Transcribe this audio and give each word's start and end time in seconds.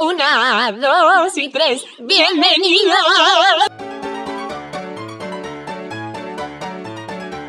Una, 0.00 0.72
dos 0.72 1.38
y 1.38 1.50
tres. 1.50 1.84
¡Bienvenido! 2.00 2.96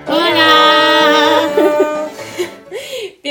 ¡Hola! 0.08 0.65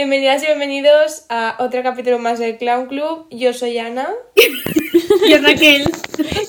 Bienvenidas 0.04 0.42
y 0.42 0.46
bienvenidos 0.48 1.24
a 1.30 1.56
otro 1.60 1.82
capítulo 1.82 2.18
más 2.18 2.38
del 2.38 2.58
Clown 2.58 2.88
Club. 2.88 3.26
Yo 3.30 3.54
soy 3.54 3.78
Ana. 3.78 4.10
Yo 5.30 5.38
Raquel. 5.38 5.90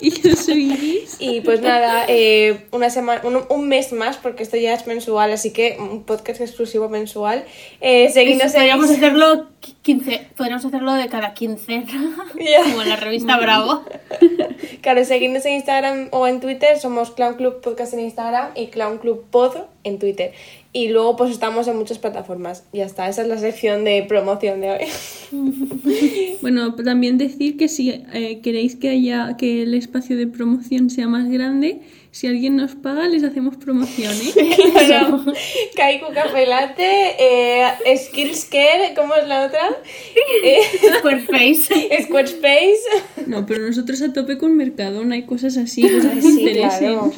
Y 0.01 0.11
yo 0.21 0.35
soy 0.35 0.73
Iris. 0.73 1.15
Y 1.19 1.39
pues 1.39 1.61
nada, 1.61 2.03
eh, 2.09 2.65
una 2.71 2.89
semana, 2.89 3.21
un, 3.23 3.43
un 3.49 3.67
mes 3.69 3.93
más, 3.93 4.17
porque 4.17 4.43
esto 4.43 4.57
ya 4.57 4.73
es 4.73 4.85
mensual, 4.87 5.31
así 5.31 5.53
que 5.53 5.77
un 5.79 6.03
podcast 6.03 6.41
exclusivo 6.41 6.89
mensual. 6.89 7.45
Eh, 7.79 8.09
seguidnos 8.09 8.47
en 8.47 8.59
Podríamos 8.59 8.89
hacerlo 8.91 9.47
15, 9.83 10.27
podríamos 10.35 10.65
hacerlo 10.65 10.93
de 10.93 11.07
cada 11.07 11.33
quincena. 11.33 11.85
Como 12.63 12.81
en 12.81 12.89
la 12.89 12.97
revista 12.97 13.37
Bravo. 13.37 13.85
Claro, 14.81 15.03
seguidnos 15.03 15.43
en 15.45 15.53
Instagram 15.55 16.09
o 16.11 16.27
en 16.27 16.39
Twitter. 16.39 16.77
Somos 16.77 17.09
Clown 17.09 17.35
Club 17.35 17.61
Podcast 17.61 17.93
en 17.93 18.01
Instagram 18.01 18.51
y 18.53 18.67
Clown 18.67 18.99
Club 18.99 19.25
Pod 19.31 19.55
en 19.83 19.97
Twitter. 19.97 20.33
Y 20.75 20.89
luego 20.89 21.15
pues 21.15 21.31
estamos 21.31 21.69
en 21.69 21.77
muchas 21.77 21.99
plataformas. 21.99 22.65
Ya 22.73 22.83
está, 22.83 23.07
esa 23.07 23.21
es 23.21 23.29
la 23.29 23.37
sección 23.37 23.85
de 23.85 24.03
promoción 24.09 24.59
de 24.59 24.71
hoy. 24.71 24.85
Bueno, 26.41 26.75
también 26.75 27.17
decir 27.17 27.57
que 27.57 27.67
si 27.67 27.89
eh, 27.89 28.41
queréis 28.43 28.75
que 28.75 28.89
haya 28.89 29.35
que 29.37 29.63
el 29.63 29.73
espacio 29.73 30.15
de 30.15 30.27
promoción 30.27 30.89
sea 30.91 31.07
más 31.07 31.27
grande, 31.29 31.79
si 32.15 32.27
alguien 32.27 32.55
nos 32.55 32.75
paga, 32.75 33.09
les 33.09 33.25
hacemos 33.25 33.57
promoción, 33.57 34.13
¿eh? 34.13 34.55
Claro. 34.87 35.21
Kaiku 35.75 36.13
Café 36.13 36.45
Latte, 36.45 37.15
eh, 37.19 37.97
Skills 37.97 38.45
Care, 38.45 38.93
¿cómo 38.95 39.15
es 39.15 39.27
la 39.27 39.45
otra? 39.45 39.59
Eh, 40.45 40.61
Squareface. 40.99 42.03
Squarespace. 42.03 42.79
No, 43.27 43.45
pero 43.45 43.67
nosotros 43.67 44.01
a 44.01 44.13
tope 44.13 44.37
con 44.37 44.55
Mercadona 44.55 45.17
y 45.17 45.23
cosas 45.23 45.57
así, 45.57 45.81
cosas 45.89 46.13
que 46.13 46.21
Sí, 46.21 46.39
interesen. 46.47 46.79
claro. 46.79 47.11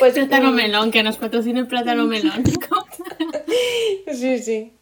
Pues, 0.00 0.14
Plátano 0.14 0.50
mm, 0.50 0.54
melón, 0.54 0.90
que 0.90 1.04
nos 1.04 1.16
patrocine 1.18 1.64
Plátano 1.66 2.06
melón. 2.06 2.42
Sí, 4.12 4.38
sí. 4.40 4.72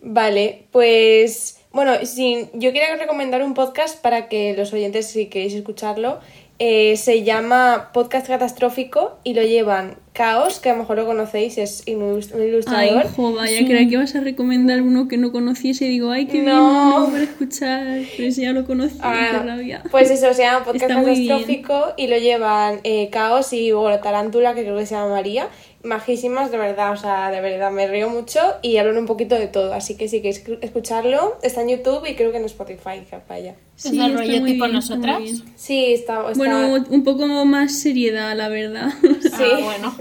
Vale, 0.00 0.66
pues 0.70 1.58
bueno, 1.72 1.92
sin, 2.04 2.50
yo 2.54 2.72
quería 2.72 2.94
recomendar 2.96 3.42
un 3.42 3.54
podcast 3.54 4.00
para 4.00 4.28
que 4.28 4.54
los 4.56 4.72
oyentes, 4.72 5.08
si 5.08 5.26
queréis 5.26 5.54
escucharlo, 5.54 6.20
eh, 6.60 6.96
se 6.96 7.22
llama 7.22 7.90
Podcast 7.92 8.26
Catastrófico 8.26 9.18
y 9.24 9.34
lo 9.34 9.42
llevan 9.42 9.96
Caos, 10.12 10.58
que 10.58 10.70
a 10.70 10.72
lo 10.72 10.80
mejor 10.80 10.96
lo 10.96 11.06
conocéis, 11.06 11.58
es 11.58 11.84
un 11.86 12.20
Ay, 12.34 12.48
ilustrador. 12.48 13.06
jo, 13.14 13.32
vaya, 13.34 13.58
creía 13.64 13.88
que 13.88 13.94
ibas 13.94 14.16
a 14.16 14.20
recomendar 14.20 14.82
uno 14.82 15.06
que 15.06 15.16
no 15.16 15.30
conociese 15.30 15.84
y 15.84 15.88
digo, 15.90 16.10
ay, 16.10 16.26
qué 16.26 16.40
bien, 16.40 16.46
No. 16.56 17.00
no 17.00 17.06
para 17.12 17.22
escuchar, 17.22 17.86
pero 18.16 18.28
ese 18.28 18.42
ya 18.42 18.52
lo 18.52 18.66
conocí, 18.66 18.98
Ah, 19.00 19.28
qué 19.30 19.38
rabia. 19.48 19.82
pues 19.92 20.10
eso, 20.10 20.34
se 20.34 20.42
llama 20.42 20.64
Podcast. 20.64 20.88
Catastrófico 20.92 21.92
y 21.96 22.08
lo 22.08 22.16
llevan 22.18 22.80
eh, 22.82 23.08
Caos 23.10 23.52
y 23.52 23.70
bueno, 23.70 24.00
Tarántula, 24.00 24.54
que 24.54 24.62
creo 24.62 24.76
que 24.76 24.86
se 24.86 24.96
llama 24.96 25.10
María. 25.10 25.46
Majísimas, 25.84 26.50
de 26.50 26.58
verdad, 26.58 26.92
o 26.92 26.96
sea, 26.96 27.30
de 27.30 27.40
verdad, 27.40 27.70
me 27.70 27.86
río 27.86 28.08
mucho 28.10 28.40
y 28.62 28.78
hablan 28.78 28.98
un 28.98 29.06
poquito 29.06 29.36
de 29.36 29.46
todo. 29.46 29.72
Así 29.72 29.96
que 29.96 30.08
si 30.08 30.16
queréis 30.18 30.44
escu- 30.44 30.58
escucharlo, 30.60 31.38
está 31.42 31.62
en 31.62 31.68
YouTube 31.68 32.04
y 32.08 32.14
creo 32.16 32.32
que 32.32 32.38
en 32.38 32.44
Spotify, 32.46 33.02
que 33.08 33.18
vaya. 33.28 33.54
¿Es 33.76 33.86
el 33.86 34.12
rollo 34.12 34.22
está 34.32 34.40
muy 34.40 34.52
tipo 34.52 34.64
bien, 34.64 34.76
está 34.76 34.94
nosotras? 34.96 35.18
bien. 35.22 35.42
Sí, 35.54 35.92
está. 35.92 36.14
está... 36.30 36.32
Bueno, 36.36 36.84
un 36.90 37.04
poco 37.04 37.26
más 37.44 37.78
seriedad, 37.80 38.36
la 38.36 38.48
verdad. 38.48 38.90
sí. 39.22 39.30
Ah, 39.32 39.60
bueno. 39.62 39.94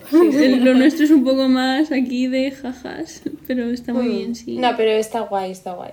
Lo 0.64 0.74
nuestro 0.74 1.06
es 1.06 1.12
un 1.12 1.24
poco 1.24 1.48
más 1.48 1.92
aquí 1.92 2.26
de 2.28 2.50
jajas, 2.52 3.22
pero 3.46 3.70
está 3.70 3.94
muy 3.94 4.08
bien, 4.08 4.36
sí. 4.36 4.58
No, 4.58 4.76
pero 4.76 4.90
está 4.92 5.20
guay, 5.22 5.52
está 5.52 5.74
guay. 5.74 5.92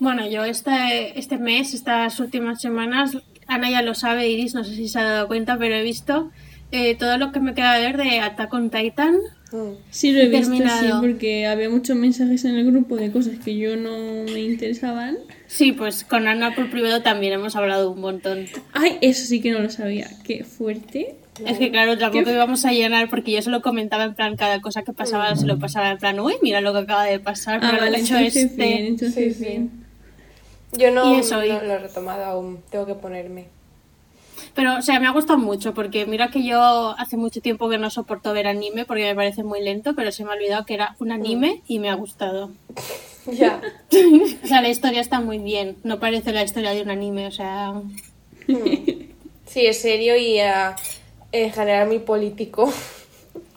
Bueno, 0.00 0.26
yo 0.28 0.42
este, 0.44 1.16
este 1.18 1.38
mes, 1.38 1.72
estas 1.74 2.18
últimas 2.18 2.60
semanas, 2.60 3.16
Ana 3.46 3.70
ya 3.70 3.82
lo 3.82 3.94
sabe, 3.94 4.28
Iris, 4.28 4.54
no 4.54 4.64
sé 4.64 4.74
si 4.74 4.88
se 4.88 4.98
ha 4.98 5.04
dado 5.04 5.28
cuenta, 5.28 5.56
pero 5.58 5.74
he 5.76 5.82
visto 5.82 6.30
eh, 6.72 6.94
todo 6.96 7.18
lo 7.18 7.32
que 7.32 7.40
me 7.40 7.54
queda 7.54 7.78
ver 7.78 7.96
de 7.96 8.20
Attack 8.20 8.52
on 8.54 8.70
Titan. 8.70 9.16
Mm. 9.52 9.72
Sí, 9.90 10.12
lo 10.12 10.20
he 10.20 10.28
visto, 10.28 10.54
sí, 10.54 10.86
porque 11.00 11.46
había 11.46 11.68
muchos 11.68 11.96
mensajes 11.96 12.44
en 12.44 12.54
el 12.56 12.66
grupo 12.70 12.96
de 12.96 13.10
cosas 13.10 13.38
que 13.44 13.56
yo 13.56 13.76
no 13.76 14.24
me 14.32 14.40
interesaban. 14.40 15.18
Sí, 15.48 15.72
pues 15.72 16.04
con 16.04 16.28
Ana 16.28 16.54
por 16.54 16.70
privado 16.70 17.02
también 17.02 17.32
hemos 17.32 17.56
hablado 17.56 17.90
un 17.90 18.00
montón. 18.00 18.46
Ay, 18.72 18.98
eso 19.00 19.26
sí 19.26 19.40
que 19.40 19.50
no 19.50 19.58
lo 19.58 19.68
sabía. 19.70 20.08
Qué 20.24 20.44
fuerte. 20.44 21.16
Es 21.44 21.58
que 21.58 21.70
claro, 21.70 21.96
tampoco 21.96 22.30
íbamos 22.30 22.64
a 22.66 22.72
llenar 22.72 23.08
porque 23.08 23.32
yo 23.32 23.40
se 23.42 23.50
lo 23.50 23.62
comentaba 23.62 24.04
en 24.04 24.14
plan 24.14 24.36
cada 24.36 24.60
cosa 24.60 24.82
que 24.82 24.92
pasaba, 24.92 25.34
se 25.36 25.46
lo 25.46 25.58
pasaba 25.58 25.90
en 25.90 25.98
plan, 25.98 26.20
uy, 26.20 26.34
mira 26.42 26.60
lo 26.60 26.72
que 26.74 26.80
acaba 26.80 27.04
de 27.04 27.18
pasar, 27.18 27.60
Ah, 27.62 27.68
pero 27.70 27.82
vale, 27.82 27.96
he 27.98 28.00
hecho 28.02 28.18
este. 28.18 28.46
bien, 28.54 28.84
entonces 28.86 29.36
Sí, 29.36 29.44
sí. 29.44 29.48
bien. 29.50 29.70
Yo 30.78 30.90
no, 30.92 31.14
Y 31.16 31.20
eso, 31.20 31.42
y- 31.42 31.48
no 31.48 31.62
lo 31.62 31.72
he 31.72 31.78
retomado 31.78 32.24
aún, 32.24 32.60
tengo 32.70 32.84
que 32.86 32.94
ponerme. 32.94 33.46
Pero, 34.54 34.76
o 34.76 34.82
sea, 34.82 35.00
me 35.00 35.06
ha 35.06 35.10
gustado 35.10 35.38
mucho 35.38 35.74
porque 35.74 36.06
mira 36.06 36.30
que 36.30 36.44
yo 36.44 36.94
hace 36.98 37.16
mucho 37.16 37.40
tiempo 37.40 37.68
que 37.68 37.78
no 37.78 37.90
soporto 37.90 38.32
ver 38.32 38.46
anime 38.46 38.84
porque 38.84 39.04
me 39.04 39.14
parece 39.14 39.42
muy 39.42 39.62
lento, 39.62 39.94
pero 39.94 40.12
se 40.12 40.24
me 40.24 40.30
ha 40.30 40.34
olvidado 40.34 40.66
que 40.66 40.74
era 40.74 40.96
un 40.98 41.12
anime 41.12 41.62
y 41.66 41.78
me 41.78 41.90
ha 41.90 41.94
gustado. 41.94 42.50
Ya. 43.30 43.60
O 44.42 44.46
sea, 44.46 44.62
la 44.62 44.70
historia 44.70 45.02
está 45.02 45.20
muy 45.20 45.38
bien, 45.38 45.76
no 45.84 46.00
parece 46.00 46.32
la 46.32 46.42
historia 46.42 46.70
de 46.70 46.80
un 46.82 46.90
anime, 46.90 47.26
o 47.26 47.30
sea... 47.30 47.74
Sí, 49.46 49.66
es 49.66 49.82
serio 49.82 50.16
y 50.16 50.38
eh, 50.38 50.50
en 51.32 51.52
general 51.52 51.88
muy 51.88 51.98
político. 51.98 52.72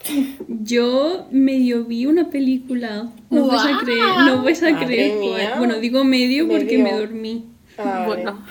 Yo 0.47 1.27
medio 1.31 1.85
vi 1.85 2.05
una 2.05 2.29
película. 2.29 3.11
No 3.29 3.47
vais 3.47 3.61
a 3.61 3.79
creer, 3.79 4.03
no 4.25 4.43
vais 4.43 4.61
a 4.63 4.72
Madre 4.72 4.85
creer 4.85 5.17
cuál. 5.19 5.59
Bueno, 5.59 5.79
digo 5.79 6.03
medio 6.03 6.47
porque 6.47 6.77
me 6.77 6.93
dormí. 6.93 7.45
Ah. 7.77 8.03
Bueno, 8.05 8.43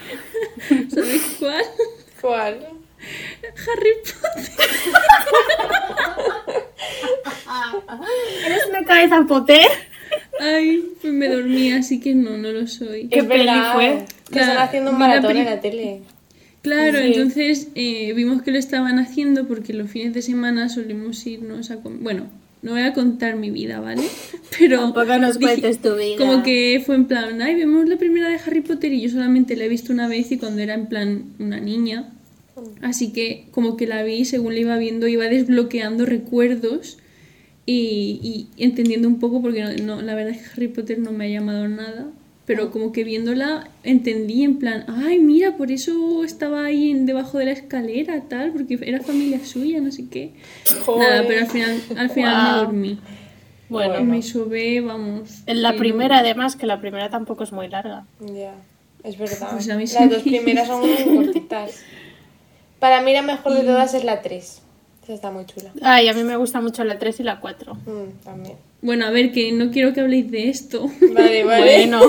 ¿Sabéis 0.89 1.37
cuál? 1.39 1.65
¿Cuál? 2.23 2.67
Harry 3.43 3.91
Potter. 4.05 4.69
¿eres 8.47 8.67
una 8.71 8.85
cabeza 8.85 9.25
poter? 9.29 9.67
Ay, 10.41 10.85
pues 11.01 11.13
me 11.13 11.29
dormí, 11.29 11.73
así 11.73 12.01
que 12.01 12.15
no, 12.15 12.37
no 12.39 12.51
lo 12.53 12.67
soy. 12.67 13.09
¿Qué 13.09 13.23
peli 13.25 13.49
fue? 13.75 14.05
Que 14.31 14.39
están 14.41 14.55
Claro, 14.55 14.61
haciendo 14.61 14.91
un 14.93 14.99
maratón 14.99 15.29
peli- 15.29 15.41
en 15.41 15.47
la 15.47 15.61
tele. 15.61 16.01
Claro, 16.63 16.99
Sí. 16.99 17.05
entonces 17.07 17.69
eh, 17.75 18.13
vimos 18.15 18.43
que 18.43 18.53
lo 18.53 18.59
estaban 18.59 18.99
haciendo 18.99 19.47
porque 19.49 19.73
los 19.73 19.91
fines 19.91 20.15
de 20.15 20.23
semana 20.23 20.69
solemos 20.69 21.27
irnos 21.27 21.71
a 21.73 21.77
comer. 21.77 21.99
Bueno, 22.01 22.27
no 22.63 22.73
voy 22.73 22.83
a 22.83 22.93
contar 22.93 23.37
mi 23.37 23.51
vida, 23.51 23.81
¿vale? 23.81 24.03
Pero 24.59 24.79
Tampoco 24.81 25.19
nos 25.19 25.39
dije- 25.39 25.53
cuentes 25.61 25.83
tu 25.83 25.95
vida. 25.97 26.17
Como 26.19 26.43
que 26.43 26.83
fue 26.85 26.95
en 26.95 27.07
plan, 27.07 27.41
ay, 27.43 27.55
vemos 27.57 27.89
la 27.89 27.97
primera 27.97 28.29
de 28.29 28.37
Harry 28.37 28.61
Potter 28.61 28.93
y 28.93 29.01
yo 29.03 29.11
solamente 29.11 29.57
la 29.57 29.65
he 29.65 29.69
visto 29.69 29.93
una 29.93 30.09
vez 30.09 30.31
y 30.33 30.39
cuando 30.39 30.63
era 30.63 30.75
en 30.75 30.87
plan 30.87 31.25
una 31.39 31.59
niña. 31.61 32.11
Así 32.83 33.13
que 33.13 33.47
como 33.51 33.77
que 33.77 33.87
la 33.87 34.03
vi 34.03 34.15
y 34.15 34.25
según 34.25 34.55
la 34.55 34.61
iba 34.61 34.77
viendo 34.79 35.09
iba 35.09 35.25
desbloqueando 35.25 36.05
recuerdos 36.07 36.99
y, 37.67 38.21
y 38.57 38.63
entendiendo 38.63 39.09
un 39.09 39.19
poco 39.19 39.41
porque 39.41 39.63
no, 39.63 39.73
no, 39.97 40.03
la 40.03 40.15
verdad 40.15 40.33
es 40.35 40.43
que 40.43 40.49
Harry 40.55 40.69
Potter 40.69 40.99
no 40.99 41.13
me 41.13 41.27
ha 41.27 41.29
llamado 41.29 41.67
nada. 41.69 42.07
Pero 42.45 42.71
como 42.73 42.91
que 42.93 43.05
viéndola 43.05 43.69
entendí 43.85 44.43
en 44.43 44.59
plan, 44.59 44.85
ay, 44.89 45.21
mira, 45.21 45.57
por 45.57 45.71
eso 45.71 46.25
estaba 46.25 46.65
ahí 46.65 46.91
en- 46.91 47.07
debajo 47.07 47.39
de 47.39 47.45
la 47.45 47.53
escalera, 47.53 48.21
tal, 48.29 48.51
porque 48.53 48.79
era 48.83 49.01
familia 49.01 49.45
suya, 49.45 49.81
no 49.81 49.93
sé 49.93 50.09
qué. 50.11 50.33
Nada, 50.99 51.23
pero 51.29 51.41
al 51.43 51.47
final, 51.51 51.81
al 51.97 52.11
final 52.11 52.35
me 52.37 52.51
Guau. 52.53 52.65
dormí. 52.65 52.99
Bueno, 53.69 54.01
Y 54.01 54.03
me 54.05 54.23
sobé, 54.23 54.81
vamos. 54.81 55.43
en 55.47 55.63
la 55.63 55.73
no- 55.73 55.79
primera 55.79 56.19
además, 56.19 56.57
que 56.57 56.67
la 56.67 56.81
primera 56.81 57.09
tampoco 57.11 57.45
es 57.45 57.53
muy 57.53 57.69
larga. 57.69 58.05
Ya, 58.21 58.55
es 59.05 59.17
verdad. 59.17 59.49
Pues 59.53 59.71
a 59.71 59.77
mí 59.77 59.87
sí 59.87 59.95
Las 59.95 60.07
me 60.09 60.15
dos 60.15 60.23
primeras 60.23 60.67
son 60.67 60.81
muy 60.81 61.25
cortitas. 61.25 61.81
Para 62.81 63.01
mí 63.03 63.13
la 63.13 63.23
mejor 63.23 63.55
de 63.55 63.63
todas 63.63 63.95
es 63.95 64.03
la 64.05 64.21
3. 64.21 64.61
Esa 65.05 65.15
está 65.15 65.31
muy 65.31 65.47
chula. 65.47 65.73
Ay, 65.81 66.09
a 66.09 66.13
mí 66.13 66.23
me 66.25 66.37
gusta 66.37 66.61
mucho 66.61 66.83
la 66.85 66.99
3 66.99 67.21
y 67.21 67.23
la 67.23 67.39
4. 67.41 67.75
Mm, 67.75 68.25
también. 68.25 68.57
Bueno, 68.83 69.07
a 69.07 69.11
ver, 69.13 69.31
que 69.31 69.53
no 69.53 69.71
quiero 69.71 69.93
que 69.95 70.01
habléis 70.01 70.29
de 70.31 70.49
esto. 70.49 70.91
Vale, 71.15 71.45
vale. 71.45 71.87
Bueno, 71.87 72.01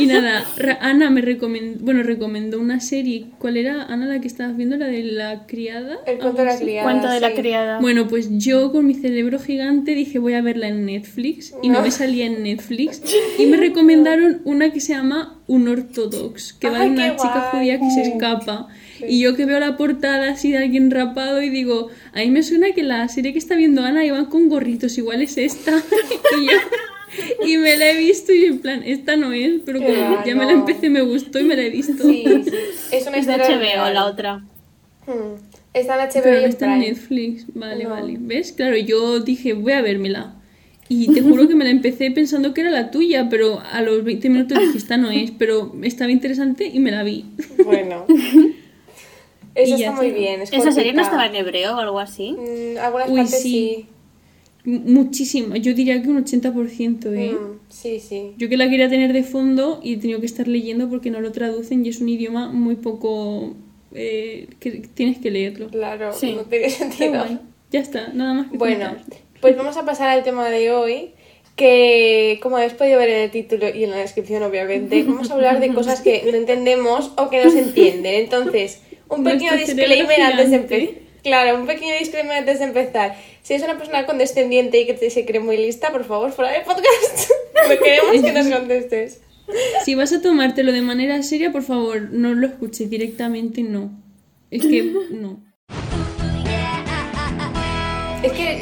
y 0.00 0.06
nada, 0.06 0.44
Ra- 0.56 0.78
Ana 0.80 1.10
me 1.10 1.20
recomendó, 1.20 1.84
bueno, 1.84 2.02
recomendó 2.02 2.58
una 2.60 2.80
serie. 2.80 3.26
¿Cuál 3.38 3.56
era, 3.56 3.84
Ana, 3.84 4.06
la 4.06 4.20
que 4.20 4.26
estabas 4.26 4.56
viendo? 4.56 4.76
¿La 4.76 4.86
de 4.88 5.02
la 5.04 5.46
criada? 5.46 5.98
El 6.06 6.18
cuento 6.18 6.38
de 6.42 6.44
la 6.44 6.58
criada. 6.58 6.82
cuento 6.90 7.08
de 7.08 7.20
la 7.20 7.34
criada. 7.34 7.80
Bueno, 7.80 8.08
pues 8.08 8.28
yo 8.36 8.72
con 8.72 8.84
mi 8.86 8.94
cerebro 8.94 9.38
gigante 9.38 9.94
dije 9.94 10.18
voy 10.18 10.34
a 10.34 10.42
verla 10.42 10.68
en 10.68 10.86
Netflix 10.86 11.54
y 11.62 11.68
no 11.68 11.74
No. 11.78 11.82
me 11.82 11.90
salía 11.92 12.26
en 12.26 12.42
Netflix 12.42 13.00
y 13.38 13.46
me 13.46 13.56
recomendaron 13.56 14.40
una 14.44 14.72
que 14.72 14.80
se 14.80 14.92
llama 14.92 15.38
Un 15.46 15.68
Ortodox, 15.68 16.52
que 16.54 16.68
va 16.68 16.80
de 16.80 16.90
una 16.90 17.14
chica 17.16 17.50
judía 17.52 17.78
que 17.78 17.90
se 17.92 18.02
escapa 18.02 18.66
y 19.08 19.20
yo 19.20 19.34
que 19.36 19.44
veo 19.46 19.58
la 19.60 19.76
portada 19.76 20.30
así 20.30 20.52
de 20.52 20.58
alguien 20.58 20.90
rapado 20.90 21.42
y 21.42 21.50
digo, 21.50 21.88
a 22.12 22.20
mí 22.20 22.30
me 22.30 22.42
suena 22.42 22.72
que 22.72 22.82
la 22.82 23.08
serie 23.08 23.32
que 23.32 23.38
está 23.38 23.56
viendo 23.56 23.82
Ana 23.82 24.04
iban 24.04 24.26
con 24.26 24.48
gorritos, 24.48 24.96
igual 24.98 25.22
es 25.22 25.36
esta 25.38 25.72
y 26.40 26.46
yo 26.46 26.52
y 27.46 27.56
me 27.56 27.76
la 27.76 27.90
he 27.90 27.96
visto 27.96 28.32
y 28.32 28.44
en 28.44 28.58
plan, 28.58 28.82
esta 28.84 29.16
no 29.16 29.32
es, 29.32 29.60
pero 29.64 29.80
como 29.80 30.24
ya 30.26 30.34
me 30.34 30.44
la 30.44 30.52
empecé 30.52 30.90
me 30.90 31.02
gustó 31.02 31.38
y 31.40 31.44
me 31.44 31.56
la 31.56 31.62
he 31.62 31.70
visto. 31.70 32.02
Sí, 32.02 32.24
sí. 32.44 32.50
Es 32.92 33.06
una 33.06 33.16
es 33.18 33.26
de 33.26 33.32
HBO 33.36 33.58
real. 33.58 33.94
la 33.94 34.04
otra. 34.06 34.36
Hmm. 35.06 35.36
Está 35.72 35.94
en 36.02 36.08
HBO 36.10 36.22
Pero 36.22 36.36
y 36.36 36.40
no 36.40 36.44
en 36.44 36.48
está 36.50 36.66
en 36.66 36.72
Prime. 36.80 36.88
Netflix. 36.92 37.46
Vale, 37.54 37.84
No. 37.84 37.90
vale. 37.90 38.16
¿Ves? 38.18 38.52
Claro, 38.52 38.76
yo 38.76 39.20
dije, 39.20 39.52
voy 39.52 39.72
a 39.72 39.82
vérmela. 39.82 40.34
Y 40.88 41.12
te 41.12 41.20
juro 41.22 41.48
que 41.48 41.54
me 41.54 41.64
la 41.64 41.70
empecé 41.70 42.10
pensando 42.12 42.54
que 42.54 42.60
era 42.60 42.70
la 42.70 42.90
tuya, 42.90 43.28
pero 43.28 43.60
a 43.60 43.82
los 43.82 44.04
20 44.04 44.28
minutos 44.30 44.58
dije, 44.58 44.78
esta 44.78 44.96
no 44.96 45.10
es, 45.10 45.30
pero 45.32 45.74
estaba 45.82 46.10
interesante 46.10 46.70
y 46.72 46.78
me 46.80 46.90
la 46.90 47.02
vi. 47.02 47.24
Bueno. 47.64 48.04
Eso 49.56 49.74
está 49.76 49.92
muy 49.92 50.10
bien. 50.10 50.42
es 50.42 50.52
Esa 50.52 50.70
serie 50.72 50.92
no 50.92 51.02
estaba 51.02 51.26
en 51.26 51.34
hebreo 51.36 51.74
o 51.76 51.80
algo 51.80 51.98
así. 51.98 52.32
Mm, 52.32 52.78
algunas 52.78 53.08
Uy, 53.08 53.16
partes 53.16 53.42
sí. 53.42 53.86
Muchísimo, 54.64 55.54
yo 55.54 55.74
diría 55.74 56.02
que 56.02 56.08
un 56.08 56.24
80%, 56.24 57.12
¿eh? 57.14 57.32
Mm, 57.34 57.60
sí, 57.68 58.00
sí. 58.00 58.32
Yo 58.36 58.48
que 58.48 58.56
la 58.56 58.68
quería 58.68 58.88
tener 58.88 59.12
de 59.12 59.22
fondo 59.22 59.78
y 59.80 59.94
he 59.94 59.96
tenido 59.96 60.18
que 60.18 60.26
estar 60.26 60.48
leyendo 60.48 60.88
porque 60.90 61.10
no 61.10 61.20
lo 61.20 61.30
traducen 61.30 61.86
y 61.86 61.90
es 61.90 62.00
un 62.00 62.08
idioma 62.08 62.48
muy 62.48 62.74
poco... 62.74 63.54
eh, 63.94 64.48
que 64.58 64.72
tienes 64.92 65.18
que 65.18 65.30
leerlo. 65.30 65.68
Claro, 65.68 66.12
Sí. 66.12 66.32
no 66.32 66.42
tiene 66.42 66.68
sentido. 66.82 67.24
Ya 67.70 67.80
está, 67.80 68.08
nada 68.08 68.34
más 68.34 68.50
que 68.50 68.58
Bueno, 68.58 68.96
pues 69.40 69.56
vamos 69.56 69.76
a 69.76 69.84
pasar 69.84 70.08
al 70.08 70.24
tema 70.24 70.48
de 70.48 70.72
hoy, 70.72 71.10
que 71.54 72.40
como 72.42 72.56
habéis 72.56 72.72
podido 72.74 72.98
ver 72.98 73.08
en 73.10 73.20
el 73.22 73.30
título 73.30 73.68
y 73.72 73.84
en 73.84 73.90
la 73.90 73.98
descripción 73.98 74.42
obviamente, 74.42 75.04
vamos 75.04 75.30
a 75.30 75.34
hablar 75.34 75.60
de 75.60 75.72
cosas 75.72 76.00
que 76.00 76.22
no 76.30 76.36
entendemos 76.36 77.12
o 77.16 77.30
que 77.30 77.44
no 77.44 77.50
se 77.52 77.60
entienden. 77.60 78.14
Entonces, 78.24 78.82
un 79.08 79.24
pequeño 79.24 79.52
disclaimer 79.56 80.20
antes 80.22 80.50
de 80.50 80.56
empezar. 80.56 80.94
Claro, 81.22 81.58
un 81.58 81.66
pequeño 81.66 81.94
disclaimer 81.98 82.36
antes 82.38 82.58
de 82.60 82.64
empezar. 82.66 83.16
Si 83.42 83.54
eres 83.54 83.64
una 83.64 83.76
persona 83.78 84.06
condescendiente 84.06 84.80
y 84.80 84.86
que 84.86 84.94
te- 84.94 85.10
se 85.10 85.24
cree 85.26 85.40
muy 85.40 85.56
lista, 85.56 85.90
por 85.90 86.04
favor, 86.04 86.32
fuera 86.32 86.52
del 86.52 86.62
podcast. 86.62 87.30
No 87.68 87.78
queremos 87.82 88.22
que 88.22 88.32
nos 88.32 88.46
contestes. 88.48 89.22
Si 89.84 89.94
vas 89.94 90.12
a 90.12 90.20
tomártelo 90.20 90.72
de 90.72 90.82
manera 90.82 91.20
seria, 91.22 91.50
por 91.50 91.62
favor, 91.62 92.10
no 92.12 92.34
lo 92.34 92.46
escuches 92.46 92.88
directamente, 92.90 93.62
no. 93.62 93.90
Es 94.50 94.62
que 94.62 94.82
no. 95.10 95.42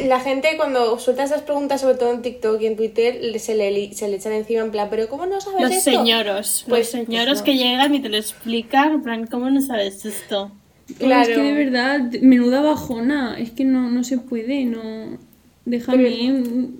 La 0.06 0.20
gente 0.20 0.48
cuando 0.56 0.98
suelta 0.98 1.24
esas 1.24 1.42
preguntas, 1.42 1.80
sobre 1.80 1.96
todo 1.96 2.12
en 2.12 2.22
TikTok 2.22 2.60
y 2.60 2.66
en 2.66 2.76
Twitter, 2.76 3.38
se 3.40 3.54
le, 3.54 3.94
se 3.94 4.08
le 4.08 4.16
echan 4.16 4.32
encima 4.32 4.62
en 4.62 4.70
plan, 4.70 4.88
pero 4.90 5.08
¿cómo 5.08 5.26
no 5.26 5.40
sabes 5.40 5.62
Los 5.62 5.70
esto? 5.72 5.90
señoros, 5.90 6.64
Pues- 6.68 6.92
los 6.94 7.06
señoros 7.06 7.26
pues 7.26 7.38
no. 7.40 7.44
que 7.44 7.56
llegan 7.56 7.94
y 7.94 8.00
te 8.00 8.08
lo 8.08 8.16
explican, 8.16 8.92
en 8.92 9.02
plan, 9.02 9.26
¿cómo 9.26 9.50
no 9.50 9.60
sabes 9.60 10.04
esto? 10.04 10.52
Claro. 10.98 11.22
Es 11.30 11.36
que 11.38 11.42
de 11.42 11.52
verdad, 11.52 12.00
menuda 12.20 12.60
bajona. 12.60 13.38
Es 13.38 13.50
que 13.52 13.64
no, 13.64 13.90
no 13.90 14.04
se 14.04 14.18
puede, 14.18 14.64
no. 14.66 15.16
Déjame 15.64 16.10
mm, 16.32 16.76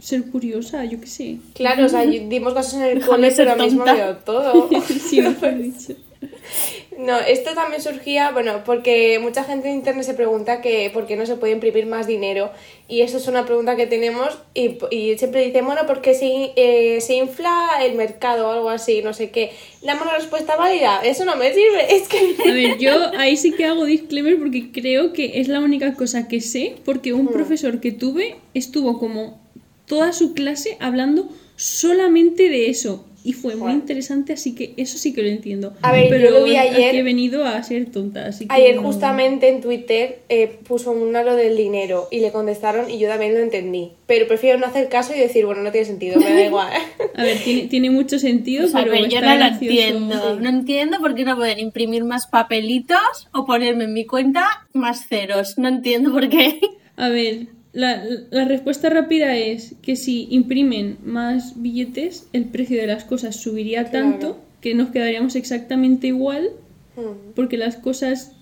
ser 0.00 0.24
curiosa, 0.30 0.84
yo 0.86 0.98
qué 0.98 1.06
sé. 1.06 1.36
Claro, 1.54 1.84
o 1.84 1.88
sea, 1.90 2.00
dimos 2.06 2.54
cosas 2.54 2.74
en 2.74 2.82
el 2.84 2.94
Déjame 3.00 3.06
cole, 3.16 3.32
pero 3.36 3.50
ahora 3.50 3.64
mismo 3.64 3.84
tonta. 3.84 3.94
veo 3.94 4.16
todo. 4.16 4.70
Sí, 4.88 5.20
mejor 5.20 5.58
dicho. 5.58 5.92
No, 6.98 7.18
esto 7.18 7.54
también 7.54 7.82
surgía, 7.82 8.30
bueno, 8.30 8.62
porque 8.64 9.18
mucha 9.20 9.44
gente 9.44 9.68
en 9.68 9.76
internet 9.76 10.04
se 10.04 10.14
pregunta 10.14 10.60
que 10.60 10.90
por 10.92 11.06
qué 11.06 11.16
no 11.16 11.26
se 11.26 11.36
puede 11.36 11.52
imprimir 11.52 11.86
más 11.86 12.06
dinero. 12.06 12.50
Y 12.88 13.00
eso 13.00 13.16
es 13.16 13.26
una 13.26 13.44
pregunta 13.44 13.76
que 13.76 13.86
tenemos 13.86 14.38
y, 14.54 14.78
y 14.90 15.18
siempre 15.18 15.44
dicen, 15.44 15.66
bueno, 15.66 15.82
porque 15.86 16.14
se, 16.14 16.52
eh, 16.56 17.00
se 17.00 17.14
infla 17.14 17.70
el 17.82 17.94
mercado 17.96 18.48
o 18.48 18.50
algo 18.52 18.70
así, 18.70 19.02
no 19.02 19.12
sé 19.12 19.30
qué. 19.30 19.52
Dame 19.82 20.02
una 20.02 20.16
respuesta 20.16 20.56
válida, 20.56 21.00
eso 21.04 21.24
no 21.24 21.36
me 21.36 21.52
sirve, 21.52 21.94
es 21.96 22.08
que... 22.08 22.36
A 22.48 22.52
ver, 22.52 22.78
yo 22.78 23.10
ahí 23.18 23.36
sí 23.36 23.52
que 23.52 23.64
hago 23.64 23.84
disclaimer 23.84 24.38
porque 24.38 24.70
creo 24.70 25.12
que 25.12 25.40
es 25.40 25.48
la 25.48 25.60
única 25.60 25.94
cosa 25.94 26.28
que 26.28 26.40
sé, 26.40 26.76
porque 26.84 27.12
un 27.12 27.28
profesor 27.28 27.80
que 27.80 27.92
tuve 27.92 28.36
estuvo 28.54 28.98
como 28.98 29.40
toda 29.86 30.12
su 30.12 30.34
clase 30.34 30.76
hablando 30.80 31.28
solamente 31.56 32.48
de 32.48 32.68
eso. 32.70 33.04
Y 33.26 33.32
fue 33.32 33.56
muy 33.56 33.72
interesante, 33.72 34.34
así 34.34 34.54
que 34.54 34.74
eso 34.76 34.98
sí 34.98 35.14
que 35.14 35.22
lo 35.22 35.28
entiendo. 35.30 35.72
A 35.80 35.92
ver, 35.92 36.04
yo 36.04 36.10
Pero 36.10 36.30
lo 36.30 36.44
vi 36.44 36.56
aquí 36.56 36.74
ayer- 36.76 36.94
he 36.94 37.02
venido 37.02 37.46
a 37.46 37.62
ser 37.62 37.86
tonta, 37.90 38.26
así 38.26 38.46
que 38.46 38.54
Ayer 38.54 38.76
no- 38.76 38.82
justamente 38.82 39.48
en 39.48 39.62
Twitter 39.62 40.18
eh, 40.28 40.58
puso 40.68 40.92
un 40.92 41.16
halo 41.16 41.34
del 41.34 41.56
dinero 41.56 42.06
y 42.10 42.20
le 42.20 42.30
contestaron 42.32 42.90
y 42.90 42.98
yo 42.98 43.08
también 43.08 43.32
lo 43.32 43.40
entendí. 43.40 43.92
Pero 44.06 44.28
prefiero 44.28 44.58
no 44.58 44.66
hacer 44.66 44.90
caso 44.90 45.14
y 45.16 45.18
decir, 45.18 45.46
bueno, 45.46 45.62
no 45.62 45.72
tiene 45.72 45.86
sentido, 45.86 46.20
me 46.20 46.34
da 46.34 46.42
igual. 46.46 46.72
A 47.16 47.22
ver, 47.22 47.38
tiene, 47.42 47.62
tiene 47.68 47.88
mucho 47.90 48.18
sentido, 48.18 48.64
Pues 48.64 48.74
a 48.74 48.80
pero 48.80 48.90
ver, 48.92 49.08
yo 49.08 49.16
está 49.16 49.20
no 49.20 49.32
lo 49.32 49.38
gracioso. 49.38 49.64
entiendo. 49.80 50.40
No 50.40 50.48
entiendo 50.50 50.98
por 51.00 51.14
qué 51.14 51.24
no 51.24 51.36
pueden 51.36 51.58
imprimir 51.60 52.04
más 52.04 52.26
papelitos 52.26 52.98
o 53.32 53.46
ponerme 53.46 53.84
en 53.84 53.94
mi 53.94 54.04
cuenta 54.04 54.66
más 54.74 55.06
ceros. 55.08 55.56
No 55.56 55.68
entiendo 55.68 56.12
por 56.12 56.28
qué. 56.28 56.60
A 56.96 57.08
ver, 57.08 57.46
la, 57.74 58.02
la 58.30 58.44
respuesta 58.46 58.88
rápida 58.88 59.36
es 59.36 59.74
que 59.82 59.96
si 59.96 60.26
imprimen 60.30 60.96
más 61.04 61.60
billetes, 61.60 62.26
el 62.32 62.44
precio 62.46 62.80
de 62.80 62.86
las 62.86 63.04
cosas 63.04 63.36
subiría 63.36 63.84
Claro. 63.84 64.10
tanto 64.10 64.40
que 64.62 64.74
nos 64.74 64.88
quedaríamos 64.90 65.36
exactamente 65.36 66.06
igual 66.06 66.48
Mm. 66.96 67.32
porque 67.34 67.56
las 67.58 67.76
cosas 67.76 68.32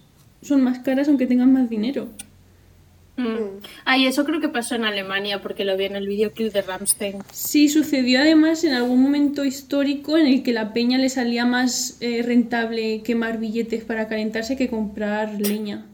son 0.43 0.61
más 0.63 0.79
caras 0.81 1.09
aunque 1.09 1.27
tengan 1.27 1.51
más 1.53 1.71
dinero. 1.71 2.09
Mm. 3.17 3.61
Ah, 3.85 3.97
y 3.99 4.07
eso 4.07 4.25
creo 4.25 4.41
que 4.41 4.49
pasó 4.49 4.75
en 4.75 4.85
Alemania 4.85 5.41
porque 5.43 5.65
lo 5.65 5.77
vi 5.77 5.85
en 5.85 5.97
el 5.97 6.07
videoclip 6.07 6.53
de 6.53 6.63
Ramstein. 6.63 7.17
Sí, 7.31 7.69
sucedió 7.69 8.21
además 8.21 8.65
en 8.65 8.73
algún 8.75 9.03
momento 9.03 9.45
histórico 9.45 10.17
en 10.19 10.27
el 10.27 10.43
que 10.43 10.53
la 10.53 10.73
peña 10.75 10.99
le 10.99 11.09
salía 11.09 11.45
más 11.47 11.97
eh, 12.01 12.23
rentable 12.23 13.03
quemar 13.03 13.39
billetes 13.39 13.85
para 13.85 14.09
calentarse 14.09 14.57
que 14.57 14.69
comprar 14.69 15.41
leña. 15.41 15.87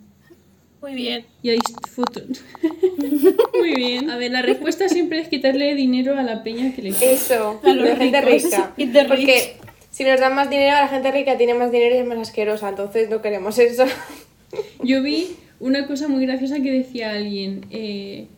Muy 0.81 0.95
bien. 0.95 1.25
Y 1.43 1.51
hay 1.51 1.59
fotos. 1.91 2.45
Muy 3.59 3.75
bien. 3.75 4.11
A 4.11 4.17
ver, 4.17 4.31
la 4.31 4.43
respuesta 4.43 4.89
siempre 4.89 5.21
es 5.21 5.29
quitarle 5.29 5.75
dinero 5.75 6.17
a 6.17 6.23
la 6.23 6.43
peña 6.43 6.73
que 6.75 6.83
le 6.83 6.91
Eso, 6.91 7.61
A 7.65 7.75
de 7.75 7.97
gente 7.97 8.21
rica. 8.21 8.75
Porque 9.09 9.57
si 9.91 10.05
nos 10.05 10.21
dan 10.21 10.35
más 10.35 10.49
dinero, 10.49 10.77
la 10.77 10.89
gente 10.89 11.11
rica 11.11 11.37
tiene 11.37 11.55
más 11.55 11.73
dinero 11.73 11.97
y 11.97 11.99
es 11.99 12.07
más 12.07 12.19
asquerosa, 12.19 12.69
entonces 12.69 13.11
no 13.11 13.21
queremos 13.21 13.59
eso. 13.59 13.85
Yo 14.83 15.03
vi 15.03 15.37
una 15.59 15.87
cosa 15.87 16.07
muy 16.07 16.25
graciosa 16.25 16.61
que 16.61 16.71
decía 16.71 17.11
alguien, 17.11 17.67
eh, 17.71 18.29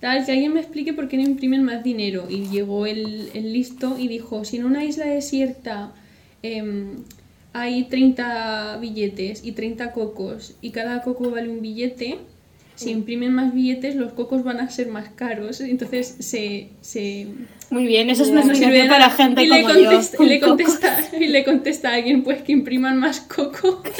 tal, 0.00 0.24
que 0.24 0.32
alguien 0.32 0.54
me 0.54 0.60
explique 0.60 0.92
por 0.92 1.08
qué 1.08 1.16
no 1.16 1.24
imprimen 1.24 1.64
más 1.64 1.82
dinero. 1.82 2.26
Y 2.28 2.48
llegó 2.48 2.86
el, 2.86 3.30
el 3.34 3.52
listo 3.52 3.96
y 3.98 4.06
dijo, 4.06 4.44
si 4.44 4.58
en 4.58 4.64
una 4.64 4.84
isla 4.84 5.06
desierta 5.06 5.92
em, 6.42 7.02
hay 7.52 7.84
30 7.84 8.78
billetes 8.78 9.44
y 9.44 9.52
30 9.52 9.92
cocos 9.92 10.54
y 10.60 10.70
cada 10.70 11.02
coco 11.02 11.30
vale 11.30 11.48
un 11.48 11.60
billete, 11.62 12.18
si 12.74 12.90
imprimen 12.90 13.34
más 13.34 13.52
billetes 13.54 13.96
los 13.96 14.12
cocos 14.12 14.44
van 14.44 14.60
a 14.60 14.70
ser 14.70 14.88
más 14.88 15.08
caros. 15.08 15.60
Entonces 15.60 16.14
se... 16.20 16.68
se 16.80 17.26
Muy 17.70 17.86
bien, 17.86 18.08
eso 18.10 18.22
es 18.22 18.28
una 18.28 18.42
sirve 18.42 18.86
para 18.86 19.08
nada. 19.08 19.10
gente 19.10 19.42
y 19.42 19.46
le 19.48 19.62
como 19.62 19.74
contesta, 19.74 20.16
yo. 20.18 20.24
y 20.24 20.28
le 20.28 20.40
con 20.40 20.48
contesta 20.50 21.08
y 21.18 21.26
le 21.26 21.44
contesta 21.44 21.90
a 21.90 21.94
alguien 21.94 22.22
pues 22.22 22.42
que 22.42 22.52
impriman 22.52 22.98
más 22.98 23.20
coco 23.20 23.82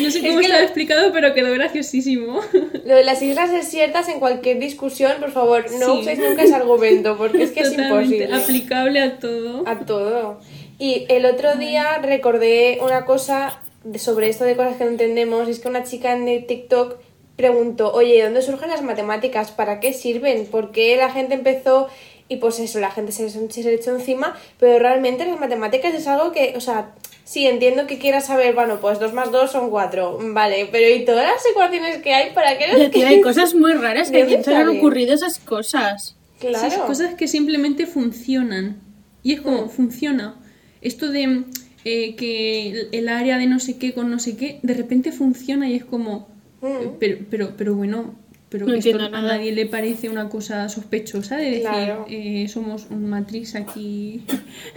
no 0.00 0.10
sé 0.10 0.20
cómo 0.20 0.38
que 0.38 0.44
está 0.46 0.58
lo- 0.58 0.64
explicado 0.64 1.12
pero 1.12 1.34
quedó 1.34 1.52
graciosísimo 1.54 2.40
Lo 2.84 2.94
de 2.94 3.04
las 3.04 3.20
islas 3.22 3.52
desiertas, 3.52 4.08
en 4.08 4.18
cualquier 4.20 4.58
discusión, 4.58 5.12
por 5.20 5.30
favor, 5.32 5.64
no 5.72 5.94
Sí. 5.94 6.00
uséis 6.00 6.18
nunca 6.18 6.42
ese 6.44 6.54
argumento, 6.54 7.16
porque 7.18 7.42
es 7.42 7.50
que 7.50 7.60
es 7.60 7.70
totalmente 7.70 8.16
imposible. 8.24 8.34
aplicable 8.36 9.00
a 9.00 9.18
todo 9.18 9.62
A 9.66 9.78
todo. 9.80 10.40
Y 10.78 11.06
el 11.08 11.26
otro 11.26 11.56
día 11.56 11.98
recordé 11.98 12.78
una 12.82 13.04
cosa 13.04 13.60
sobre 13.96 14.28
esto 14.28 14.44
de 14.44 14.54
cosas 14.56 14.76
que 14.76 14.84
no 14.84 14.90
entendemos. 14.90 15.48
Es 15.48 15.58
que 15.58 15.68
una 15.68 15.82
chica 15.84 16.12
en 16.12 16.28
el 16.28 16.46
TikTok 16.46 16.96
preguntó, 17.36 17.92
oye, 17.92 18.14
¿de 18.16 18.22
dónde 18.24 18.42
surgen 18.42 18.70
las 18.70 18.82
matemáticas? 18.82 19.50
¿Para 19.50 19.80
qué 19.80 19.92
sirven? 19.92 20.46
¿Por 20.46 20.70
qué 20.72 20.96
la 20.96 21.10
gente 21.10 21.34
empezó 21.34 21.88
y 22.28 22.36
pues 22.36 22.58
eso, 22.58 22.78
la 22.80 22.90
gente 22.90 23.12
se 23.12 23.28
le 23.28 23.74
echó 23.74 23.90
encima? 23.94 24.36
Pero 24.58 24.78
realmente 24.78 25.24
las 25.26 25.38
matemáticas 25.40 25.94
es 25.94 26.06
algo 26.06 26.32
que, 26.32 26.54
o 26.56 26.60
sea, 26.60 26.90
sí, 27.28 27.46
entiendo 27.46 27.86
que 27.86 27.98
quieras 27.98 28.26
saber, 28.26 28.54
bueno, 28.54 28.80
pues 28.80 28.98
2 28.98 29.12
más 29.12 29.30
2 29.30 29.50
son 29.52 29.68
4, 29.68 30.18
vale, 30.32 30.68
pero 30.72 30.94
¿y 30.94 31.04
todas 31.04 31.26
las 31.26 31.44
ecuaciones 31.50 31.98
que 31.98 32.14
hay? 32.14 32.32
¿Para 32.32 32.56
qué 32.56 32.68
las 32.68 32.90
tío, 32.90 33.06
hay 33.06 33.20
cosas 33.20 33.54
muy 33.54 33.72
raras 33.74 34.10
¿De 34.10 34.14
que 34.14 34.22
a 34.22 34.24
dónde 34.24 34.34
quién 34.36 34.44
se 34.44 34.50
le 34.50 34.56
han 34.56 34.68
ocurrido 34.68 35.14
esas 35.14 35.38
cosas. 35.38 36.16
Claro. 36.40 36.70
Sí, 36.70 36.76
cosas 36.86 37.14
que 37.16 37.28
simplemente 37.28 37.86
funcionan. 37.86 38.80
Y 39.22 39.34
es 39.34 39.40
como 39.42 39.68
funciona. 39.68 40.36
Esto 40.80 41.10
de 41.10 41.44
eh, 41.84 42.14
que 42.16 42.88
el- 42.92 43.08
área 43.08 43.36
de 43.36 43.46
no 43.46 43.58
sé 43.58 43.78
qué 43.78 43.92
con 43.92 44.10
no 44.10 44.18
sé 44.18 44.36
qué 44.36 44.60
de 44.62 44.74
repente 44.74 45.12
funciona 45.12 45.68
y 45.68 45.74
es 45.74 45.84
como 45.84 46.28
eh, 46.62 46.90
pero 46.98 47.18
pero 47.30 47.52
pero 47.56 47.74
bueno 47.74 48.14
pero 48.50 48.66
No 48.66 48.74
esto 48.74 48.96
a 48.98 49.08
nadie 49.22 49.52
le 49.52 49.66
parece 49.66 50.08
una 50.08 50.28
cosa 50.28 50.68
sospechosa 50.68 51.36
de 51.36 51.44
decir 51.44 51.62
Claro. 51.62 52.06
eh, 52.08 52.46
somos 52.48 52.86
un 52.90 53.08
matriz 53.10 53.54
aquí 53.54 54.22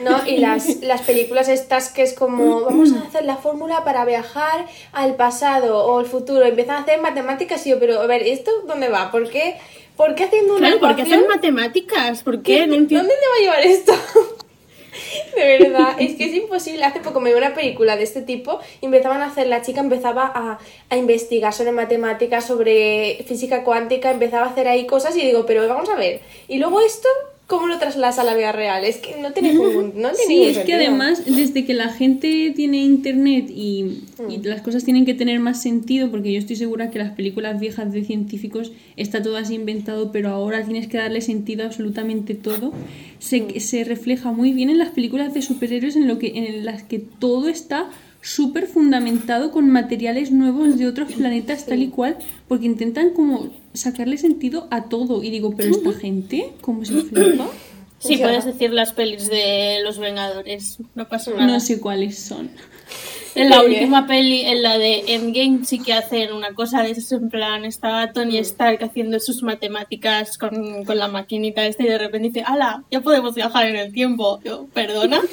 ¿no? 0.04 0.26
Y 0.28 0.38
las, 0.46 0.82
las 0.82 1.02
películas 1.04 1.48
estas 1.48 1.90
que 1.90 2.02
es 2.04 2.14
como, 2.14 2.62
vamos 2.62 2.92
a 2.94 3.02
hacer 3.08 3.24
la 3.26 3.38
fórmula 3.38 3.84
para 3.84 4.04
viajar 4.06 4.66
al 4.92 5.16
pasado 5.16 5.86
o 5.86 6.00
al 6.00 6.06
futuro. 6.06 6.44
Empiezan 6.46 6.76
a 6.78 6.80
hacer 6.82 7.00
matemáticas 7.02 7.66
y 7.66 7.70
yo, 7.72 7.80
pero 7.80 8.02
a 8.02 8.08
ver, 8.08 8.24
¿esto 8.24 8.52
dónde 8.68 8.90
va? 8.90 9.10
¿Por 9.12 9.30
qué, 9.30 9.56
¿por 9.96 10.16
qué 10.16 10.26
haciendo 10.26 10.56
una 10.58 10.68
Claro, 10.68 10.80
¿por 10.82 10.96
qué 10.96 11.02
hacen 11.04 11.28
matemáticas? 11.28 12.24
¿Por 12.24 12.42
¿Qué- 12.42 12.60
qué? 12.62 12.68
No 12.68 12.76
entiendo. 12.76 13.08
¿Dónde 13.08 13.14
te 13.16 13.28
va 13.28 13.36
a 13.54 13.58
llevar 13.58 13.72
esto? 13.72 13.94
De 15.36 15.58
verdad, 15.60 15.96
es 16.00 16.16
que 16.16 16.26
es 16.26 16.34
imposible. 16.34 16.84
Hace 16.84 17.00
poco 17.00 17.20
me 17.20 17.32
vi 17.32 17.38
una 17.38 17.54
película 17.54 17.96
de 17.96 18.04
este 18.04 18.22
tipo 18.22 18.60
y 18.82 18.86
empezaban 18.86 19.22
a 19.22 19.28
hacer, 19.28 19.48
la 19.48 19.62
chica 19.62 19.82
empezaba 19.82 20.32
a, 20.34 20.60
a 20.90 20.98
investigar 20.98 21.54
sobre 21.54 21.72
matemáticas, 21.72 22.46
sobre 22.46 23.24
física 23.28 23.64
cuántica, 23.64 24.12
empezaba 24.12 24.48
a 24.48 24.50
hacer 24.50 24.68
ahí 24.68 24.86
cosas 24.86 25.16
y 25.16 25.22
digo, 25.22 25.46
pero 25.46 25.68
vamos 25.68 25.90
a 25.90 25.96
ver, 25.96 26.22
¿y 26.48 26.58
luego 26.60 26.82
esto 26.82 27.08
cómo 27.52 27.68
lo 27.68 27.78
trasladas 27.80 28.18
a 28.18 28.24
la 28.24 28.34
vida 28.34 28.54
real. 28.54 28.86
Es 28.86 28.96
que 28.96 29.20
no 29.22 29.34
tiene 29.34 29.54
ningún, 29.54 29.92
no 29.98 30.12
tiene 30.12 30.26
Sí, 30.26 30.44
es 30.46 30.60
que 30.60 30.74
además, 30.74 31.24
desde 31.26 31.66
que 31.66 31.74
la 31.74 31.90
gente 31.90 32.54
tiene 32.56 32.78
internet 32.78 33.50
y, 33.50 34.04
y 34.30 34.38
Mm. 34.38 34.46
las 34.46 34.62
cosas 34.62 34.86
tienen 34.86 35.06
que 35.06 35.14
tener 35.14 35.42
más 35.42 35.62
sentido, 35.62 36.10
porque 36.10 36.32
yo 36.32 36.40
estoy 36.40 36.56
segura 36.56 36.92
que 36.92 37.00
las 37.00 37.12
películas 37.12 37.60
viejas 37.60 37.92
de 37.92 38.06
científicos 38.06 38.72
está 38.96 39.22
todo 39.22 39.36
así 39.36 39.56
inventado, 39.56 40.14
pero 40.14 40.30
ahora 40.30 40.64
tienes 40.64 40.88
que 40.88 40.98
darle 40.98 41.20
sentido 41.20 41.64
a 41.64 41.66
absolutamente 41.68 42.36
todo, 42.36 42.72
se, 43.22 43.42
Mm. 43.42 43.60
se 43.60 43.84
refleja 43.84 44.32
muy 44.32 44.52
bien 44.52 44.70
en 44.72 44.80
las 44.80 44.90
películas 44.90 45.34
de 45.34 45.42
superhéroes 45.44 45.96
en, 45.96 46.08
lo 46.08 46.18
que, 46.18 46.34
en 46.36 46.66
las 46.66 46.82
que 46.84 47.00
todo 47.00 47.48
está 47.48 47.90
súper 48.22 48.68
fundamentado 48.68 49.52
con 49.52 49.70
materiales 49.70 50.32
nuevos 50.32 50.78
de 50.78 50.88
otros 50.88 51.14
planetas 51.14 51.66
tal 51.66 51.82
y 51.82 51.90
cual, 51.90 52.18
porque 52.48 52.66
intentan 52.66 53.12
como 53.12 53.50
sacarle 53.74 54.18
sentido 54.18 54.68
a 54.72 54.86
todo. 54.86 55.24
Y 55.24 55.30
digo, 55.30 55.54
pero 55.56 55.70
esta 55.72 55.94
gente, 55.94 56.52
¿cómo 56.62 56.84
se 56.84 57.04
flipa? 57.04 57.48
Sí, 58.00 58.18
puedes 58.18 58.46
decir 58.46 58.72
las 58.72 58.94
pelis 58.94 59.30
de 59.30 59.80
los 59.84 60.00
Vengadores, 60.00 60.80
no 60.96 61.08
pasa 61.08 61.32
nada. 61.32 61.46
No 61.46 61.60
sé 61.60 61.80
cuáles 61.80 62.18
son. 62.18 62.50
En 63.36 63.50
la 63.50 63.62
última 63.66 64.08
peli, 64.08 64.42
en 64.42 64.62
la 64.64 64.78
de 64.78 65.04
Endgame, 65.08 65.66
sí 65.66 65.80
que 65.80 65.94
hacen 65.94 66.34
una 66.34 66.54
cosa 66.54 66.84
de 66.84 66.92
eso, 66.92 67.16
en 67.16 67.30
plan, 67.30 67.66
estaba 67.66 68.12
Tony 68.12 68.38
Stark 68.40 68.84
haciendo 68.84 69.20
sus 69.20 69.44
matemáticas 69.44 70.38
con, 70.38 70.84
con 70.86 70.98
la 70.98 71.08
maquinita 71.08 71.66
esta 71.66 71.84
y 71.84 71.88
de 71.88 71.98
repente 71.98 72.30
dice, 72.30 72.44
¡Hala! 72.46 72.84
Ya 72.92 73.02
podemos 73.02 73.36
viajar 73.36 73.68
en 73.68 73.76
el 73.76 73.92
tiempo. 73.94 74.40
Yo, 74.44 74.68
¿perdona? 74.74 75.22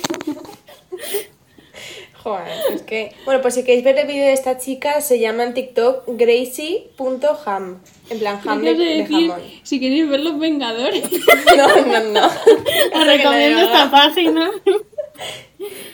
Joder, 2.23 2.49
es 2.75 2.83
que... 2.83 3.13
Bueno, 3.25 3.41
pues 3.41 3.55
si 3.55 3.63
queréis 3.63 3.85
ver 3.85 3.97
el 3.97 4.07
vídeo 4.07 4.25
de 4.25 4.33
esta 4.33 4.59
chica, 4.59 5.01
se 5.01 5.21
llama 5.21 5.45
en 5.45 5.55
TikTok 5.55 6.03
gracie.ham. 6.09 7.79
En 8.11 8.19
plan, 8.19 8.41
ham 8.45 8.61
de, 8.63 8.75
de 8.75 8.85
decir, 8.85 9.29
jamón. 9.29 9.41
si 9.63 9.79
queréis 9.79 10.09
ver 10.09 10.21
los 10.21 10.39
Vengadores. 10.39 11.05
No, 11.57 11.69
no, 11.87 12.01
no. 12.13 12.27
Os 12.27 13.07
recomiendo 13.07 13.61
esta 13.61 13.91
página. 13.91 14.51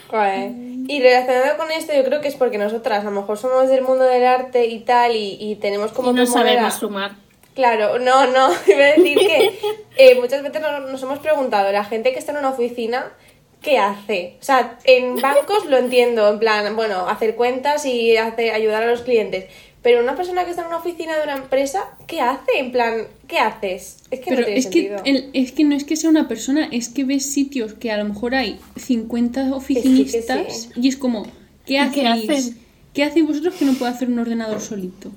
Joder. 0.09 0.51
Y 0.87 1.01
relacionado 1.01 1.57
con 1.57 1.71
esto, 1.71 1.95
yo 1.95 2.05
creo 2.05 2.21
que 2.21 2.29
es 2.29 2.37
porque 2.37 2.59
nosotras 2.59 3.01
a 3.01 3.05
lo 3.05 3.11
mejor 3.11 3.39
somos 3.39 3.69
del 3.69 3.83
mundo 3.83 4.05
del 4.05 4.25
arte 4.25 4.67
y 4.67 4.81
tal, 4.81 5.17
y, 5.17 5.37
y 5.41 5.57
tenemos 5.57 5.93
como 5.93 6.11
Y 6.11 6.15
no 6.15 6.27
sabemos 6.27 6.75
sumar. 6.75 7.13
Claro, 7.55 7.99
no, 7.99 8.27
no, 8.27 8.51
iba 8.67 8.85
a 8.85 8.93
decir 8.93 9.19
que 9.19 9.59
eh, 9.97 10.15
muchas 10.17 10.43
veces 10.43 10.61
nos, 10.61 10.91
nos 10.91 11.03
hemos 11.03 11.19
preguntado, 11.21 11.71
la 11.73 11.85
gente 11.85 12.13
que 12.13 12.19
está 12.19 12.33
en 12.33 12.39
una 12.39 12.51
oficina, 12.51 13.13
¿qué 13.63 13.79
hace? 13.79 14.37
O 14.41 14.45
sea, 14.45 14.79
en 14.85 15.17
bancos 15.17 15.65
lo 15.67 15.79
entiendo, 15.79 16.29
en 16.29 16.39
plan, 16.39 16.77
bueno, 16.77 17.09
hacer 17.09 17.37
cuentas 17.37 17.87
y 17.87 18.17
hacer, 18.17 18.53
ayudar 18.53 18.83
a 18.83 18.87
los 18.87 19.03
clientes, 19.03 19.47
pero 19.85 20.03
una 20.03 20.17
persona 20.17 20.45
que 20.45 20.51
está 20.51 20.63
en 20.63 20.69
una 20.69 20.79
oficina 20.79 21.17
de 21.17 21.23
una 21.23 21.35
empresa, 21.37 21.85
¿qué 22.09 22.21
hace? 22.21 22.59
En 22.59 22.73
plan, 22.73 23.03
¿qué 23.29 23.39
haces? 23.39 23.99
Es 24.11 24.19
que 24.21 24.31
Pero 24.31 24.41
no 24.41 24.47
tiene 24.47 24.59
es 24.59 24.67
que, 24.67 24.97
el- 25.05 25.31
es 25.35 25.53
que 25.53 25.63
no 25.65 25.77
es 25.77 25.85
que 25.85 25.95
sea 25.97 26.11
una 26.11 26.27
persona, 26.27 26.69
es 26.73 26.89
que 26.89 27.05
ves 27.05 27.31
sitios 27.31 27.75
que 27.75 27.93
a 27.93 27.99
lo 27.99 28.07
mejor 28.07 28.35
hay 28.35 28.59
50 28.77 29.55
oficinistas 29.55 30.63
sí. 30.75 30.81
y 30.81 30.89
es 30.89 30.97
como, 30.97 31.25
¿qué 31.67 31.75
¿Y 31.75 31.77
hacéis? 31.77 31.95
qué 32.03 32.09
hacen? 32.09 32.59
¿Qué 32.95 33.05
hacéis 33.05 33.27
vosotros 33.27 33.55
que 33.55 33.65
no 33.67 33.75
puede 33.75 33.93
hacer 33.93 34.09
un 34.09 34.19
ordenador 34.19 34.61
solito? 34.61 35.11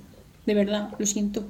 De 0.45 0.53
verdad, 0.53 0.89
lo 0.99 1.05
siento. 1.05 1.45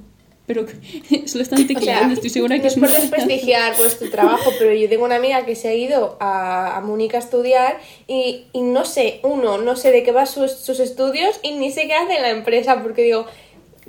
Pero 0.48 0.66
que- 0.66 1.28
solo 1.28 1.42
están 1.44 1.62
O 1.62 1.66
sea, 1.66 1.68
tecleando, 1.76 2.14
estoy 2.14 2.30
segura 2.30 2.56
no 2.56 2.62
que 2.62 2.66
es 2.68 2.74
es 2.74 2.80
por 2.80 2.90
desprestigiar 2.90 3.76
pues, 3.76 3.98
tu 4.00 4.10
trabajo, 4.10 4.50
pero 4.58 4.72
yo 4.74 4.88
tengo 4.88 5.04
una 5.04 5.14
amiga 5.16 5.44
que 5.46 5.54
se 5.54 5.68
ha 5.68 5.74
ido 5.74 6.16
a, 6.18 6.76
a 6.76 6.80
Múnich 6.80 7.14
a 7.14 7.18
estudiar 7.18 7.78
y, 8.08 8.46
y 8.52 8.62
no 8.62 8.84
sé, 8.84 9.20
uno, 9.22 9.58
no 9.58 9.76
sé 9.76 9.92
de 9.92 10.02
qué 10.02 10.10
va 10.10 10.26
sus, 10.26 10.50
sus 10.50 10.80
estudios 10.80 11.38
y 11.42 11.52
ni 11.52 11.70
sé 11.70 11.86
qué 11.86 11.94
hace 11.94 12.16
en 12.16 12.22
la 12.22 12.30
empresa, 12.30 12.82
porque 12.82 13.02
digo, 13.02 13.26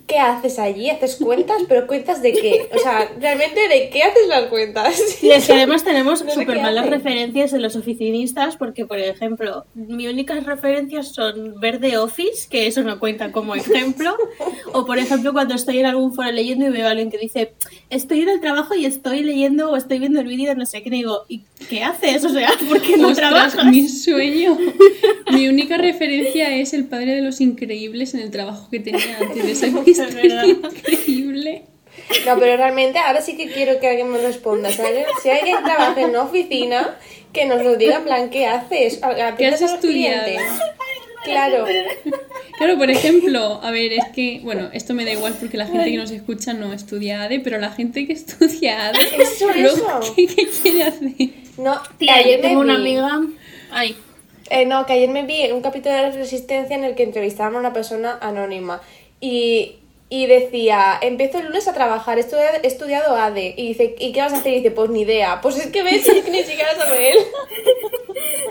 ¿qué 0.10 0.18
haces 0.18 0.60
allí? 0.60 0.90
¿Haces 0.90 1.16
cuentas? 1.18 1.62
¿Pero 1.68 1.88
cuentas 1.88 2.22
de 2.22 2.34
qué? 2.34 2.70
O 2.76 2.80
sea, 2.80 3.10
realmente, 3.20 3.68
¿de 3.68 3.90
qué 3.90 4.04
haces 4.04 4.28
las 4.28 4.46
cuentas? 4.46 5.24
Y 5.24 5.30
es 5.30 5.46
que 5.46 5.54
además 5.54 5.84
tenemos 5.84 6.24
No 6.26 6.32
sé 6.32 6.40
súper 6.42 6.58
malas 6.58 6.86
hacen. 6.86 6.94
referencias 7.00 7.52
de 7.52 7.60
los 7.60 7.76
oficinistas 7.76 8.58
porque, 8.58 8.86
por 8.86 9.00
ejemplo, 9.00 9.66
mis 9.76 10.10
únicas 10.10 10.44
referencias 10.46 11.14
son 11.14 11.60
ver 11.60 11.80
The 11.80 11.98
Office, 12.00 12.48
que 12.50 12.68
eso 12.68 12.82
no 12.84 13.00
cuenta 13.00 13.32
como 13.32 13.56
ejemplo, 13.56 14.18
o 14.74 14.86
por 14.86 14.98
ejemplo 14.98 15.32
cuando 15.32 15.54
estoy 15.54 15.80
en 15.80 15.86
algún 15.86 16.14
foro 16.14 16.32
leyendo 16.32 16.66
y 16.66 16.70
veo 16.72 16.88
a 16.88 16.92
alguien 16.92 17.12
que 17.12 17.18
dice 17.18 17.54
estoy 17.90 18.22
en 18.22 18.30
el 18.30 18.42
trabajo 18.42 18.76
y 18.76 18.86
estoy 18.86 19.22
leyendo 19.24 19.72
o 19.72 19.76
estoy 19.76 20.00
viendo 20.00 20.20
el 20.20 20.28
vídeo 20.28 20.50
de 20.50 20.56
no 20.56 20.66
sé 20.66 20.82
qué, 20.82 20.90
y 20.90 20.92
digo, 20.92 21.26
¿y 21.28 21.44
qué 21.70 21.84
haces? 21.84 22.26
O 22.26 22.30
sea, 22.30 22.50
¿por 22.68 22.82
qué 22.82 22.98
no 22.98 23.10
Ostras, 23.10 23.30
trabajas? 23.54 23.66
mi 23.66 23.88
sueño. 23.88 24.58
Mi 25.32 25.48
única 25.48 25.78
referencia 25.78 26.56
es 26.56 26.74
el 26.74 26.86
padre 26.86 27.16
de 27.16 27.22
los 27.22 27.40
increíbles 27.42 28.14
en 28.14 28.22
el 28.22 28.32
trabajo 28.32 28.70
que 28.72 28.80
tenía 28.80 29.18
antes 29.22 29.44
de 29.44 29.52
esa 29.92 29.99
Es 30.00 30.16
verdad. 30.16 30.46
increíble. 30.48 31.64
No, 32.26 32.40
pero 32.40 32.58
realmente 32.58 32.98
ahora 33.00 33.22
sí 33.22 33.36
que 33.36 33.48
quiero 33.52 33.80
que 33.80 33.88
alguien 33.88 34.10
me 34.10 34.20
responda. 34.20 34.72
Si 34.72 34.82
alguien, 34.82 35.06
si 35.22 35.30
alguien 35.30 35.58
trabaja 35.64 36.00
en 36.02 36.10
una 36.12 36.24
oficina, 36.24 36.98
que 37.34 37.46
nos 37.46 37.64
lo 37.64 37.76
diga 37.76 37.98
en 37.98 38.04
plan, 38.04 38.30
¿qué 38.30 38.48
haces? 38.48 39.04
¿Atiendes 39.04 39.60
¿Qué 39.60 39.66
has 39.66 39.74
estudiado? 39.74 40.32
Claro. 41.24 41.66
Claro, 42.58 42.78
por 42.78 42.90
ejemplo, 42.90 43.60
a 43.62 43.72
ver, 43.72 43.94
es 43.94 44.06
que, 44.14 44.40
bueno, 44.44 44.70
esto 44.74 44.94
me 44.94 45.06
da 45.06 45.12
igual 45.12 45.36
porque 45.40 45.58
la 45.58 45.66
gente 45.66 45.92
que 45.92 45.98
nos 45.98 46.12
escucha 46.12 46.54
no 46.54 46.74
estudia 46.74 47.24
ADE, 47.24 47.40
pero 47.40 47.58
la 47.58 47.72
gente 47.72 48.06
que 48.08 48.14
estudia 48.14 48.88
ADE, 48.88 49.00
Eso, 49.22 49.50
eso. 49.50 50.14
¿qué, 50.16 50.28
qué 50.28 50.48
quiere 50.48 50.84
hacer? 50.84 51.12
No, 51.58 51.82
Tía, 51.98 52.16
ayer 52.16 52.38
yo 52.38 52.42
tengo 52.42 52.62
una 52.62 52.76
amiga... 52.76 53.22
Ay, 53.72 53.96
Eh, 54.50 54.66
no, 54.66 54.86
que 54.86 54.94
ayer 54.94 55.10
me 55.10 55.24
vi 55.24 55.52
un 55.52 55.62
capítulo 55.62 55.94
de 55.94 56.12
Resistencia 56.12 56.76
en 56.76 56.84
el 56.84 56.96
que 56.96 57.04
entrevistaban 57.04 57.56
a 57.56 57.60
una 57.60 57.72
persona 57.72 58.18
anónima 58.20 58.82
y, 59.22 59.76
y 60.12 60.26
decía, 60.26 60.98
empiezo 61.02 61.38
el 61.38 61.46
lunes 61.46 61.68
a 61.68 61.74
trabajar, 61.74 62.18
he 62.18 62.22
estudiado, 62.22 62.58
he 62.64 62.68
estudiado 62.68 63.16
ADE 63.16 63.54
y 63.56 63.68
dice, 63.70 63.96
¿y 64.00 64.12
qué 64.12 64.22
vas 64.22 64.34
a 64.34 64.38
hacer? 64.38 64.54
Y 64.54 64.58
dice, 64.58 64.72
pues 64.72 64.90
ni 64.90 65.02
idea, 65.02 65.40
pues 65.40 65.58
es 65.58 65.68
que 65.68 65.84
ves, 65.84 66.08
es 66.08 66.24
que 66.26 66.32
ni 66.32 66.44
siquiera 66.44 66.76
sabe 66.76 67.12
él. 67.12 67.18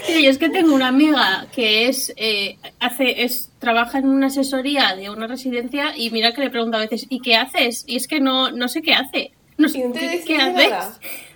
Sí, 0.06 0.22
yo 0.22 0.30
es 0.30 0.38
que 0.38 0.48
tengo 0.48 0.74
una 0.74 0.88
amiga 0.88 1.46
que 1.52 1.88
es, 1.88 2.14
eh, 2.16 2.56
hace, 2.80 3.24
es, 3.24 3.50
trabaja 3.58 3.98
en 3.98 4.08
una 4.08 4.28
asesoría 4.28 4.94
de 4.96 5.10
una 5.10 5.26
residencia 5.26 5.92
y 5.94 6.10
mira 6.10 6.32
que 6.32 6.40
le 6.40 6.50
pregunto 6.50 6.78
a 6.78 6.80
veces, 6.80 7.06
¿y 7.10 7.20
qué 7.20 7.36
haces? 7.36 7.84
Y 7.86 7.96
es 7.96 8.08
que 8.08 8.20
no, 8.20 8.50
no 8.50 8.68
sé 8.68 8.80
qué 8.80 8.94
hace. 8.94 9.32
No 9.58 9.68
sé 9.68 9.84
qué, 10.24 10.36
haces. 10.36 10.72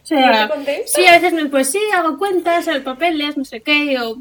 O 0.02 0.06
sea, 0.06 0.46
¿No 0.46 0.48
te 0.48 0.54
contesta? 0.54 1.00
sí, 1.00 1.06
a 1.06 1.12
veces 1.12 1.32
me 1.34 1.46
pues 1.46 1.70
sí, 1.70 1.80
hago 1.94 2.16
cuentas, 2.16 2.66
el 2.68 2.82
papeles, 2.82 3.36
no 3.36 3.44
sé 3.44 3.60
qué, 3.60 3.98
o 4.00 4.16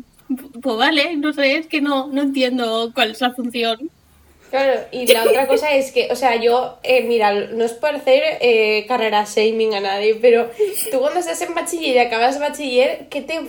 pues 0.61 0.77
vale, 0.77 1.15
no 1.17 1.31
sé, 1.31 1.57
es 1.57 1.67
que 1.67 1.81
no, 1.81 2.07
no 2.07 2.21
entiendo 2.21 2.91
cuál 2.93 3.11
es 3.11 3.21
la 3.21 3.31
función. 3.31 3.89
Claro, 4.51 4.81
y 4.91 5.07
la 5.07 5.23
otra 5.23 5.47
cosa 5.47 5.71
es 5.71 5.93
que, 5.93 6.09
o 6.11 6.15
sea, 6.17 6.35
yo, 6.35 6.77
eh, 6.83 7.03
mira, 7.03 7.33
no 7.33 7.63
es 7.63 7.71
por 7.71 7.95
hacer 7.95 8.21
eh, 8.41 8.85
carrera 8.85 9.25
shaming 9.25 9.75
a 9.75 9.79
nadie, 9.79 10.15
pero 10.15 10.51
tú 10.91 10.99
cuando 10.99 11.21
estás 11.21 11.41
en 11.41 11.55
bachiller 11.55 11.95
y 11.95 11.99
acabas 11.99 12.37
bachiller, 12.37 13.07
¿qué 13.09 13.21
te, 13.21 13.39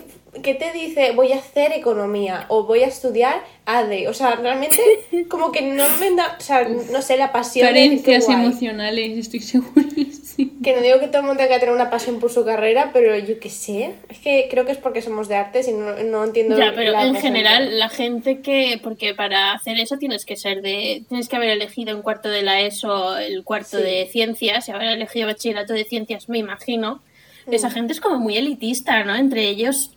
qué 0.45 0.55
te 0.55 0.71
dice 0.71 1.11
voy 1.11 1.33
a 1.33 1.39
hacer 1.39 1.73
economía 1.73 2.47
o 2.49 2.67
voy 2.67 2.85
a 2.85 2.87
estudiar 2.87 3.43
ADE? 3.67 4.07
O 4.07 4.15
sea, 4.15 4.37
realmente 4.37 4.81
como 5.29 5.51
que 5.51 5.63
no 5.63 5.89
me 5.99 6.15
da, 6.15 6.37
o 6.39 6.41
sea, 6.41 6.69
no 6.69 7.03
sé, 7.03 7.17
la 7.17 7.33
pasión 7.33 7.67
Carencias 7.67 8.29
emocionales, 8.29 9.19
estoy 9.19 9.41
segurísima. 9.41 10.22
Que 10.63 10.75
no 10.75 10.83
digo 10.83 11.01
que 11.01 11.09
todo 11.09 11.19
el 11.19 11.27
mundo 11.27 11.43
tenga 11.43 11.55
que 11.55 11.61
tener 11.61 11.75
una 11.75 11.91
pasión 11.91 12.21
por 12.21 12.31
su 12.31 12.45
carrera, 12.45 12.91
pero 12.93 13.17
yo 13.19 13.39
qué 13.41 13.51
sé, 13.51 13.95
es 14.09 14.19
que 14.19 14.47
creo 14.51 14.65
que 14.65 14.73
es 14.73 14.79
porque 14.79 15.03
somos 15.03 15.29
de 15.29 15.37
artes 15.37 15.69
y 15.69 15.73
no, 15.73 15.95
no 16.05 16.25
entiendo 16.25 16.57
Ya, 16.57 16.73
pero 16.75 16.93
la 16.93 17.07
en 17.07 17.17
general 17.17 17.79
la 17.79 17.89
gente 17.89 18.41
que, 18.41 18.79
porque 18.83 19.15
para 19.15 19.53
hacer 19.53 19.79
eso 19.79 19.99
tienes 19.99 20.25
que 20.25 20.37
ser 20.37 20.63
de, 20.63 21.05
tienes 21.09 21.29
que 21.29 21.37
haber 21.37 21.51
elegido 21.51 21.95
en 21.95 22.03
cuarto 22.03 22.29
de 22.29 22.43
la 22.43 22.61
ESO 22.61 23.19
el 23.19 23.45
cuarto 23.45 23.79
Sí. 23.79 23.83
de 23.83 24.09
ciencias 24.11 24.69
y 24.69 24.73
haber 24.73 24.89
elegido 24.89 25.27
bachillerato 25.27 25.73
de 25.73 25.85
ciencias, 25.85 26.29
me 26.29 26.39
imagino. 26.39 27.03
Mm. 27.47 27.55
Esa 27.55 27.71
gente 27.71 27.93
es 27.93 28.01
como 28.01 28.19
muy 28.19 28.37
elitista, 28.37 29.03
¿no? 29.05 29.17
Entre 29.17 29.49
ellos 29.49 29.97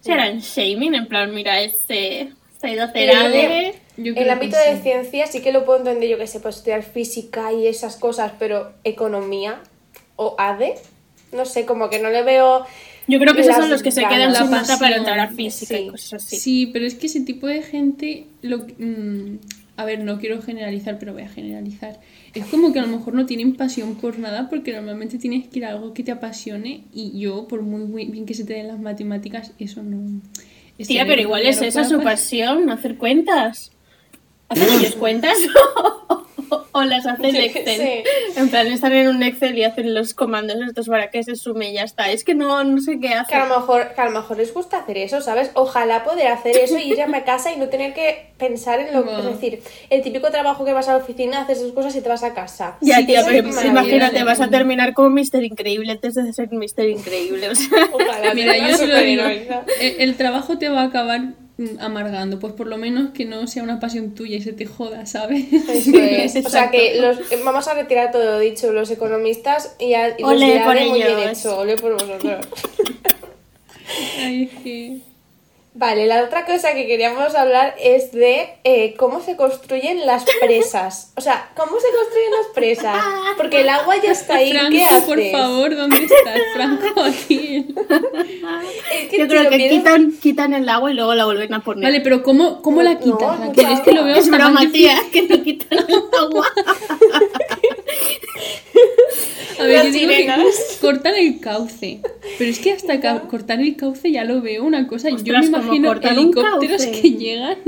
serán 0.00 0.38
shaming, 0.38 0.94
en 0.94 1.06
plan, 1.06 1.34
mira, 1.34 1.60
este, 1.60 2.32
se 2.60 2.66
ha 2.66 2.70
ido 2.70 2.82
a 2.82 2.84
hacer 2.86 3.10
Pero 3.10 3.76
yo 3.96 4.12
el 4.14 4.30
ámbito 4.30 4.56
sí. 4.56 4.74
de 4.74 4.82
ciencias 4.82 5.32
sí 5.32 5.42
que 5.42 5.52
lo 5.52 5.64
puedo 5.64 5.78
entender, 5.78 6.08
yo 6.08 6.18
que 6.18 6.26
sé, 6.26 6.40
pues 6.40 6.56
estudiar 6.56 6.82
física 6.82 7.52
y 7.52 7.66
esas 7.66 7.96
cosas, 7.96 8.32
pero 8.38 8.72
economía 8.84 9.60
o 10.16 10.34
ADE, 10.38 10.74
no 11.32 11.44
sé, 11.44 11.64
como 11.64 11.88
que 11.90 11.98
no 11.98 12.10
le 12.10 12.22
veo... 12.22 12.64
Yo 13.08 13.20
creo 13.20 13.34
que 13.34 13.42
esos 13.42 13.54
son 13.54 13.70
los 13.70 13.82
que 13.82 13.92
se 13.92 14.00
quedan 14.00 14.32
La 14.32 14.44
nota 14.44 14.78
para 14.78 14.96
entrar 14.96 15.20
a 15.20 15.28
física 15.28 15.76
sí. 15.76 15.82
y 15.82 15.88
cosas 15.90 16.24
así. 16.24 16.36
Sí, 16.36 16.66
pero 16.72 16.84
es 16.84 16.96
que 16.96 17.06
ese 17.06 17.20
tipo 17.20 17.46
de 17.46 17.62
gente, 17.62 18.26
lo, 18.42 18.58
mm, 18.58 19.38
a 19.76 19.84
ver, 19.84 20.02
no 20.02 20.18
quiero 20.18 20.42
generalizar, 20.42 20.98
pero 20.98 21.12
voy 21.12 21.22
a 21.22 21.28
generalizar. 21.28 22.00
Es 22.34 22.46
como 22.46 22.72
que 22.72 22.80
a 22.80 22.82
lo 22.82 22.88
mejor 22.88 23.14
no 23.14 23.24
tienen 23.24 23.54
pasión 23.54 23.94
por 23.94 24.18
nada, 24.18 24.48
porque 24.48 24.72
normalmente 24.72 25.18
tienes 25.18 25.46
que 25.46 25.60
ir 25.60 25.66
a 25.66 25.70
algo 25.70 25.94
que 25.94 26.02
te 26.02 26.10
apasione 26.10 26.82
y 26.92 27.18
yo, 27.20 27.46
por 27.46 27.62
muy 27.62 28.06
bien 28.06 28.26
que 28.26 28.34
se 28.34 28.44
te 28.44 28.54
den 28.54 28.68
las 28.68 28.80
matemáticas, 28.80 29.52
eso 29.58 29.82
no... 29.82 30.20
Tía, 30.76 30.82
estudiar 30.82 31.06
pero 31.06 31.22
igual 31.22 31.46
es 31.46 31.62
esa 31.62 31.84
su 31.84 31.94
hacer. 31.94 32.04
pasión, 32.04 32.70
hacer 32.70 32.96
cuentas. 32.96 33.70
¿Hacen 34.48 34.68
ellos 34.78 34.96
cuentas? 34.96 35.38
O 36.72 36.84
las 36.84 37.06
hacen 37.06 37.32
qué 37.32 37.46
Excel. 37.46 38.04
En 38.36 38.50
plan, 38.50 38.66
están 38.66 38.92
en 38.92 39.08
un 39.08 39.22
Excel 39.22 39.56
y 39.56 39.64
hacen 39.64 39.94
los 39.94 40.12
comandos 40.12 40.56
estos 40.66 40.88
para 40.88 41.10
que 41.10 41.22
se 41.22 41.34
sume 41.36 41.70
y 41.70 41.74
ya 41.74 41.84
está. 41.84 42.10
Es 42.10 42.22
que 42.22 42.34
no, 42.34 42.62
no 42.64 42.80
sé 42.80 43.00
qué 43.00 43.08
Que 43.08 43.14
hacen. 43.14 43.38
a, 43.38 43.46
lo 43.46 43.60
mejor, 43.60 43.94
que 43.94 44.00
a 44.00 44.04
lo 44.04 44.10
mejor 44.10 44.36
les 44.36 44.52
gusta 44.52 44.78
hacer 44.80 44.98
eso, 44.98 45.20
¿sabes? 45.22 45.50
Ojalá 45.54 46.04
poder 46.04 46.28
hacer 46.28 46.56
eso 46.56 46.76
y 46.78 46.92
irme 46.92 47.18
a 47.18 47.24
casa 47.24 47.52
y 47.52 47.56
no 47.56 47.68
tener 47.68 47.94
que 47.94 48.26
pensar 48.36 48.80
en 48.80 48.92
lo 48.94 49.04
que... 49.04 49.16
Es 49.16 49.24
decir, 49.24 49.62
el 49.88 50.02
típico 50.02 50.30
trabajo 50.30 50.64
que 50.64 50.72
vas 50.72 50.88
a 50.88 50.92
la 50.92 50.98
oficina, 50.98 51.40
haces 51.42 51.58
esas 51.58 51.72
cosas 51.72 51.96
y 51.96 52.00
te 52.02 52.08
vas 52.08 52.22
a 52.22 52.34
casa. 52.34 52.76
Ya, 52.82 52.98
Sí, 52.98 53.06
tía, 53.06 53.22
pero 53.24 53.48
es 53.48 53.54
pues 53.54 53.64
imagínate, 53.64 54.22
vas 54.24 54.40
a 54.40 54.48
terminar 54.48 54.92
como 54.92 55.10
Mister 55.10 55.42
Increíble 55.44 55.92
antes 55.92 56.14
de 56.14 56.30
ser 56.32 56.52
Mister 56.52 56.88
Increíble. 56.88 57.48
O 57.48 57.54
sea, 57.54 57.88
Ojalá 57.92 58.34
Mira, 58.34 58.56
yo 58.56 58.76
se 58.76 58.86
lo 58.86 58.98
digo. 58.98 59.24
El, 59.24 60.00
el 60.00 60.16
trabajo 60.16 60.58
te 60.58 60.68
va 60.68 60.82
a 60.82 60.84
acabar 60.84 61.20
amargando. 61.80 62.38
Pues 62.38 62.52
por 62.52 62.66
lo 62.66 62.76
menos 62.76 63.10
que 63.10 63.24
no 63.24 63.46
sea 63.46 63.62
una 63.62 63.80
pasión 63.80 64.14
tuya 64.14 64.36
y 64.36 64.42
se 64.42 64.52
te 64.52 64.66
joda, 64.66 65.06
¿sabes? 65.06 65.52
Eso 65.52 65.96
es. 65.98 66.36
O 66.46 66.50
sea 66.50 66.70
que 66.70 67.00
los, 67.00 67.18
eh, 67.32 67.40
vamos 67.44 67.66
a 67.68 67.74
retirar 67.74 68.10
todo 68.12 68.24
lo 68.24 68.38
dicho, 68.38 68.72
los 68.72 68.90
economistas 68.90 69.74
y, 69.78 69.94
a, 69.94 70.10
y 70.18 70.22
los 70.22 70.32
por 70.64 70.76
ADE 70.76 70.88
muy 70.88 71.02
bien 71.02 71.18
ellos. 71.18 71.38
hecho, 71.38 71.58
ole 71.58 71.76
por 71.76 71.94
vosotros. 71.94 72.46
Ay, 74.18 74.44
es 74.44 74.62
que... 74.62 74.98
Vale, 75.78 76.06
la 76.06 76.22
otra 76.24 76.46
cosa 76.46 76.72
que 76.72 76.86
queríamos 76.86 77.34
hablar 77.34 77.74
es 77.78 78.10
de 78.10 78.48
eh, 78.64 78.94
cómo 78.96 79.20
se 79.20 79.36
construyen 79.36 80.06
las 80.06 80.24
presas. 80.40 81.12
O 81.16 81.20
sea, 81.20 81.50
¿cómo 81.54 81.78
se 81.78 81.88
construyen 81.94 82.30
las 82.30 82.46
presas? 82.54 83.04
Porque 83.36 83.60
el 83.60 83.68
agua 83.68 83.94
ya 84.02 84.12
está 84.12 84.36
ahí, 84.36 84.52
Franco, 84.52 84.70
¿qué 84.70 84.84
haces? 84.84 85.04
por 85.04 85.22
favor, 85.30 85.76
¿dónde 85.76 85.96
estás? 85.98 86.40
Franco, 86.54 87.00
aquí. 87.04 87.66
Es 88.94 89.08
que 89.10 89.18
yo 89.18 89.28
creo 89.28 89.50
que 89.50 89.68
quitan, 89.68 90.12
quitan 90.18 90.54
el 90.54 90.66
agua 90.66 90.90
y 90.90 90.94
luego 90.94 91.14
la 91.14 91.26
vuelven 91.26 91.52
a 91.52 91.60
poner. 91.60 91.84
Vale, 91.84 92.00
pero 92.00 92.22
¿cómo, 92.22 92.62
cómo 92.62 92.80
la 92.82 92.94
No, 92.94 93.00
quitas, 93.00 93.38
no, 93.38 93.46
Raquel? 93.46 93.72
Es 93.72 93.80
que 93.80 93.92
lo 93.92 94.04
veo 94.04 94.16
es 94.16 94.30
broma, 94.30 94.62
tía, 94.72 94.96
que 95.12 95.22
no 95.28 95.42
quitan 95.42 95.78
el 95.86 96.04
agua. 96.18 96.46
A 99.58 99.62
ver, 99.62 99.76
Las 99.76 99.86
yo 99.86 99.92
digo 99.92 100.10
que 100.10 100.28
cortan 100.80 101.14
el 101.14 101.40
cauce. 101.40 102.00
Pero 102.38 102.50
es 102.50 102.58
que 102.58 102.72
hasta 102.72 103.00
ca- 103.00 103.22
cortar 103.22 103.60
el 103.60 103.74
cauce 103.76 104.10
ya 104.12 104.24
lo 104.24 104.42
veo 104.42 104.64
una 104.64 104.86
cosa. 104.86 105.08
yo 105.08 105.16
Ostras, 105.16 105.46
me 105.46 105.52
¿cómo 105.52 105.62
imagino 105.74 105.88
cortar 105.88 106.12
un 106.18 106.18
helicópteros 106.26 106.84
cauce? 106.84 107.00
que 107.00 107.10
llegan 107.12 107.58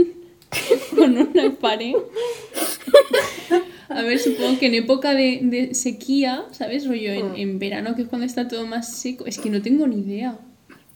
con 0.96 1.16
una 1.16 1.50
pared. 1.52 1.94
A 3.88 4.02
ver, 4.02 4.18
supongo 4.18 4.58
que 4.58 4.66
en 4.66 4.74
época 4.74 5.14
de, 5.14 5.38
de 5.42 5.74
sequía, 5.74 6.44
¿sabes? 6.52 6.86
Rollo 6.86 7.10
en, 7.12 7.36
en 7.36 7.58
verano, 7.58 7.94
que 7.96 8.02
es 8.02 8.08
cuando 8.08 8.26
está 8.26 8.46
todo 8.46 8.66
más 8.66 8.94
seco. 8.98 9.24
Es 9.24 9.38
que 9.38 9.48
no 9.48 9.62
tengo 9.62 9.86
ni 9.86 10.00
idea. 10.00 10.36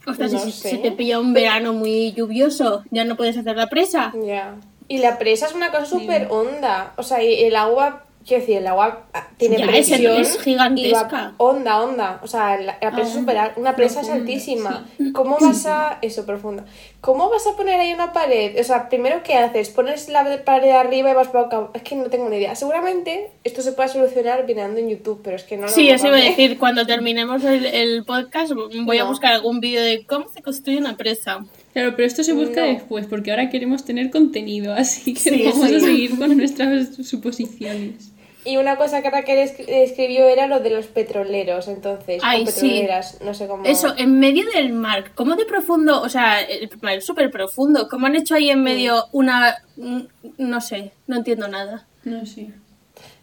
Ostras, 0.07 0.33
No 0.33 0.41
si, 0.41 0.53
sé. 0.53 0.71
si 0.73 0.79
te 0.79 0.93
pilla 0.93 1.19
un 1.21 1.33
verano 1.33 1.73
muy 1.73 2.13
lluvioso, 2.13 2.83
ya 2.91 3.05
no 3.05 3.17
puedes 3.17 3.37
hacer 3.39 3.57
la 3.57 3.69
presa. 3.69 4.13
Ya. 4.27 4.57
Y 4.89 4.99
la 4.99 5.19
presa 5.19 5.47
es 5.47 5.55
una 5.55 5.71
cosa 5.71 5.87
súper 5.87 6.27
honda. 6.31 6.93
O 6.99 7.03
sea, 7.03 7.23
y 7.25 7.45
el 7.45 7.57
agua, 7.57 8.05
quiero 8.27 8.41
decir, 8.41 8.57
el 8.59 8.67
agua 8.67 9.07
ah, 9.15 9.29
tiene 9.37 9.59
Ya, 9.59 9.65
es- 9.67 9.89
presión. 9.89 10.17
es 10.21 10.41
gigantesca. 10.41 10.89
y 10.89 10.93
va 10.93 11.35
honda, 11.39 11.81
honda. 11.83 12.21
O 12.23 12.27
sea, 12.27 12.59
la, 12.61 12.79
la 12.81 12.91
presa 12.93 13.09
es 13.09 13.15
súper 13.15 13.39
al- 13.39 13.53
Una 13.57 13.77
presa 13.77 14.01
es 14.01 14.09
altísima. 14.11 14.87
¿Cómo 15.13 15.37
vas 15.41 15.67
a. 15.67 15.99
Eso, 16.03 16.25
profunda. 16.27 16.65
¿Cómo 17.01 17.29
vas 17.31 17.45
a 17.49 17.57
poner 17.57 17.81
ahí 17.81 17.93
una 17.93 18.13
pared? 18.13 18.59
O 18.61 18.65
sea, 18.65 18.89
primero, 18.89 19.23
¿qué 19.25 19.35
haces? 19.35 19.71
¿Pones 19.71 20.09
la 20.09 20.45
pared 20.45 20.71
arriba 20.71 21.11
y 21.11 21.15
vas 21.15 21.29
para 21.29 21.47
acá? 21.47 21.69
Es 21.75 21.83
que 21.83 21.97
no 21.97 22.05
tengo 22.05 22.29
ni 22.29 22.37
idea. 22.37 22.55
Seguramente 22.55 23.31
esto 23.43 23.61
se 23.63 23.73
puede 23.73 23.89
solucionar 23.89 24.45
mirando 24.47 24.79
en 24.79 24.89
YouTube, 24.89 25.21
pero 25.25 25.35
es 25.37 25.43
que 25.43 25.57
no 25.57 25.63
lo 25.63 25.69
Sí, 25.69 25.89
eso 25.91 26.07
iba 26.07 26.17
a 26.17 26.21
decir, 26.21 26.59
cuando 26.59 26.87
terminemos 26.87 27.43
el, 27.43 27.67
el 27.67 28.05
podcast 28.05 28.53
voy 28.85 28.99
a 28.99 29.05
buscar 29.05 29.33
algún 29.33 29.59
vídeo 29.59 29.83
de 29.83 30.07
cómo 30.07 30.29
se 30.29 30.43
construye 30.43 30.79
una 30.79 30.97
presa. 30.97 31.45
Claro, 31.73 31.95
pero 31.97 32.07
esto 32.07 32.23
se 32.23 32.35
busca 32.35 32.61
No. 32.61 32.67
después, 32.69 33.07
porque 33.07 33.31
ahora 33.33 33.49
queremos 33.49 33.85
tener 33.85 34.11
contenido, 34.11 34.73
así 34.75 35.15
que 35.15 35.21
Sí, 35.21 35.43
vamos 35.51 35.69
sí. 35.71 35.75
a 35.75 35.81
seguir 35.81 36.19
con 36.19 36.37
nuestras 36.37 36.95
suposiciones. 37.05 38.12
Y 38.45 38.57
una 38.57 38.77
cosa 38.77 39.03
que 39.03 39.11
Raquel 39.11 39.39
esc- 39.39 39.65
escribió 39.69 40.27
era 40.29 40.49
lo 40.49 40.59
de 40.61 40.71
los 40.71 40.87
petroleros, 40.89 41.69
entonces. 41.69 42.21
Ay, 42.25 42.43
o 42.43 42.47
sí. 42.47 42.53
petroleras, 42.69 43.21
no 43.23 43.35
sé 43.35 43.47
cómo. 43.47 43.65
Eso, 43.65 43.95
en 43.97 44.19
medio 44.19 44.45
del 44.51 44.73
mar, 44.73 45.13
¿cómo 45.15 45.37
de 45.37 45.45
profundo? 45.45 46.01
O 46.03 46.09
sea, 46.09 46.41
el 46.41 46.69
mar 46.81 46.95
es 46.99 47.07
súper 47.07 47.31
profundo. 47.31 47.89
¿Cómo 47.89 48.07
han 48.07 48.17
hecho 48.17 48.35
ahí 48.35 48.51
en 48.51 48.63
medio 48.63 49.05
una... 49.13 49.63
un- 49.77 50.09
no 50.39 50.61
sé, 50.61 50.91
no 51.07 51.17
entiendo 51.17 51.47
nada. 51.47 51.87
No 52.05 52.27
sé. 52.27 52.49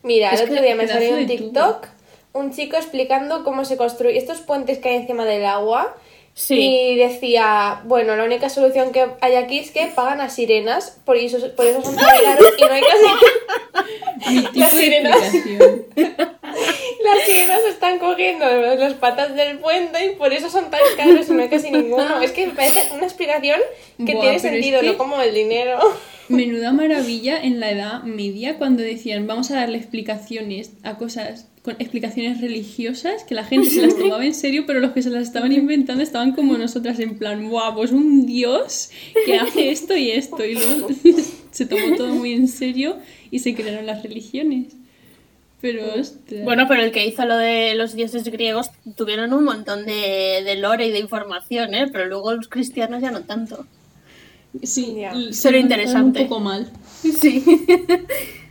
Mira, 0.03 0.31
Es 0.31 0.39
el 0.41 0.49
otro 0.51 0.61
día 0.63 0.75
me 0.75 0.87
salió 0.87 1.17
en 1.17 1.27
de 1.27 1.37
TikTok 1.37 1.87
un 2.31 2.53
chico 2.53 2.77
explicando 2.77 3.43
cómo 3.43 3.65
se 3.65 3.75
construye 3.75 4.17
estos 4.17 4.39
puentes 4.39 4.77
que 4.77 4.89
hay 4.89 4.95
encima 4.95 5.25
del 5.25 5.43
agua. 5.45 5.95
Sí. 6.39 6.55
Y 6.57 6.95
decía, 6.95 7.81
bueno, 7.83 8.15
la 8.15 8.23
única 8.23 8.47
solución 8.47 8.93
que 8.93 9.05
hay 9.19 9.35
aquí 9.35 9.59
es 9.59 9.71
que 9.71 9.87
pagan 9.87 10.21
a 10.21 10.29
sirenas, 10.29 10.97
por 11.03 11.17
eso, 11.17 11.37
por 11.53 11.65
eso 11.65 11.81
son 11.83 11.97
tan 11.97 12.05
caros 12.23 12.53
y 12.57 12.61
no 12.61 12.71
hay 12.71 12.81
casi... 12.81 14.47
Las 14.57 14.71
sirenas. 14.71 15.17
Las 15.97 17.23
sirenas 17.25 17.59
están 17.69 17.99
cogiendo 17.99 18.45
las 18.45 18.93
patas 18.93 19.35
del 19.35 19.59
puente 19.59 20.05
y 20.05 20.15
por 20.15 20.31
eso 20.31 20.49
son 20.49 20.71
tan 20.71 20.79
caros 20.95 21.27
y 21.27 21.33
no 21.33 21.41
hay 21.41 21.49
casi 21.49 21.71
ninguno. 21.71 22.21
Es 22.21 22.31
que 22.31 22.47
me 22.47 22.53
parece 22.53 22.87
una 22.93 23.03
explicación 23.03 23.59
que 23.97 24.13
Buah, 24.13 24.21
tiene 24.21 24.35
es 24.37 24.41
sentido, 24.41 24.79
que- 24.79 24.87
no 24.87 24.97
como 24.97 25.21
el 25.21 25.33
dinero. 25.33 25.77
Menuda 26.29 26.71
maravilla 26.71 27.41
en 27.41 27.59
la 27.59 27.71
Edad 27.71 28.03
Media 28.03 28.57
cuando 28.57 28.81
decían 28.83 29.27
vamos 29.27 29.51
a 29.51 29.55
darle 29.55 29.77
explicaciones 29.77 30.71
a 30.83 30.95
cosas 30.95 31.48
con 31.63 31.75
explicaciones 31.79 32.39
religiosas 32.41 33.23
que 33.23 33.35
la 33.35 33.43
gente 33.43 33.69
se 33.69 33.81
las 33.85 33.97
tomaba 33.97 34.25
en 34.25 34.33
serio, 34.33 34.63
pero 34.65 34.79
los 34.79 34.91
que 34.91 35.01
se 35.01 35.09
las 35.09 35.23
estaban 35.23 35.51
inventando 35.51 36.01
estaban 36.01 36.31
como 36.33 36.57
nosotras 36.57 36.99
en 36.99 37.17
plan, 37.17 37.49
guau, 37.49 37.75
pues 37.75 37.91
un 37.91 38.25
dios 38.25 38.89
que 39.25 39.35
hace 39.37 39.69
esto 39.71 39.95
y 39.95 40.11
esto 40.11 40.45
y 40.45 40.53
luego 40.55 40.87
se 41.51 41.65
tomó 41.65 41.95
todo 41.97 42.15
muy 42.15 42.31
en 42.33 42.47
serio 42.47 42.97
y 43.29 43.39
se 43.39 43.53
crearon 43.55 43.85
las 43.85 44.03
religiones. 44.03 44.73
Pero 45.61 45.83
ostras. 45.99 46.45
Bueno, 46.45 46.65
pero 46.69 46.81
el 46.83 46.91
que 46.91 47.05
hizo 47.05 47.25
lo 47.25 47.35
de 47.35 47.75
los 47.75 47.93
dioses 47.93 48.23
griegos 48.23 48.69
tuvieron 48.95 49.33
un 49.33 49.43
montón 49.43 49.85
de, 49.85 50.41
de 50.45 50.55
lore 50.55 50.87
y 50.87 50.91
de 50.91 50.99
información, 50.99 51.73
¿eh? 51.73 51.87
Pero 51.91 52.05
luego 52.05 52.33
los 52.33 52.47
cristianos 52.47 53.01
ya 53.01 53.11
no 53.11 53.23
tanto. 53.23 53.65
sí, 54.63 54.95
Ya. 54.97 55.13
se 55.31 55.51
lo 55.51 55.57
interesante. 55.57 56.21
un 56.21 56.27
poco 56.29 56.39
mal. 56.39 56.71
Sí. 57.01 57.43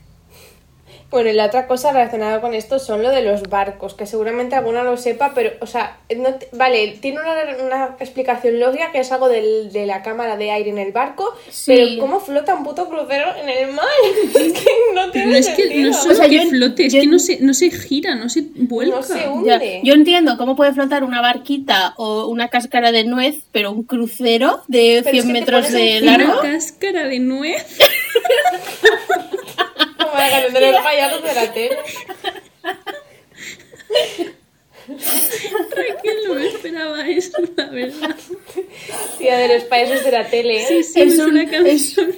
Bueno, 1.11 1.31
y 1.31 1.33
la 1.33 1.47
otra 1.47 1.67
cosa 1.67 1.91
relacionada 1.91 2.43
con 2.43 2.53
esto 2.53 2.79
son 2.79 3.03
lo 3.03 3.09
de 3.09 3.23
los 3.23 3.45
barcos, 3.45 3.95
que 3.95 4.05
seguramente 4.05 4.57
alguna 4.57 4.83
lo 4.85 4.99
sepa, 4.99 5.33
pero, 5.35 5.53
o 5.61 5.67
sea, 5.67 5.97
no 6.15 6.35
vale, 6.53 6.99
tiene 7.01 7.19
una, 7.21 7.65
una 7.65 7.97
explicación 7.99 8.61
lógica 8.61 8.93
que 8.93 8.99
es 9.01 9.11
algo 9.11 9.31
del- 9.31 9.73
de 9.73 9.87
la 9.87 10.03
cámara 10.03 10.37
de 10.37 10.51
aire 10.51 10.69
en 10.69 10.77
el 10.77 10.93
barco, 10.93 11.35
Sí. 11.51 11.73
pero 11.75 12.01
¿cómo 12.01 12.21
flota 12.21 12.55
un 12.55 12.63
puto 12.63 12.87
crucero 12.91 13.25
en 13.43 13.49
el 13.49 13.73
mar? 13.73 13.87
es 14.35 14.53
que 14.53 14.71
no 14.95 15.01
Pero 15.01 15.13
tiene 15.13 15.27
no 15.33 15.37
es 15.39 15.49
que 15.49 15.63
sentido. 15.63 15.91
no 15.91 15.97
solo 15.97 16.13
O 16.13 16.17
sea, 16.19 16.29
que 16.29 16.35
yo- 16.45 16.51
flote, 16.51 16.87
es 16.87 16.93
yo- 16.93 17.01
que 17.01 17.07
no 17.07 17.19
se, 17.19 17.41
no 17.41 17.55
se 17.55 17.71
gira, 17.71 18.15
no 18.15 18.29
se 18.29 18.43
vuelca. 18.57 18.97
No 18.97 19.03
se 19.03 19.15
Ya, 19.19 19.31
hunde. 19.31 19.81
Yo 19.85 19.95
entiendo 19.95 20.37
cómo 20.37 20.57
puede 20.57 20.75
flotar 20.75 21.05
una 21.05 21.23
barquita 21.23 21.95
o 21.97 22.27
una 22.27 22.49
cáscara 22.49 22.93
de 22.93 23.05
nuez, 23.05 23.37
pero 23.51 23.73
un 23.73 23.83
crucero 23.85 24.61
de 24.69 25.01
Pero 25.03 25.17
es 25.17 25.25
100 25.25 25.27
que 25.27 25.33
te 25.33 25.41
metros 25.41 25.73
de 25.73 26.01
largo. 26.03 26.41
Una 26.41 26.53
cáscara 26.53 27.05
de 27.09 27.19
nuez. 27.19 27.65
Canción 30.19 30.53
de 30.55 30.73
los 30.73 30.83
payasos 30.83 31.23
de 31.23 31.35
la 31.35 31.53
tele. 31.53 31.77
Raquel 34.89 36.17
no 36.27 36.35
me 36.35 36.47
esperaba 36.49 37.07
eso, 37.09 37.37
la 37.57 37.67
verdad. 37.67 38.17
Tía, 39.19 39.37
de 39.37 39.55
los 39.55 39.65
payasos 39.65 40.05
de 40.05 40.11
la 40.13 40.27
tele. 40.29 40.65
Sí, 40.67 40.83
sí, 40.83 41.01
Es 41.03 41.13
es, 41.15 41.19
un- 41.19 41.31
una 41.33 41.43
es- 41.43 41.51
canción. 41.51 42.15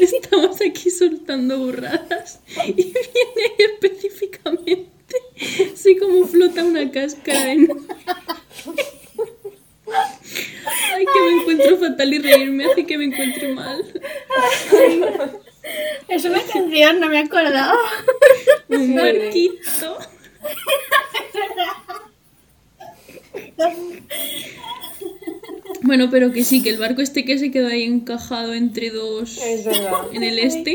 Estamos 0.00 0.60
aquí 0.62 0.90
soltando 0.90 1.58
burradas 1.58 2.40
y 2.66 2.72
viene 2.72 2.94
específicamente 3.58 4.88
así 5.74 5.96
como 5.96 6.26
flota 6.26 6.64
una 6.64 6.90
cáscara 6.90 7.54
nuez. 7.54 7.76
Ay, 10.94 11.04
que 11.04 11.20
me 11.22 11.40
encuentro 11.40 11.76
fatal 11.78 12.14
y 12.14 12.18
reírme 12.18 12.64
hace 12.66 12.86
que 12.86 12.96
me 12.96 13.04
encuentre 13.06 13.48
mal. 13.54 13.84
Es 16.20 16.24
una 16.26 16.42
canción, 16.42 17.00
no 17.00 17.08
me 17.08 17.18
acordaba. 17.18 17.74
Un 18.68 18.94
barquito. 18.94 19.98
Bueno, 25.82 26.08
pero 26.10 26.32
que 26.32 26.44
sí, 26.44 26.62
que 26.62 26.70
el 26.70 26.78
barco 26.78 27.00
este 27.00 27.24
que 27.24 27.38
se 27.38 27.50
quedó 27.50 27.68
ahí 27.68 27.84
encajado 27.84 28.52
entre 28.52 28.90
dos 28.90 29.38
Es 29.38 29.66
en 30.12 30.22
el 30.22 30.38
este, 30.38 30.74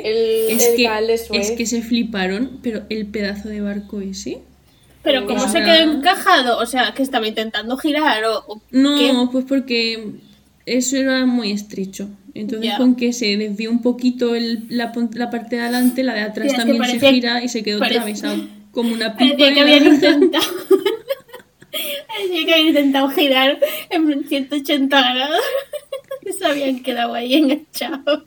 El- 0.50 0.52
es, 0.58 0.68
el 0.68 0.76
que, 0.76 1.40
es 1.40 1.52
que 1.52 1.66
se 1.66 1.82
fliparon, 1.82 2.60
pero 2.64 2.84
el 2.90 3.06
pedazo 3.08 3.50
de 3.50 3.62
barco 3.62 4.02
ese. 4.02 4.40
Pero 5.04 5.28
¿cómo 5.28 5.48
se 5.48 5.60
quedó 5.62 5.76
encajado? 5.76 6.58
O 6.58 6.66
sea, 6.66 6.94
que 6.96 7.04
estaba 7.04 7.28
intentando 7.28 7.78
girar 7.78 8.24
o... 8.26 8.40
o 8.48 8.62
No, 8.72 8.98
qué? 8.98 9.14
pues 9.32 9.46
porque 9.48 10.14
eso 10.66 10.98
era 10.98 11.26
muy 11.28 11.52
estrecho. 11.52 12.10
Entonces, 12.36 12.70
Ya. 12.70 12.78
con 12.78 12.96
que 12.96 13.14
se 13.14 13.38
desvió 13.38 13.72
un 13.72 13.82
poquito 13.82 14.36
el- 14.36 14.66
la, 14.70 14.92
la 15.14 15.30
parte 15.32 15.56
de 15.56 15.62
adelante, 15.64 16.04
la 16.04 16.14
de 16.14 16.20
atrás 16.22 16.52
que 16.52 16.58
también 16.58 16.78
parecía- 16.78 17.00
se 17.10 17.14
gira 17.16 17.44
y 17.44 17.50
se 17.50 17.64
quedó 17.64 17.84
atravesado. 17.84 18.36
Como 18.72 18.94
una 18.94 19.16
pipa. 19.18 19.38
Parecía 19.38 19.54
que 19.54 19.62
habían 19.62 19.86
intentado... 19.88 20.46
Parecía 22.08 22.46
que 22.46 22.54
habían 22.54 22.68
intentado 22.70 23.10
girar 23.10 23.60
en 23.90 24.28
180 24.28 25.02
grados. 25.14 25.40
Y 26.28 26.34
se 26.34 26.44
habían 26.44 26.82
quedado 26.82 27.14
ahí 27.14 27.36
enganchados. 27.36 28.24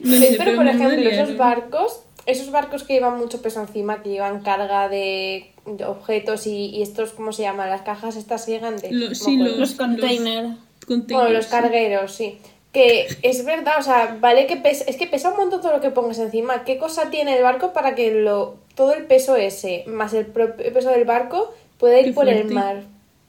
No 0.00 0.16
sé, 0.18 0.34
pero, 0.36 0.56
por 0.56 0.64
me 0.64 0.72
ejemplo, 0.72 1.08
esos 1.08 1.36
barcos 1.36 2.00
esos 2.26 2.50
barcos 2.50 2.82
que 2.82 2.94
llevan 2.94 3.18
mucho 3.18 3.40
peso 3.40 3.60
encima, 3.60 4.02
que 4.02 4.10
llevan 4.10 4.42
carga 4.42 4.88
de, 4.88 5.52
objetos 5.86 6.46
y, 6.48 6.66
y 6.70 6.82
estos, 6.82 7.12
¿cómo 7.12 7.32
se 7.32 7.42
llaman? 7.42 7.70
Las 7.70 7.82
cajas 7.82 8.16
estas 8.16 8.44
gigantes. 8.46 8.90
Lo- 8.90 9.14
sí, 9.14 9.36
acuerdo. 9.36 9.56
Los 9.58 9.72
containers. 9.74 10.56
containers, 10.86 11.06
Bueno, 11.22 11.30
los 11.30 11.44
sí. 11.44 11.50
cargueros, 11.52 12.12
sí. 12.12 12.38
Que 12.72 13.08
es 13.22 13.44
verdad, 13.44 13.76
o 13.78 13.82
sea, 13.82 14.16
vale 14.20 14.46
que 14.46 14.56
pesa, 14.56 14.84
es 14.86 14.96
que 14.96 15.06
pesa 15.06 15.30
un 15.30 15.36
montón 15.38 15.60
todo 15.62 15.72
lo 15.72 15.80
que 15.80 15.90
pongas 15.90 16.18
encima. 16.18 16.64
¿Qué 16.64 16.76
cosa 16.78 17.10
tiene 17.10 17.36
el 17.36 17.42
barco 17.42 17.72
para 17.72 17.94
que 17.94 18.12
lo 18.12 18.56
todo 18.74 18.92
el 18.94 19.06
peso 19.06 19.36
ese, 19.36 19.84
más 19.86 20.12
el 20.14 20.26
propio 20.26 20.72
peso 20.72 20.90
del 20.90 21.04
barco, 21.04 21.54
pueda 21.78 21.98
ir 21.98 22.06
Qué 22.06 22.12
por 22.12 22.28
el 22.28 22.44
mar? 22.46 22.82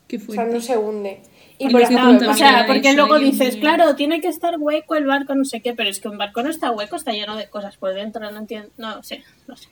Qué 0.08 0.18
O 0.18 0.32
sea, 0.34 0.46
no 0.46 0.60
se 0.62 0.78
hunde. 0.78 1.22
Y, 1.58 1.68
Y 1.68 1.70
por 1.70 1.82
ejemplo, 1.82 2.30
O 2.30 2.34
sea, 2.34 2.66
porque 2.68 2.94
luego 2.94 3.18
Dios 3.20 3.32
dices, 3.32 3.54
mío. 3.56 3.62
claro, 3.62 3.96
tiene 3.96 4.22
que 4.22 4.28
estar 4.28 4.56
hueco 4.60 4.96
el 4.96 5.06
barco, 5.06 5.36
no 5.36 5.46
sé 5.46 5.62
qué, 5.62 5.74
pero 5.74 5.90
es 5.90 6.00
que 6.00 6.08
un 6.10 6.18
barco 6.18 6.44
no 6.44 6.50
está 6.50 6.72
hueco, 6.72 6.96
está 6.98 7.12
lleno 7.12 7.36
de 7.38 7.50
cosas 7.50 7.78
por 7.78 7.94
dentro, 7.94 8.30
no 8.32 8.38
entiendo, 8.40 8.70
no 8.78 9.04
sé, 9.04 9.24
no 9.48 9.56
sé. 9.58 9.70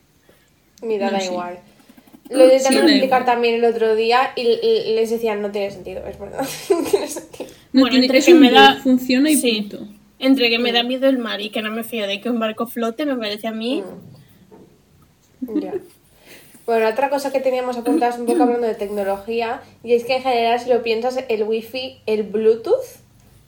mira, 0.82 1.08
No 1.08 1.12
da 1.12 1.20
sé. 1.22 1.26
igual. 1.28 1.60
Lo 2.30 2.44
intentaron 2.46 2.86
da 2.88 2.92
explicar 2.92 3.26
también 3.26 3.56
el 3.56 3.66
otro 3.66 3.96
día 3.96 4.32
y, 4.36 4.42
y 4.42 4.94
les 4.96 5.10
decían, 5.10 5.42
no 5.42 5.52
tiene 5.52 5.72
sentido, 5.72 6.06
es 6.08 6.20
verdad. 6.20 6.46
no 6.70 6.84
tiene 6.84 7.08
sentido. 7.08 7.50
No 7.74 7.82
Bueno, 7.82 7.90
tiene 7.92 8.06
entre 8.06 8.18
es 8.20 8.26
que 8.26 8.34
me 8.34 8.52
da- 8.52 8.80
funciona 8.84 9.30
y 9.30 9.36
Sí. 9.36 9.62
punto. 9.70 9.88
Entre 10.20 10.50
que 10.50 10.58
me 10.60 10.72
da 10.72 10.82
miedo 10.84 11.08
el 11.08 11.20
mar 11.20 11.42
y 11.42 11.50
que 11.52 11.62
no 11.62 11.70
me 11.72 11.84
fío 11.84 12.08
de 12.08 12.20
que 12.22 12.30
un 12.30 12.40
barco 12.40 12.66
flote, 12.66 13.06
me 13.06 13.16
parece 13.16 13.48
a 13.48 13.52
mí. 13.52 13.84
Ya. 15.42 15.74
Bueno, 16.66 16.90
otra 16.90 17.10
cosa 17.10 17.32
que 17.32 17.40
teníamos 17.40 17.78
apuntadas 17.78 18.18
un 18.20 18.26
poco 18.26 18.44
hablando 18.44 18.68
de 18.68 18.76
tecnología, 18.76 19.62
y 19.84 19.94
es 19.94 20.04
que 20.04 20.18
en 20.18 20.24
general, 20.24 20.60
si 20.60 20.70
lo 20.70 20.84
piensas, 20.84 21.20
el 21.30 21.44
wifi, 21.44 22.00
el 22.08 22.24
Bluetooth, 22.24 22.84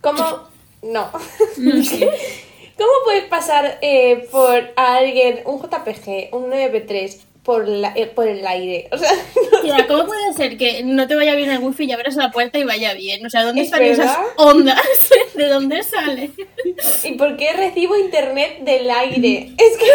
¿cómo? 0.02 0.48
No. 0.84 1.10
No 1.58 1.84
sé. 1.84 2.10
¿Cómo 2.78 2.92
puedes 3.04 3.26
pasar 3.26 3.78
eh, 3.82 4.26
por 4.32 4.72
a 4.78 4.96
alguien 4.96 5.42
un 5.46 5.60
JPG, 5.60 6.34
un 6.34 6.52
MP3 6.52 7.18
por, 7.49 7.67
la- 7.67 7.93
eh, 7.95 8.05
por 8.05 8.27
el 8.27 8.45
aire? 8.45 8.88
O 8.91 8.97
sea, 8.99 9.09
Tía, 9.63 9.88
¿cómo 9.88 10.05
puede 10.05 10.33
ser 10.33 10.55
que 10.55 10.83
no 10.83 11.07
te 11.07 11.15
vaya 11.15 11.33
bien 11.33 11.49
el 11.49 11.57
wifi 11.57 11.85
y 11.85 11.91
abras 11.91 12.15
la 12.15 12.29
puerta 12.29 12.59
y 12.59 12.63
vaya 12.63 12.93
bien? 12.93 13.25
O 13.25 13.29
sea, 13.31 13.43
¿dónde 13.43 13.62
¿Es 13.62 13.67
están 13.69 13.81
esas 13.83 14.15
ondas? 14.38 14.79
¿De 15.33 15.47
dónde 15.47 15.81
sale? 15.81 16.29
¿y 17.03 17.12
por 17.13 17.38
qué 17.38 17.53
recibo 17.53 17.97
internet 17.97 18.59
del 18.59 18.88
aire? 18.91 19.49
Es 19.57 19.77
que... 19.77 19.85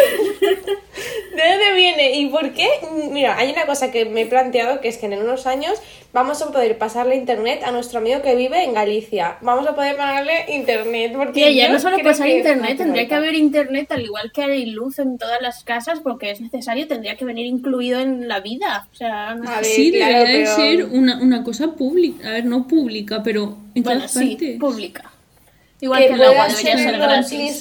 ¿De 1.33 1.49
dónde 1.49 1.73
viene? 1.75 2.11
¿Y 2.19 2.25
por 2.27 2.51
qué? 2.53 2.67
Mira, 3.09 3.37
hay 3.37 3.51
una 3.51 3.65
cosa 3.65 3.89
que 3.89 4.03
me 4.03 4.23
he 4.23 4.25
planteado 4.25 4.81
que 4.81 4.89
es 4.89 4.97
que 4.97 5.05
en 5.05 5.13
unos 5.13 5.47
años 5.47 5.81
vamos 6.15 6.41
a 6.41 6.49
poder 6.49 6.77
pasarle 6.77 7.17
internet 7.17 7.61
a 7.65 7.71
nuestro 7.71 7.99
amigo 7.99 8.21
que 8.21 8.35
vive 8.35 8.63
en 8.63 8.73
Galicia. 8.73 9.37
Vamos 9.41 9.67
a 9.67 9.75
poder 9.75 9.97
pagarle 9.97 10.45
internet. 10.47 11.11
Porque 11.13 11.33
Tía, 11.33 11.51
ya 11.51 11.69
no 11.69 11.77
solo 11.77 11.97
pasar 12.01 12.29
internet, 12.29 12.77
tendría 12.77 13.05
que 13.07 13.15
haber 13.15 13.35
internet 13.35 13.91
al 13.91 14.01
igual 14.03 14.31
que 14.31 14.41
hay 14.43 14.65
luz 14.67 14.97
en 14.99 15.17
todas 15.17 15.41
las 15.41 15.63
casas 15.65 15.99
porque 15.99 16.31
es 16.31 16.39
necesario, 16.39 16.87
tendría 16.87 17.17
que 17.17 17.25
venir 17.25 17.45
incluido 17.45 17.99
en 17.99 18.29
la 18.29 18.39
vida. 18.39 18.87
O 18.91 18.95
sea, 18.95 19.35
no 19.35 19.43
A 19.49 19.55
sé. 19.55 19.61
ver, 19.61 19.65
Sí, 19.65 19.91
claro, 19.91 20.17
debería 20.19 20.37
de 20.39 20.43
pero- 20.45 20.55
ser 20.55 20.85
una, 20.85 21.21
una 21.21 21.43
cosa 21.43 21.73
pública. 21.73 22.29
A 22.29 22.31
ver, 22.31 22.45
no 22.45 22.65
pública, 22.65 23.21
pero 23.21 23.57
en 23.75 23.83
bueno, 23.83 23.99
todas 23.99 24.11
sí, 24.13 24.29
partes. 24.31 24.57
pública. 24.59 25.11
Igual 25.81 26.01
Que 26.01 26.07
que 26.07 26.13
el 26.13 26.23
agua 26.23 26.47
debería 26.47 26.77
ser 26.77 26.97
gratis. 26.97 27.59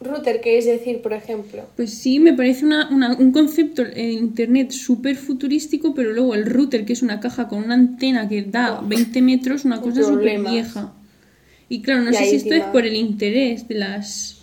Router, 0.00 0.40
que 0.40 0.56
es 0.58 0.64
decir, 0.64 1.02
por 1.02 1.12
ejemplo. 1.12 1.62
Pues 1.76 1.92
sí, 1.94 2.18
me 2.20 2.32
parece 2.32 2.64
una, 2.64 2.88
una- 2.90 3.14
un 3.16 3.32
concepto 3.32 3.82
en 3.82 4.10
internet 4.12 4.70
súper 4.70 5.16
futurístico, 5.16 5.94
pero 5.94 6.10
luego 6.12 6.34
el 6.34 6.46
router, 6.46 6.84
que 6.84 6.92
es 6.94 7.02
una 7.02 7.20
caja 7.20 7.48
con 7.48 7.62
una 7.64 7.74
antena 7.74 8.28
que 8.28 8.42
da 8.42 8.80
20 8.82 9.20
metros, 9.22 9.64
una 9.64 9.80
cosa 9.80 10.02
súper 10.02 10.40
vieja. 10.40 10.92
Y 11.68 11.82
claro, 11.82 12.02
no 12.02 12.12
sé 12.12 12.24
si 12.26 12.36
esto 12.36 12.54
es 12.54 12.64
por 12.64 12.84
el 12.86 12.96
interés 12.96 13.68
de 13.68 13.74
las 13.76 14.40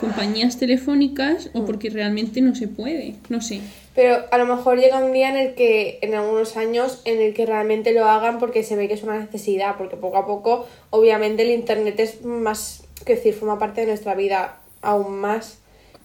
compañías 0.00 0.58
telefónicas 0.58 1.50
Mm. 1.54 1.58
o 1.58 1.64
porque 1.64 1.88
realmente 1.88 2.40
no 2.42 2.54
se 2.54 2.68
puede. 2.68 3.14
No 3.30 3.40
sé. 3.40 3.60
Pero 3.94 4.18
a 4.30 4.36
lo 4.36 4.44
mejor 4.44 4.78
llega 4.78 5.02
un 5.02 5.12
día 5.12 5.30
en 5.30 5.36
el 5.36 5.54
que, 5.54 5.98
en 6.02 6.14
algunos 6.14 6.58
años, 6.58 7.00
en 7.06 7.18
el 7.18 7.32
que 7.32 7.46
realmente 7.46 7.94
lo 7.94 8.04
hagan 8.04 8.38
porque 8.38 8.62
se 8.62 8.76
ve 8.76 8.88
que 8.88 8.94
es 8.94 9.02
una 9.02 9.18
necesidad, 9.18 9.76
porque 9.78 9.96
poco 9.96 10.18
a 10.18 10.26
poco, 10.26 10.66
obviamente, 10.90 11.44
el 11.44 11.50
Internet 11.58 11.98
es 12.00 12.22
más, 12.22 12.84
que 13.06 13.14
decir, 13.14 13.32
forma 13.32 13.58
parte 13.58 13.80
de 13.80 13.86
nuestra 13.86 14.14
vida 14.14 14.58
aún 14.86 15.18
más. 15.20 15.58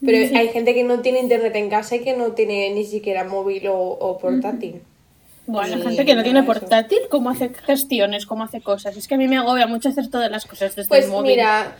Pero 0.03 0.17
hay 0.35 0.47
gente 0.49 0.73
que 0.73 0.83
no 0.83 1.01
tiene 1.01 1.19
Internet 1.19 1.55
en 1.55 1.69
casa 1.69 1.95
y 1.95 1.99
que 1.99 2.17
no 2.17 2.31
tiene 2.31 2.71
ni 2.71 2.85
siquiera 2.85 3.23
móvil 3.23 3.67
o, 3.67 3.77
o 3.77 4.17
portátil. 4.17 4.81
Bueno, 5.45 5.77
Y 5.77 5.81
gente 5.81 6.05
que 6.05 6.15
no 6.15 6.23
tiene 6.23 6.43
portátil, 6.43 6.99
¿cómo 7.09 7.29
hace 7.29 7.49
gestiones? 7.49 8.25
¿Cómo 8.25 8.43
hace 8.43 8.61
cosas? 8.61 8.97
Es 8.97 9.07
que 9.07 9.15
a 9.15 9.17
mí 9.17 9.27
me 9.27 9.37
agobia 9.37 9.67
mucho 9.67 9.89
hacer 9.89 10.09
todas 10.09 10.31
las 10.31 10.45
cosas 10.45 10.75
desde 10.75 10.89
Pues 10.89 11.05
el 11.05 11.11
móvil. 11.11 11.31
mira, 11.31 11.75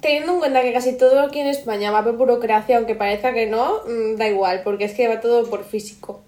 teniendo 0.00 0.32
en 0.34 0.38
cuenta 0.40 0.62
que 0.62 0.72
casi 0.72 0.98
todo 0.98 1.20
aquí 1.20 1.40
en 1.40 1.46
España 1.46 1.90
va 1.90 2.02
por 2.04 2.16
burocracia, 2.16 2.76
aunque 2.76 2.94
parezca 2.94 3.32
que 3.32 3.46
no, 3.46 3.80
mm, 3.86 4.16
da 4.16 4.28
igual, 4.28 4.62
porque 4.64 4.84
es 4.84 4.94
que 4.94 5.08
va 5.08 5.20
todo 5.20 5.48
por 5.48 5.64
físico. 5.64 6.20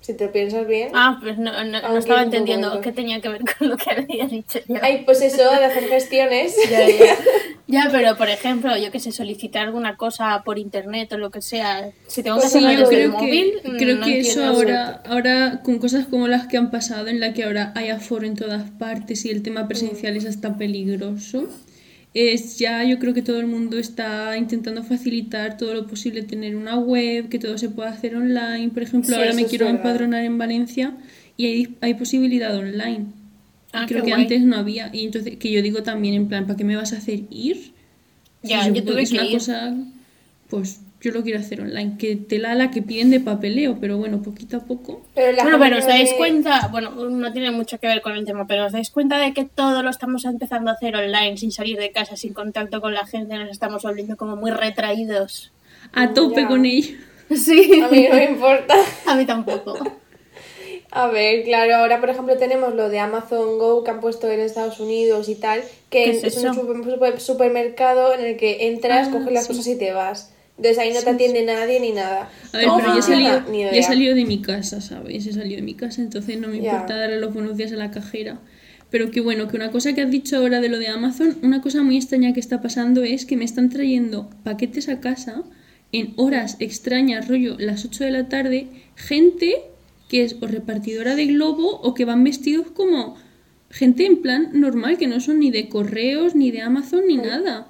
Si 0.00 0.14
te 0.14 0.24
lo 0.24 0.32
piensas 0.32 0.66
bien. 0.66 0.90
Ah, 0.94 1.18
pues 1.20 1.36
no, 1.36 1.52
no, 1.64 1.80
no 1.82 1.96
estaba 1.98 2.22
entendiendo 2.22 2.80
qué 2.80 2.90
tenía 2.90 3.20
que 3.20 3.28
ver 3.28 3.42
con 3.58 3.68
lo 3.68 3.76
que 3.76 3.90
había 3.90 4.26
dicho 4.26 4.58
yo. 4.66 4.76
Ay, 4.80 5.02
pues 5.04 5.20
eso, 5.20 5.42
de 5.50 5.64
hacer 5.64 5.84
gestiones. 5.88 6.56
Ya, 6.70 6.88
ya. 6.88 7.16
Ya, 7.66 7.88
pero 7.92 8.16
por 8.16 8.28
ejemplo, 8.28 8.76
yo 8.76 8.90
que 8.90 8.98
sé, 8.98 9.12
solicitar 9.12 9.64
alguna 9.64 9.96
cosa 9.96 10.42
por 10.44 10.58
internet 10.58 11.12
o 11.12 11.18
lo 11.18 11.30
que 11.30 11.40
sea, 11.40 11.92
si 12.08 12.20
tengo 12.24 12.38
que 12.38 12.40
Pues 12.40 12.52
Sí, 12.52 12.58
hacerlo 12.58 12.86
sí, 12.86 12.94
desde 12.96 13.04
el 13.04 13.10
móvil, 13.12 13.52
que, 13.62 13.76
creo 13.76 13.96
no 13.96 14.06
que 14.06 14.20
eso 14.20 14.44
ahora, 14.44 15.02
ahora, 15.06 15.60
con 15.62 15.78
cosas 15.78 16.06
como 16.08 16.26
las 16.26 16.48
que 16.48 16.56
han 16.56 16.72
pasado, 16.72 17.06
en 17.06 17.20
la 17.20 17.32
que 17.32 17.44
ahora 17.44 17.72
hay 17.76 17.90
aforo 17.90 18.26
en 18.26 18.34
todas 18.34 18.68
partes 18.72 19.24
y 19.24 19.30
el 19.30 19.44
tema 19.44 19.68
presencial 19.68 20.16
es 20.16 20.26
hasta 20.26 20.56
peligroso, 20.56 21.44
es 22.14 22.58
ya 22.58 22.82
yo 22.84 22.98
creo 22.98 23.14
que 23.14 23.22
todo 23.22 23.38
el 23.40 23.46
mundo 23.46 23.78
está 23.78 24.36
intentando 24.36 24.82
facilitar 24.82 25.56
todo 25.56 25.74
lo 25.74 25.86
posible, 25.86 26.22
tener 26.22 26.56
una 26.56 26.76
web, 26.78 27.28
que 27.28 27.38
todo 27.38 27.56
se 27.58 27.68
pueda 27.68 27.90
hacer 27.90 28.16
online. 28.16 28.70
Por 28.70 28.82
ejemplo, 28.82 29.14
Sí, 29.14 29.20
ahora 29.20 29.32
me 29.34 29.46
quiero 29.46 29.66
verdad. 29.66 29.80
empadronar 29.80 30.24
en 30.24 30.36
Valencia 30.38 30.96
y 31.36 31.46
hay, 31.46 31.76
hay 31.80 31.94
posibilidad 31.94 32.56
online. 32.56 33.06
Ah, 33.72 33.86
creo 33.86 34.02
que 34.02 34.10
guay. 34.10 34.22
antes 34.22 34.42
no 34.42 34.56
había. 34.56 34.90
Y 34.92 35.04
entonces, 35.06 35.36
que 35.36 35.52
yo 35.52 35.62
digo 35.62 35.82
también, 35.84 36.14
en 36.14 36.26
plan, 36.28 36.46
¿para 36.46 36.56
qué 36.56 36.64
me 36.64 36.74
vas 36.74 36.92
a 36.92 36.96
hacer 36.96 37.20
ir? 37.30 37.72
Ya, 38.42 38.64
Si 38.64 38.72
yo 38.72 38.82
tuve 38.84 39.02
es 39.02 39.10
que 39.10 39.16
una 39.18 39.26
ir. 39.26 39.32
cosa, 39.34 39.76
pues 40.48 40.80
yo 41.00 41.12
lo 41.12 41.22
quiero 41.22 41.38
hacer 41.40 41.60
online. 41.60 41.96
Que 41.98 42.16
tela 42.16 42.54
la 42.54 42.70
que 42.70 42.82
piden 42.82 43.10
de 43.10 43.20
papeleo, 43.20 43.78
pero 43.80 43.96
bueno, 43.98 44.22
poquito 44.22 44.58
a 44.58 44.60
poco. 44.60 45.02
Pero 45.14 45.32
la 45.32 45.42
Bueno, 45.42 45.58
pero 45.58 45.78
os 45.78 45.86
dais 45.86 46.12
cuenta, 46.14 46.68
bueno, 46.70 46.90
no 46.90 47.32
tiene 47.32 47.50
mucho 47.50 47.78
que 47.80 47.86
ver 47.86 48.02
con 48.02 48.12
el 48.12 48.24
tema, 48.26 48.46
pero 48.46 48.66
os 48.66 48.72
dais 48.72 48.90
cuenta 48.90 49.18
de 49.18 49.32
que 49.32 49.44
todo 49.44 49.82
lo 49.82 49.90
estamos 49.90 50.24
empezando 50.24 50.70
a 50.70 50.74
hacer 50.74 50.94
online, 50.96 51.36
sin 51.36 51.52
salir 51.52 51.78
de 51.78 51.90
casa, 51.90 52.16
sin 52.16 52.32
contacto 52.34 52.80
con 52.80 52.92
la 52.94 53.06
gente, 53.06 53.36
nos 53.38 53.50
estamos 53.50 53.82
volviendo 53.82 54.16
como 54.16 54.36
muy 54.36 54.50
retraídos. 54.50 55.52
A 55.92 56.12
tope 56.12 56.42
Ya. 56.42 56.48
con 56.48 56.64
ello. 56.66 56.96
Sí, 57.34 57.80
A 57.80 57.86
mí 57.88 58.08
no 58.10 58.16
me 58.16 58.24
importa. 58.24 58.74
a 59.06 59.14
mí 59.14 59.24
tampoco. 59.24 59.74
A 60.90 61.06
ver, 61.06 61.44
claro, 61.44 61.76
ahora 61.76 62.00
por 62.00 62.10
ejemplo 62.10 62.36
tenemos 62.36 62.74
lo 62.74 62.88
de 62.88 62.98
Amazon 62.98 63.58
Go 63.58 63.84
que 63.84 63.92
han 63.92 64.00
puesto 64.00 64.28
en 64.28 64.40
Estados 64.40 64.80
Unidos 64.80 65.28
y 65.28 65.36
tal, 65.36 65.60
que 65.88 66.04
¿Qué 66.04 66.10
es 66.10 66.24
es, 66.24 66.36
un 66.44 67.20
supermercado 67.20 68.12
en 68.14 68.24
el 68.24 68.36
que 68.36 68.66
entras, 68.68 69.06
Ah, 69.08 69.10
coges 69.12 69.32
las 69.32 69.44
sí. 69.44 69.48
cosas 69.52 69.66
y 69.68 69.78
te 69.78 69.92
vas. 69.92 70.32
Entonces 70.60 70.78
ahí 70.78 70.92
no 70.92 71.00
te 71.00 71.08
atiende 71.08 71.42
nadie 71.42 71.80
ni 71.80 71.92
nada. 71.92 72.28
A 72.52 72.58
ver, 72.58 72.66
¿Cómo 72.66 72.80
pero 72.80 72.92
yo 72.92 72.98
he 72.98 73.02
salido, 73.02 73.42
yo 73.50 73.70
he 73.70 73.82
salido 73.82 74.14
de 74.14 74.26
mi 74.26 74.42
casa, 74.42 74.82
¿sabes? 74.82 75.26
He 75.26 75.32
salido 75.32 75.56
de 75.56 75.62
mi 75.62 75.72
casa, 75.72 76.02
entonces 76.02 76.38
no 76.38 76.48
me 76.48 76.58
importa 76.58 76.96
darle 76.96 77.18
los 77.18 77.32
buenos 77.32 77.56
días 77.56 77.72
a 77.72 77.76
la 77.76 77.90
cajera. 77.90 78.38
Pero 78.90 79.10
que 79.10 79.22
bueno, 79.22 79.48
que 79.48 79.56
una 79.56 79.70
cosa 79.70 79.94
que 79.94 80.02
has 80.02 80.10
dicho 80.10 80.36
ahora 80.36 80.60
de 80.60 80.68
lo 80.68 80.78
de 80.78 80.88
Amazon, 80.88 81.38
una 81.42 81.62
cosa 81.62 81.82
muy 81.82 81.96
extraña 81.96 82.34
que 82.34 82.40
está 82.40 82.60
pasando 82.60 83.04
es 83.04 83.24
que 83.24 83.38
me 83.38 83.46
están 83.46 83.70
trayendo 83.70 84.28
paquetes 84.44 84.90
a 84.90 85.00
casa 85.00 85.44
en 85.92 86.12
horas 86.16 86.58
extrañas, 86.58 87.26
rollo 87.26 87.56
las 87.58 87.86
8 87.86 88.04
de 88.04 88.10
la 88.10 88.28
tarde, 88.28 88.66
gente 88.96 89.62
que 90.10 90.24
es 90.24 90.36
o 90.42 90.46
repartidora 90.46 91.16
de 91.16 91.24
globo 91.24 91.80
o 91.80 91.94
que 91.94 92.04
van 92.04 92.22
vestidos 92.22 92.66
como 92.70 93.16
gente 93.70 94.04
en 94.04 94.20
plan 94.20 94.50
normal, 94.52 94.98
que 94.98 95.06
no 95.06 95.20
son 95.20 95.38
ni 95.38 95.50
de 95.50 95.70
correos, 95.70 96.34
ni 96.34 96.50
de 96.50 96.60
Amazon, 96.60 97.06
ni 97.06 97.16
nada. 97.16 97.68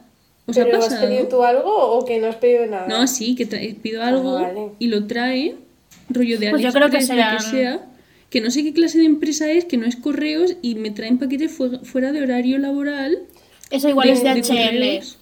¿Os 0.51 0.59
ha 0.59 0.65
¿Pero 0.65 0.79
has 0.79 0.95
pedido 0.95 1.29
tú 1.29 1.43
algo 1.43 1.71
o 1.75 2.05
que 2.05 2.19
no 2.19 2.27
has 2.29 2.37
pedido 2.37 2.67
nada? 2.67 2.87
No, 2.89 3.07
sí, 3.07 3.35
que 3.35 3.49
tra- 3.49 3.75
pido 3.81 4.03
algo 4.03 4.39
Ah, 4.39 4.43
vale. 4.43 4.69
y 4.79 4.89
lo 4.89 5.07
trae, 5.07 5.57
rollo 6.09 6.39
de 6.39 6.51
Pues 6.51 6.63
yo 6.63 6.73
creo 6.73 6.91
que 6.91 7.01
serán- 7.03 7.37
que 7.39 7.43
sea, 7.45 7.87
que 8.31 8.41
no 8.41 8.51
sé 8.51 8.63
qué 8.63 8.73
clase 8.73 8.99
de 8.99 9.05
empresa 9.07 9.51
es, 9.51 9.65
que 9.65 9.77
no 9.77 9.87
es 9.87 9.97
correos 9.97 10.57
y 10.63 10.75
me 10.77 10.91
traen 10.91 11.19
paquetes 11.19 11.51
fue- 11.53 11.79
fuera 11.85 12.13
de 12.13 12.23
horario 12.23 12.59
laboral. 12.59 13.19
Eso 13.71 13.89
igual 13.89 14.09
es 14.11 14.23
de 14.23 14.31
HL. 14.31 14.79
correos. 14.79 15.17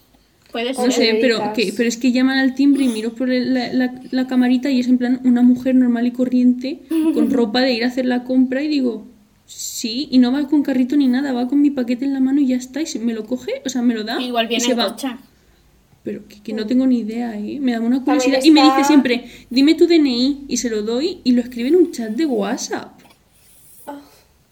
Puede 0.53 0.73
No 0.73 0.83
ser. 0.85 0.93
sé, 0.93 1.19
pero, 1.21 1.53
que, 1.55 1.75
pero 1.77 1.88
es 1.91 1.99
que 1.99 2.11
llaman 2.11 2.38
al 2.38 2.55
timbre 2.55 2.85
y 2.85 2.88
miro 2.88 3.12
por 3.12 3.29
la- 3.29 3.93
la 4.11 4.27
camarita 4.27 4.71
y 4.71 4.81
es 4.81 4.88
en 4.88 4.97
plan 4.97 5.21
una 5.25 5.43
mujer 5.43 5.75
normal 5.75 6.07
y 6.07 6.11
corriente 6.12 6.81
con 7.14 7.31
ropa 7.31 7.61
de 7.61 7.73
ir 7.73 7.85
a 7.85 7.88
hacer 7.88 8.07
la 8.07 8.25
compra 8.25 8.62
y 8.62 8.69
digo, 8.69 9.07
sí, 9.49 10.09
y 10.13 10.19
no 10.19 10.31
va 10.31 10.47
con 10.47 10.63
carrito 10.63 10.97
ni 10.97 11.09
nada, 11.09 11.33
va 11.33 11.49
con 11.49 11.61
mi 11.61 11.71
paquete 11.71 12.05
en 12.05 12.13
la 12.15 12.21
mano 12.21 12.41
y 12.41 12.47
ya 12.49 12.57
está, 12.57 12.81
y 12.83 12.87
se 12.87 12.99
me 13.01 13.15
lo 13.15 13.25
coge, 13.27 13.63
o 13.67 13.69
sea, 13.69 13.83
me 13.83 13.95
lo 13.95 14.05
da 14.05 14.21
Igual 14.21 14.45
y 14.47 14.49
viene 14.49 14.65
se 14.65 14.73
en 14.73 14.79
va. 14.79 14.91
coche. 14.91 15.09
Pero 16.05 16.27
que, 16.29 16.41
que 16.43 16.53
no 16.53 16.67
tengo 16.67 16.87
ni 16.87 17.01
idea, 17.01 17.37
¿eh? 17.39 17.59
Me 17.61 17.73
da 17.73 17.81
una 17.81 18.03
curiosidad. 18.05 18.41
Y 18.43 18.51
me 18.51 18.63
dice 18.63 18.85
siempre, 18.85 19.25
dime 19.51 19.75
tu 19.75 19.87
DNI. 19.87 20.45
Y 20.49 20.57
se 20.57 20.71
lo 20.71 20.83
doy 20.83 21.21
y 21.25 21.33
lo 21.33 21.41
escribe 21.43 21.69
en 21.69 21.77
un 21.77 21.91
chat 21.93 22.11
de 22.11 22.25
WhatsApp. 22.25 22.99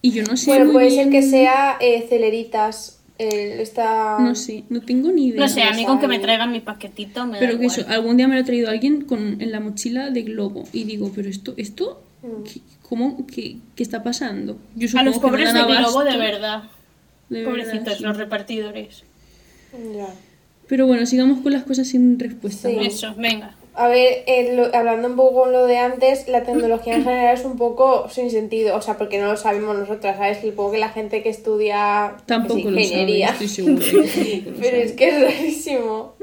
Y 0.01 0.11
yo 0.11 0.23
no 0.23 0.37
sé 0.37 0.51
Bueno, 0.51 0.65
muy 0.65 0.73
puede 0.73 0.89
bien... 0.89 1.03
ser 1.05 1.11
que 1.11 1.21
sea 1.23 1.77
eh, 1.79 2.05
celeritas 2.07 2.99
Él 3.17 3.59
está... 3.59 4.17
No 4.19 4.35
sé, 4.35 4.65
no 4.69 4.81
tengo 4.81 5.11
ni 5.11 5.27
idea. 5.27 5.41
No 5.41 5.49
sé, 5.49 5.63
a 5.63 5.73
mí 5.73 5.83
con 5.85 5.99
que 5.99 6.07
me 6.07 6.15
sabe. 6.15 6.25
traigan 6.25 6.51
mi 6.51 6.59
paquetito 6.59 7.25
me 7.25 7.39
da 7.39 7.39
Pero 7.39 7.57
que 7.57 7.65
igual. 7.65 7.79
eso, 7.79 7.89
algún 7.89 8.17
día 8.17 8.27
me 8.27 8.35
lo 8.35 8.41
ha 8.41 8.45
traído 8.45 8.69
alguien 8.69 9.01
con, 9.05 9.41
en 9.41 9.51
la 9.51 9.59
mochila 9.59 10.11
de 10.11 10.21
globo. 10.21 10.65
Y 10.71 10.83
digo, 10.83 11.11
pero 11.15 11.27
esto, 11.29 11.55
esto, 11.57 12.03
¿qué, 12.21 12.61
¿cómo, 12.87 13.25
qué, 13.27 13.57
qué 13.75 13.83
está 13.83 14.03
pasando? 14.03 14.57
Yo 14.75 14.87
A 14.99 15.03
los 15.03 15.19
pobres 15.19 15.53
de 15.53 15.63
Globo, 15.63 16.03
de 16.03 16.17
verdad. 16.17 16.63
de 17.29 17.39
verdad, 17.43 17.49
Pobrecitos, 17.51 17.97
sí. 17.97 18.03
los 18.03 18.17
repartidores. 18.17 19.03
Ya. 19.95 20.07
Pero 20.67 20.85
bueno, 20.87 21.05
sigamos 21.05 21.41
con 21.41 21.53
las 21.53 21.63
cosas 21.63 21.87
sin 21.87 22.19
respuesta. 22.19 22.69
Sí. 22.69 22.75
¿no? 22.75 22.81
Eso, 22.81 23.13
venga. 23.17 23.55
A 23.73 23.87
ver, 23.89 24.23
eh, 24.25 24.55
lo- 24.55 24.75
hablando 24.75 25.07
un 25.07 25.15
poco 25.15 25.41
con 25.43 25.51
lo 25.53 25.67
de 25.67 25.77
antes, 25.77 26.27
la 26.27 26.43
tecnología 26.43 26.95
en 26.95 27.03
general 27.03 27.37
es 27.37 27.45
un 27.45 27.57
poco 27.57 28.09
sin 28.09 28.31
sentido, 28.31 28.75
o 28.75 28.81
sea, 28.81 28.97
porque 28.97 29.19
no 29.19 29.27
lo 29.27 29.37
sabemos 29.37 29.77
nosotras, 29.77 30.17
¿sabes? 30.17 30.39
Supongo 30.41 30.71
que 30.71 30.77
la 30.79 30.89
gente 30.89 31.21
que 31.21 31.29
estudia 31.29 32.13
pues, 32.15 32.25
Tampoco 32.25 32.59
lo 32.59 32.69
sabe, 32.71 32.81
ingeniería, 32.83 33.27
estoy 33.29 33.47
segura. 33.47 33.85
pero 33.91 34.07
sabe. 34.07 34.83
es 34.83 34.91
que 34.93 35.09
es 35.09 35.21
rarísimo. 35.21 36.15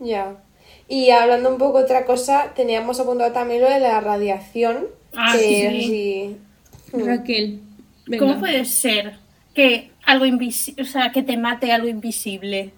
Ya. 0.00 0.36
Y 0.88 1.10
hablando 1.10 1.50
un 1.50 1.58
poco 1.58 1.78
otra 1.78 2.06
cosa, 2.06 2.52
teníamos 2.56 2.98
apuntado 2.98 3.32
también 3.32 3.60
lo 3.60 3.68
de 3.68 3.80
la 3.80 4.00
radiación, 4.00 4.86
Ah, 5.16 5.32
que 5.32 5.70
sí. 5.80 6.36
sí. 6.90 6.98
Raquel, 7.04 7.60
venga. 8.06 8.24
¿Cómo 8.24 8.40
puede 8.40 8.64
ser 8.64 9.14
que 9.54 9.90
algo 10.04 10.26
invisible, 10.26 10.82
o 10.82 10.86
sea, 10.86 11.10
que 11.12 11.22
te 11.22 11.36
mate 11.36 11.72
algo 11.72 11.88
invisible? 11.88 12.72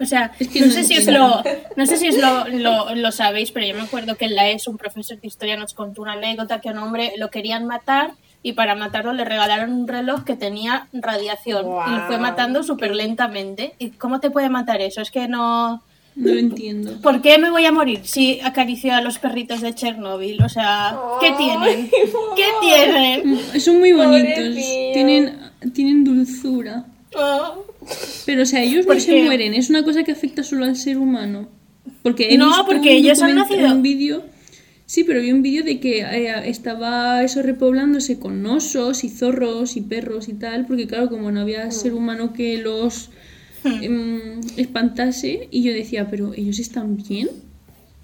O 0.00 0.06
sea, 0.06 0.32
Es 0.38 0.48
que 0.48 0.60
no, 0.60 0.66
no 0.66 0.72
sé 0.72 0.84
si 0.84 0.96
os 0.96 1.06
lo, 1.06 1.42
no 1.76 1.86
sé 1.86 1.98
si 1.98 2.08
os 2.08 2.16
lo, 2.16 2.48
lo, 2.48 2.94
lo 2.94 3.12
sabéis, 3.12 3.52
pero 3.52 3.66
yo 3.66 3.74
me 3.74 3.82
acuerdo 3.82 4.16
que 4.16 4.24
en 4.24 4.34
la 4.34 4.48
ESO 4.48 4.70
un 4.70 4.78
profesor 4.78 5.20
de 5.20 5.26
historia 5.26 5.56
nos 5.58 5.74
contó 5.74 6.00
una 6.00 6.14
anécdota 6.14 6.60
que 6.60 6.70
a 6.70 6.72
un 6.72 6.78
hombre 6.78 7.12
lo 7.18 7.30
querían 7.30 7.66
matar 7.66 8.12
y 8.42 8.52
para 8.52 8.74
matarlo 8.74 9.12
le 9.12 9.26
regalaron 9.26 9.72
un 9.72 9.86
reloj 9.86 10.24
que 10.24 10.36
tenía 10.36 10.88
radiación 10.94 11.66
y 11.66 11.90
lo 11.90 12.06
fue 12.06 12.16
matando 12.18 12.62
súper 12.62 12.94
lentamente. 12.94 13.74
¿Y 13.78 13.90
cómo 13.90 14.20
te 14.20 14.30
puede 14.30 14.48
matar 14.48 14.80
eso? 14.80 15.02
Es 15.02 15.10
que 15.10 15.28
no... 15.28 15.82
No 16.20 16.32
lo 16.34 16.38
entiendo. 16.38 17.00
¿Por 17.00 17.22
qué 17.22 17.38
me 17.38 17.50
voy 17.50 17.64
a 17.64 17.72
morir 17.72 18.00
si 18.04 18.40
acaricio 18.42 18.94
a 18.94 19.00
los 19.00 19.18
perritos 19.18 19.60
de 19.60 19.74
Chernóbil? 19.74 20.42
O 20.42 20.48
sea, 20.48 20.96
¿qué 21.20 21.32
tienen? 21.38 21.90
¿Qué 22.36 22.44
tienen? 22.60 23.40
Son 23.60 23.78
muy 23.78 23.92
bonitos. 23.92 24.54
Tienen, 24.92 25.38
tienen 25.72 26.04
dulzura. 26.04 26.86
Ah. 27.16 27.54
Pero, 28.26 28.42
o 28.42 28.46
sea, 28.46 28.62
ellos 28.62 28.86
no 28.86 28.92
¿Por 28.92 29.00
se 29.00 29.12
qué? 29.14 29.22
mueren. 29.24 29.54
Es 29.54 29.70
una 29.70 29.82
cosa 29.82 30.02
que 30.04 30.12
afecta 30.12 30.42
solo 30.42 30.64
al 30.64 30.76
ser 30.76 30.98
humano. 30.98 31.48
Porque 32.02 32.32
he 32.34 32.38
No, 32.38 32.46
visto 32.48 32.66
porque 32.66 32.90
un 32.90 32.96
ellos 32.96 33.20
han 33.22 33.34
nacido- 33.34 33.72
Un 33.72 33.82
vídeo... 33.82 34.22
Sí, 34.86 35.04
pero 35.04 35.20
vi 35.20 35.30
un 35.30 35.40
vídeo 35.40 35.62
de 35.62 35.78
que 35.78 36.00
eh, 36.00 36.48
estaba 36.48 37.22
eso 37.22 37.42
repoblándose 37.42 38.18
con 38.18 38.44
osos 38.44 39.04
y 39.04 39.08
zorros 39.08 39.76
y 39.76 39.82
perros 39.82 40.28
y 40.28 40.32
tal, 40.32 40.66
porque 40.66 40.88
claro, 40.88 41.08
como 41.08 41.30
no 41.30 41.42
había 41.42 41.70
ser 41.70 41.94
humano 41.94 42.32
que 42.32 42.58
los 42.58 43.10
em, 43.82 44.40
espantase, 44.56 45.48
y 45.50 45.62
yo 45.62 45.72
decía, 45.72 46.08
pero 46.10 46.34
ellos 46.34 46.58
están 46.58 46.96
bien. 46.96 47.28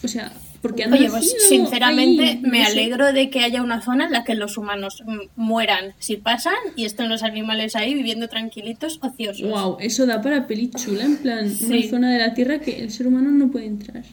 O 0.03 0.09
sea, 0.09 0.33
porque 0.63 0.85
han 0.85 0.93
Oye, 0.93 1.09
pues 1.09 1.35
sinceramente 1.49 2.23
ahí, 2.25 2.41
me 2.43 2.59
no 2.61 2.65
sé. 2.67 2.73
alegro 2.73 3.13
de 3.13 3.31
que 3.31 3.41
haya 3.41 3.63
una 3.63 3.81
zona 3.83 4.07
en 4.07 4.13
la 4.13 4.25
que 4.25 4.35
los 4.35 4.59
humanos 4.59 5.03
mueran 5.37 5.95
si 5.99 6.17
pasan 6.17 6.55
y 6.75 6.85
estén 6.85 7.09
los 7.09 7.23
animales 7.23 7.77
ahí 7.77 7.95
viviendo 7.95 8.29
tranquilitos, 8.29 8.99
ociosos. 9.03 9.49
Wow, 9.49 9.77
eso 9.81 10.07
da 10.07 10.21
para 10.23 10.47
peli 10.47 10.71
chula, 10.71 11.05
en 11.05 11.17
plan, 11.19 11.49
Sí. 11.51 11.65
una 11.67 11.83
zona 11.91 12.13
de 12.13 12.19
la 12.19 12.35
Tierra 12.35 12.59
que 12.59 12.81
el 12.81 12.91
ser 12.91 13.07
humano 13.07 13.31
no 13.31 13.51
puede 13.51 13.67
entrar. 13.67 14.05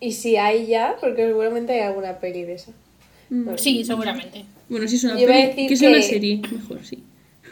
Y 0.00 0.12
si 0.12 0.36
hay 0.36 0.66
ya, 0.66 0.96
porque 1.00 1.26
seguramente 1.26 1.72
hay 1.72 1.80
alguna 1.80 2.18
peli 2.18 2.42
de 2.44 2.54
esa. 2.54 2.72
Mm. 3.30 3.48
Sí, 3.56 3.84
seguramente. 3.84 4.44
Bueno, 4.68 4.86
si 4.86 4.96
es 4.96 5.04
una 5.04 5.16
peli, 5.16 5.66
que 5.66 5.76
sea 5.76 5.90
una 5.90 6.02
serie, 6.02 6.40
mejor, 6.52 6.84
sí. 6.84 7.02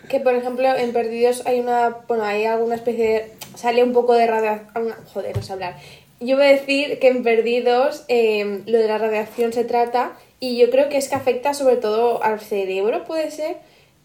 Que 0.09 0.21
por 0.21 0.35
ejemplo 0.35 0.75
en 0.77 0.93
Perdidos 0.93 1.43
hay 1.47 1.61
una, 1.61 1.99
bueno, 2.09 2.25
hay 2.25 2.45
alguna 2.45 2.75
especie 2.75 3.05
de, 3.09 3.33
sale 3.57 3.83
un 3.85 3.93
poco 3.93 4.15
de 4.15 4.27
radiación, 4.27 4.95
joder, 5.13 5.37
no 5.37 5.43
sé 5.43 5.53
hablar. 5.53 5.77
Yo 6.21 6.37
voy 6.37 6.47
a 6.47 6.49
decir 6.49 6.99
que 6.99 7.09
en 7.09 7.23
Perdidos 7.23 8.05
eh, 8.09 8.63
lo 8.67 8.79
de 8.79 8.89
la 8.89 8.99
radiación 8.99 9.53
se 9.53 9.65
trata 9.65 10.13
y 10.41 10.57
yo 10.59 10.71
creo 10.71 10.89
que 10.89 10.97
es 10.97 11.09
que 11.09 11.15
afecta 11.15 11.55
sobre 11.55 11.77
todo 11.77 12.23
al 12.25 12.41
cerebro, 12.41 13.05
puede 13.05 13.31
ser, 13.31 13.57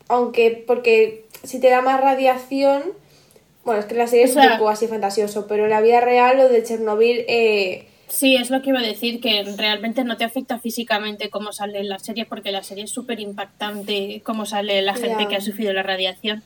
aunque 0.09 0.63
porque 0.67 1.25
si 1.43 1.59
te 1.59 1.69
da 1.69 1.81
más 1.81 1.99
radiación, 2.01 2.83
bueno, 3.63 3.79
es 3.79 3.85
que 3.87 3.95
la 3.95 4.07
serie 4.07 4.25
es 4.25 4.31
O 4.31 4.33
sea- 4.41 4.51
un 4.53 4.57
poco 4.59 4.69
así 4.69 4.87
fantasioso, 4.87 5.47
pero 5.47 5.63
en 5.63 5.69
la 5.69 5.81
vida 5.81 6.01
real 6.01 6.37
lo 6.37 6.49
de 6.49 6.63
Chernobyl, 6.63 7.23
eh, 7.27 7.87
Sí, 8.13 8.35
es 8.35 8.51
lo 8.51 8.61
que 8.61 8.69
iba 8.69 8.79
a 8.79 8.83
decir, 8.83 9.19
que 9.19 9.43
realmente 9.57 10.03
no 10.03 10.17
te 10.17 10.23
afecta 10.23 10.59
físicamente 10.59 11.29
cómo 11.31 11.51
sale 11.51 11.83
la 11.83 11.97
serie, 11.99 12.25
porque 12.25 12.51
la 12.51 12.61
serie 12.63 12.83
es 12.83 12.91
súper 12.91 13.19
impactante 13.19 14.21
cómo 14.23 14.45
sale 14.45 14.81
la 14.83 14.93
gente 14.95 15.27
que 15.27 15.35
ha 15.35 15.41
sufrido 15.41 15.73
la 15.73 15.83
radiación, 15.83 16.43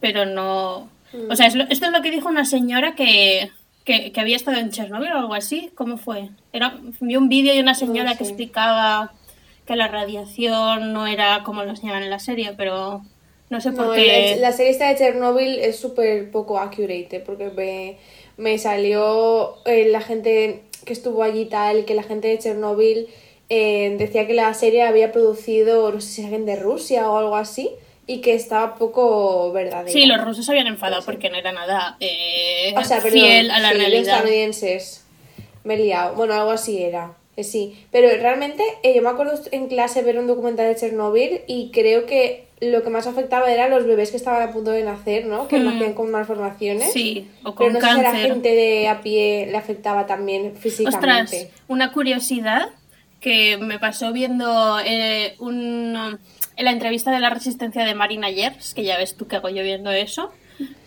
pero 0.00 0.26
no... 0.26 0.90
O 1.28 1.36
sea, 1.36 1.46
es 1.46 1.54
lo- 1.54 1.64
esto 1.64 1.86
es 1.86 1.92
lo 1.92 2.02
que 2.02 2.10
dijo 2.10 2.28
una 2.28 2.44
señora 2.44 2.94
que, 2.94 3.50
que, 3.84 4.12
que 4.12 4.20
había 4.20 4.36
estado 4.36 4.58
en 4.58 4.70
Chernobyl 4.70 5.12
o 5.12 5.18
algo 5.18 5.34
así, 5.34 5.70
¿cómo 5.74 5.96
fue? 5.96 6.28
Era, 6.52 6.78
vi 7.00 7.16
un 7.16 7.28
vídeo 7.30 7.54
de 7.54 7.60
una 7.60 7.74
señora 7.74 8.10
No 8.10 8.18
que 8.18 8.24
explicaba 8.24 9.12
que 9.66 9.76
la 9.76 9.88
radiación 9.88 10.92
no 10.92 11.06
era 11.06 11.42
como 11.44 11.64
lo 11.64 11.70
enseñaban 11.70 12.02
en 12.02 12.10
la 12.10 12.18
serie, 12.18 12.52
pero 12.56 13.02
no 13.48 13.60
sé 13.60 13.72
por 13.72 13.86
No, 13.86 13.94
qué... 13.94 14.36
la 14.40 14.52
serie 14.52 14.72
esta 14.72 14.88
de 14.88 14.96
Chernobyl 14.96 15.58
es 15.60 15.78
súper 15.78 16.30
poco 16.30 16.58
accurate, 16.58 17.20
porque 17.24 17.50
me, 17.50 17.96
me 18.36 18.58
salió 18.58 19.56
eh, 19.64 19.88
la 19.88 20.00
gente 20.00 20.62
que 20.86 20.94
estuvo 20.94 21.22
allí 21.22 21.44
tal, 21.44 21.84
que 21.84 21.94
la 21.94 22.02
gente 22.02 22.28
de 22.28 22.38
Chernobyl 22.38 23.08
eh, 23.50 23.94
decía 23.98 24.26
que 24.26 24.32
la 24.32 24.54
serie 24.54 24.82
había 24.84 25.12
producido, 25.12 25.92
no 25.92 26.00
sé 26.00 26.08
si 26.08 26.22
alguien 26.22 26.46
de 26.46 26.56
Rusia 26.56 27.10
o 27.10 27.18
algo 27.18 27.36
así, 27.36 27.70
y 28.06 28.20
que 28.22 28.34
estaba 28.34 28.76
poco 28.76 29.52
verdadera. 29.52 29.90
Sí, 29.92 30.06
los 30.06 30.20
rusos 30.24 30.46
se 30.46 30.52
habían 30.52 30.68
enfadado 30.68 31.04
porque 31.04 31.28
no 31.28 31.36
era 31.36 31.52
nada 31.52 31.96
eh, 32.00 32.72
o 32.76 32.82
sea, 32.84 32.98
perdón, 33.02 33.20
fiel 33.20 33.50
a 33.50 33.58
la 33.60 33.68
sí, 33.70 33.74
los 33.74 33.82
realidad. 33.82 34.14
estadounidenses. 34.14 35.04
Me 35.64 35.74
he 35.74 35.78
liado. 35.78 36.14
Bueno, 36.14 36.34
algo 36.34 36.50
así 36.52 36.82
era. 36.82 37.14
eh, 37.36 37.42
sí. 37.44 37.76
Pero 37.90 38.08
realmente 38.22 38.62
eh, 38.84 38.94
yo 38.94 39.02
me 39.02 39.08
acuerdo 39.10 39.34
en 39.50 39.66
clase 39.66 40.02
ver 40.02 40.18
un 40.18 40.28
documental 40.28 40.68
de 40.68 40.76
Chernobyl 40.76 41.40
y 41.48 41.70
creo 41.72 42.06
que 42.06 42.45
lo 42.60 42.82
que 42.82 42.88
más 42.90 43.06
afectaba 43.06 43.50
eran 43.50 43.70
los 43.70 43.84
bebés 43.86 44.10
que 44.10 44.16
estaban 44.16 44.48
a 44.48 44.52
punto 44.52 44.70
de 44.70 44.82
nacer, 44.82 45.26
¿no? 45.26 45.46
Que 45.48 45.58
Hmm. 45.58 45.64
nacían 45.66 45.92
con 45.92 46.10
malformaciones. 46.10 46.92
Sí, 46.92 47.28
o 47.44 47.54
Pero 47.54 47.72
con 47.72 47.72
no 47.74 47.80
sé 47.80 47.86
si 47.86 47.92
a 47.92 47.96
la 48.02 48.02
cáncer. 48.10 48.30
gente 48.32 48.48
de 48.54 48.88
a 48.88 49.00
pie 49.02 49.46
le 49.50 49.56
afectaba 49.58 50.06
también 50.06 50.56
físicamente. 50.56 50.96
Ostras, 50.96 51.46
una 51.68 51.92
curiosidad 51.92 52.70
que 53.20 53.58
me 53.58 53.78
pasó 53.78 54.12
viendo 54.12 54.78
eh, 54.84 55.34
un, 55.38 56.18
en 56.56 56.64
la 56.64 56.70
entrevista 56.70 57.10
de 57.10 57.20
la 57.20 57.28
resistencia 57.30 57.84
de 57.84 57.94
Marina 57.94 58.30
Yers, 58.30 58.72
que 58.72 58.84
ya 58.84 58.96
ves 58.96 59.16
tú 59.16 59.26
que 59.26 59.36
hago 59.36 59.48
yo 59.48 59.62
viendo 59.62 59.90
eso, 59.90 60.30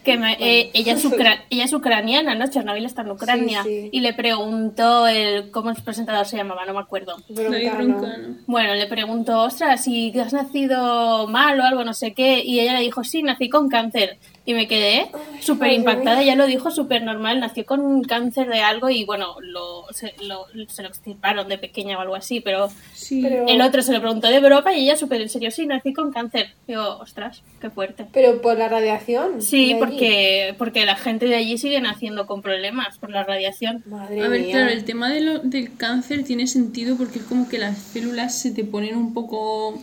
que 0.03 0.17
me- 0.17 0.37
eh, 0.39 0.71
ella, 0.73 0.93
es 0.93 1.05
ucra- 1.05 1.43
ella 1.49 1.65
es 1.65 1.73
ucraniana, 1.73 2.33
¿no? 2.35 2.47
Chernobyl 2.47 2.85
está 2.85 3.01
en 3.03 3.11
Ucrania. 3.11 3.63
Sí, 3.63 3.81
sí. 3.83 3.89
Y 3.91 3.99
le 3.99 4.13
preguntó 4.13 5.07
el, 5.07 5.51
cómo 5.51 5.69
el 5.69 5.75
presentador 5.83 6.25
se 6.25 6.37
llamaba, 6.37 6.65
no 6.65 6.73
me 6.73 6.79
acuerdo. 6.79 7.17
Broncano. 7.29 8.35
Bueno, 8.47 8.73
le 8.75 8.87
preguntó, 8.87 9.41
ostras, 9.43 9.83
si 9.83 10.17
has 10.19 10.33
nacido 10.33 11.27
mal 11.27 11.59
o 11.59 11.63
algo, 11.63 11.83
no 11.83 11.93
sé 11.93 12.13
qué, 12.13 12.41
y 12.43 12.59
ella 12.59 12.73
le 12.73 12.81
dijo, 12.81 13.03
sí, 13.03 13.21
nací 13.23 13.49
con 13.49 13.69
cáncer. 13.69 14.17
Y 14.49 14.55
me 14.55 14.67
quedé 14.67 15.11
súper 15.41 15.73
impactada, 15.73 16.23
ella 16.23 16.35
lo 16.35 16.47
dijo 16.47 16.71
súper 16.71 17.03
normal, 17.03 17.39
nació 17.39 17.67
con 17.67 17.81
un 17.81 18.03
cáncer 18.03 18.47
de 18.49 18.61
algo 18.61 18.89
y 18.89 19.03
bueno, 19.05 19.35
lo, 19.41 19.85
se, 19.91 20.15
lo, 20.23 20.47
se 20.67 20.81
lo 20.81 20.89
extirparon 20.89 21.47
de 21.47 21.59
pequeña 21.59 21.99
o 21.99 22.01
algo 22.01 22.15
así, 22.15 22.39
pero 22.39 22.67
Sí. 22.95 23.21
Pero, 23.21 23.45
el 23.47 23.61
otro 23.61 23.83
se 23.83 23.93
lo 23.93 23.99
preguntó 24.01 24.27
de 24.27 24.39
broma 24.39 24.73
y 24.73 24.85
ella 24.85 24.95
súper 24.95 25.21
en 25.21 25.29
serio, 25.29 25.51
sí, 25.51 25.67
nací 25.67 25.93
con 25.93 26.11
cáncer. 26.11 26.47
Digo, 26.67 26.97
ostras, 26.97 27.43
qué 27.61 27.69
fuerte. 27.69 28.07
pero 28.11 28.41
por 28.41 28.57
la 28.57 28.67
radiación. 28.69 29.39
Sí, 29.39 29.75
porque, 29.77 30.55
porque 30.57 30.83
la 30.83 30.95
gente 30.95 31.27
de 31.27 31.35
allí 31.35 31.59
sigue 31.59 31.79
naciendo 31.79 32.25
con 32.25 32.41
problemas 32.41 32.97
por 32.97 33.11
la 33.11 33.23
radiación. 33.23 33.83
Madre 33.85 34.23
A 34.23 34.29
ver, 34.29 34.41
mía. 34.41 34.51
claro, 34.51 34.71
el 34.71 34.83
tema 34.83 35.11
de 35.11 35.21
lo- 35.21 35.39
del 35.39 35.77
cáncer 35.77 36.23
tiene 36.23 36.47
sentido 36.47 36.97
porque 36.97 37.19
es 37.19 37.25
como 37.25 37.47
que 37.47 37.59
las 37.59 37.77
células 37.77 38.35
se 38.35 38.49
te 38.49 38.63
ponen 38.63 38.95
un 38.95 39.13
poco, 39.13 39.79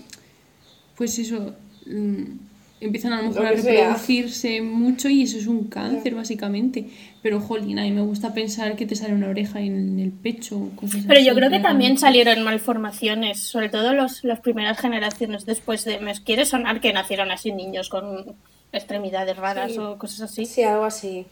pues 0.97 1.21
eso, 1.21 1.55
mm, 1.87 2.25
empiezan 2.81 3.13
a 3.15 3.23
lo 3.23 3.29
mejor 3.29 3.43
Lo 3.43 3.49
a 3.49 3.57
sea. 3.57 3.73
reproducirse 3.73 4.61
mucho 4.61 5.09
y 5.09 5.23
eso 5.23 5.39
es 5.39 5.47
un 5.47 5.65
cáncer 5.65 6.15
básicamente. 6.15 6.87
Pero, 7.23 7.41
jolín, 7.41 7.79
a 7.79 7.83
mí 7.83 7.91
me 7.91 8.03
gusta 8.03 8.33
pensar 8.35 8.77
que 8.77 8.87
te 8.87 8.95
sale 8.95 9.15
una 9.15 9.29
oreja 9.29 9.61
en 9.61 9.99
el 9.99 10.13
pecho 10.13 10.71
cosas 10.77 11.03
Pero 11.09 11.19
así. 11.19 11.27
yo 11.29 11.35
creo 11.35 11.51
que 11.51 11.59
también 11.59 11.99
salieron 11.99 12.43
malformaciones, 12.45 13.41
sobre 13.41 13.69
todo 13.69 13.93
los, 13.95 14.23
las 14.25 14.41
primeras 14.41 14.79
generaciones 14.79 15.45
después 15.47 15.85
de... 15.85 15.99
Me 15.99 16.13
quiere 16.23 16.45
sonar 16.45 16.81
que 16.81 16.93
nacieron 16.93 17.31
así 17.33 17.51
niños 17.53 17.89
con 17.89 18.35
extremidades 18.73 19.37
raras 19.37 19.73
Sí. 19.73 19.79
o 19.79 19.97
cosas 19.99 20.21
así. 20.23 20.45
Sí, 20.47 20.63
algo 20.63 20.85
así. 20.85 21.27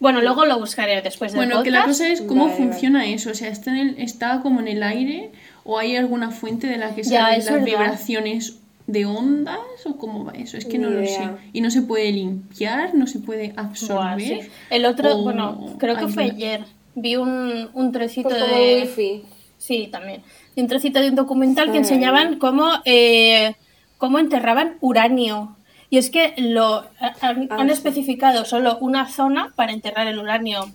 Bueno, 0.00 0.20
luego 0.20 0.44
lo 0.44 0.58
buscaré 0.58 1.00
después 1.02 1.32
del 1.32 1.38
Bueno, 1.46 1.62
que 1.62 1.70
la 1.70 1.84
cosa 1.84 2.08
es 2.08 2.20
cómo 2.20 2.44
Vale, 2.46 2.58
vale. 2.58 2.70
funciona 2.72 3.06
eso. 3.06 3.30
O 3.30 3.34
sea, 3.34 3.48
¿está, 3.48 3.70
en 3.70 3.76
el, 3.88 3.98
¿está 3.98 4.40
como 4.42 4.60
en 4.60 4.68
el 4.68 4.82
aire 4.82 5.30
o 5.64 5.78
hay 5.78 5.96
alguna 5.96 6.30
fuente 6.30 6.66
de 6.66 6.76
la 6.76 6.94
que 6.94 7.04
salen 7.04 7.38
las 7.38 7.44
verdad. 7.50 7.64
vibraciones 7.64 8.58
de 8.86 9.06
ondas 9.06 9.58
o 9.86 9.96
cómo 9.96 10.24
va 10.24 10.32
eso? 10.32 10.56
Es 10.56 10.66
que 10.66 10.78
no 10.78 10.90
lo 10.90 11.04
sé. 11.06 11.28
Y 11.52 11.60
no 11.60 11.70
se 11.70 11.82
puede 11.82 12.12
limpiar, 12.12 12.94
no 12.94 13.06
se 13.06 13.18
puede 13.18 13.52
Buah, 13.52 13.64
absorber. 13.64 14.20
sí. 14.20 14.48
El 14.70 14.84
otro, 14.86 15.16
o 15.18 15.22
bueno, 15.22 15.76
creo 15.78 15.96
que 15.96 16.08
fue 16.08 16.24
ayer. 16.24 16.64
Vi 16.94 17.16
un, 17.16 17.70
un 17.74 17.92
trocito 17.92 18.28
Pues 18.28 18.42
como 18.42 18.54
de... 18.56 18.82
wifi. 18.82 19.22
Sí, 19.58 19.88
también. 19.90 20.22
Y 20.54 20.60
un 20.60 20.68
trocito 20.68 21.00
de 21.00 21.08
un 21.08 21.14
documental 21.16 21.72
que 21.72 21.78
enseñaban 21.78 22.38
cómo, 22.38 22.68
eh, 22.84 23.54
cómo 23.98 24.18
enterraban 24.18 24.76
uranio. 24.80 25.56
Y 25.90 25.98
es 25.98 26.10
que 26.10 26.34
lo 26.36 26.84
han, 27.20 27.48
Ah, 27.50 27.56
han 27.58 27.68
sí. 27.68 27.72
especificado 27.72 28.44
solo 28.44 28.76
una 28.80 29.08
zona 29.08 29.52
para 29.56 29.72
enterrar 29.72 30.06
el 30.08 30.18
uranio 30.18 30.70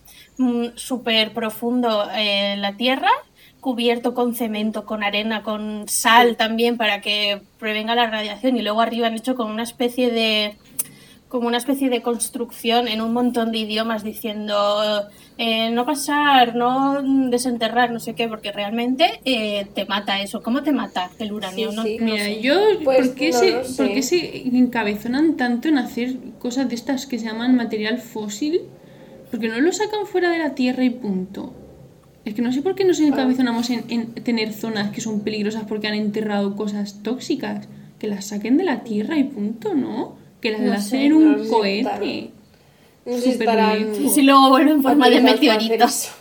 súper 0.76 1.34
profundo 1.34 2.08
en 2.14 2.62
la 2.62 2.78
Tierra, 2.78 3.10
cubierto 3.60 4.14
con 4.14 4.36
cemento, 4.36 4.86
con 4.86 5.04
arena, 5.04 5.44
con 5.44 5.88
sal 5.88 6.38
también 6.38 6.78
para 6.78 7.02
que 7.02 7.42
prevenga 7.60 7.96
la 7.96 8.10
radiación. 8.10 8.58
Y 8.58 8.62
luego 8.62 8.82
arriba 8.82 9.08
han 9.08 9.16
hecho 9.16 9.36
como 9.36 9.54
una 9.54 9.64
especie 9.64 10.12
de 10.12 10.56
como 11.28 11.48
una 11.48 11.58
especie 11.58 11.90
de 11.92 12.02
construcción 12.02 12.88
en 12.88 13.02
un 13.02 13.14
montón 13.14 13.52
de 13.52 13.60
idiomas 13.60 14.04
diciendo 14.04 14.56
eh, 15.38 15.70
no 15.70 15.86
pasar, 15.86 16.56
no 16.56 17.04
desenterrar, 17.30 17.92
no 17.92 18.00
sé 18.00 18.16
qué, 18.16 18.28
porque 18.28 18.52
realmente 18.52 19.20
eh, 19.26 19.68
te 19.76 19.86
mata 19.86 20.22
eso. 20.22 20.42
¿Cómo 20.42 20.64
te 20.64 20.72
mata 20.72 21.12
el 21.20 21.32
uranio? 21.32 21.70
Sí, 21.70 21.76
No- 21.76 21.84
sí. 21.84 21.98
no 22.00 22.06
Mira, 22.06 22.24
sé. 22.26 22.42
yo, 22.42 22.56
Pues 22.84 23.10
¿por, 23.10 23.16
qué 23.16 23.32
no 23.32 23.38
se, 23.38 23.52
por 23.78 23.94
qué 23.94 24.02
se 24.02 24.48
encabezonan 24.48 25.38
tanto 25.38 25.68
en 25.68 25.78
hacer 25.78 26.16
cosas 26.40 26.68
de 26.68 26.74
estas 26.74 27.06
que 27.06 27.20
se 27.20 27.26
llaman 27.26 27.56
material 27.56 28.00
fósil? 28.00 28.62
Porque 29.30 29.50
no 29.50 29.60
lo 29.62 29.72
sacan 29.72 30.08
fuera 30.08 30.32
de 30.32 30.40
la 30.40 30.56
Tierra 30.56 30.84
y 30.84 30.90
punto. 30.90 31.54
Es 32.26 32.34
que 32.36 32.42
no 32.42 32.52
sé 32.52 32.62
por 32.62 32.76
qué 32.76 32.84
nos 32.86 33.00
encabezonamos 33.00 33.70
en, 33.70 33.86
en 33.90 34.14
tener 34.14 34.54
zonas 34.54 34.92
que 34.92 35.02
son 35.02 35.22
peligrosas 35.22 35.64
porque 35.68 35.88
han 35.88 35.94
enterrado 35.96 36.56
cosas 36.56 37.02
tóxicas. 37.02 37.68
Que 38.00 38.08
las 38.08 38.26
saquen 38.28 38.58
de 38.58 38.64
la 38.64 38.84
Tierra 38.84 39.18
y 39.18 39.24
punto, 39.26 39.74
¿no? 39.74 40.16
Que 40.42 40.52
las 40.52 40.62
No 40.62 40.68
lancen 40.72 41.02
en 41.02 41.10
no 41.10 41.18
un 41.18 41.44
si 41.44 41.50
cohete. 41.50 42.30
No 43.06 43.18
sé 43.18 43.38
si. 43.38 44.04
Y 44.06 44.10
si 44.10 44.22
luego 44.22 44.50
vuelve 44.50 44.72
en 44.72 44.82
forma 44.84 45.10
de 45.10 45.18
autorizados 45.18 45.40
para 45.46 45.58
hacer 45.58 45.70
meteorito. 45.70 45.86
eso. 45.86 46.12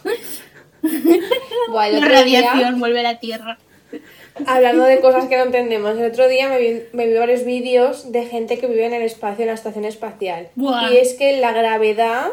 Buah, 1.71 1.89
el 1.89 2.01
La 2.01 2.01
día- 2.01 2.09
radiación 2.19 2.81
vuelve 2.81 3.01
a 3.01 3.03
la 3.03 3.19
Tierra. 3.21 3.59
Hablando 4.47 4.85
de 4.85 5.01
cosas 5.01 5.27
que 5.27 5.37
no 5.37 5.43
entendemos, 5.47 5.99
el 5.99 6.07
otro 6.11 6.29
día 6.29 6.49
me 6.49 6.59
vi, 6.59 6.81
me 6.93 7.07
vi 7.07 7.15
varios 7.15 7.45
vídeos 7.45 8.13
de 8.13 8.25
gente 8.27 8.59
que 8.59 8.67
vive 8.67 8.87
en 8.87 8.95
el 8.95 9.03
espacio, 9.03 9.43
en 9.43 9.49
la 9.49 9.55
estación 9.55 9.85
espacial. 9.85 10.49
Buah. 10.55 10.93
Y 10.93 10.97
es 10.97 11.15
que 11.15 11.41
la 11.41 11.53
gravedad 11.53 12.29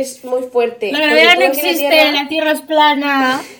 es 0.00 0.24
muy 0.24 0.42
fuerte. 0.42 0.90
La 0.92 0.98
gravedad 1.00 1.24
no 1.26 1.32
en 1.32 1.40
la 1.40 1.46
existe, 1.46 1.88
Tierra- 1.88 2.12
la 2.12 2.28
Tierra 2.28 2.50
es 2.52 2.60
plana. 2.62 3.42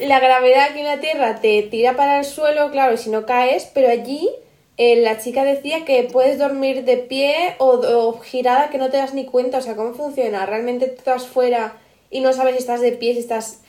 La 0.00 0.20
gravedad 0.20 0.64
aquí 0.70 0.80
en 0.80 0.84
la 0.84 1.00
Tierra 1.00 1.40
te 1.40 1.62
tira 1.62 1.96
para 1.96 2.18
el 2.18 2.26
suelo, 2.26 2.70
claro, 2.70 2.98
si 2.98 3.08
no 3.08 3.24
caes, 3.24 3.70
pero 3.72 3.88
allí 3.88 4.28
eh, 4.76 4.96
la 5.00 5.16
chica 5.18 5.42
decía 5.42 5.86
que 5.86 6.02
puedes 6.02 6.38
dormir 6.38 6.84
de 6.84 6.98
pie 6.98 7.54
o, 7.56 7.80
o 7.80 8.20
girada 8.20 8.68
que 8.68 8.76
no 8.76 8.90
te 8.90 8.98
das 8.98 9.14
ni 9.14 9.24
cuenta. 9.24 9.56
O 9.56 9.62
sea, 9.62 9.74
¿cómo 9.74 9.94
funciona? 9.94 10.44
Realmente 10.44 10.88
tú 10.88 10.96
estás 10.98 11.26
fuera 11.26 11.78
y 12.10 12.20
no 12.20 12.34
sabes 12.34 12.56
si 12.56 12.58
estás 12.58 12.82
de 12.82 12.92
pie, 12.92 13.14
si 13.14 13.20
estás... 13.20 13.62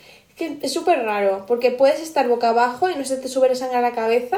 Es 0.61 0.73
súper 0.73 1.01
raro, 1.03 1.45
porque 1.47 1.71
puedes 1.71 2.01
estar 2.01 2.27
boca 2.27 2.49
abajo 2.49 2.89
y 2.89 2.95
no 2.95 3.05
se 3.05 3.15
te 3.15 3.29
sube 3.29 3.47
la 3.47 3.55
sangre 3.55 3.77
a 3.77 3.81
la 3.81 3.93
cabeza 3.93 4.37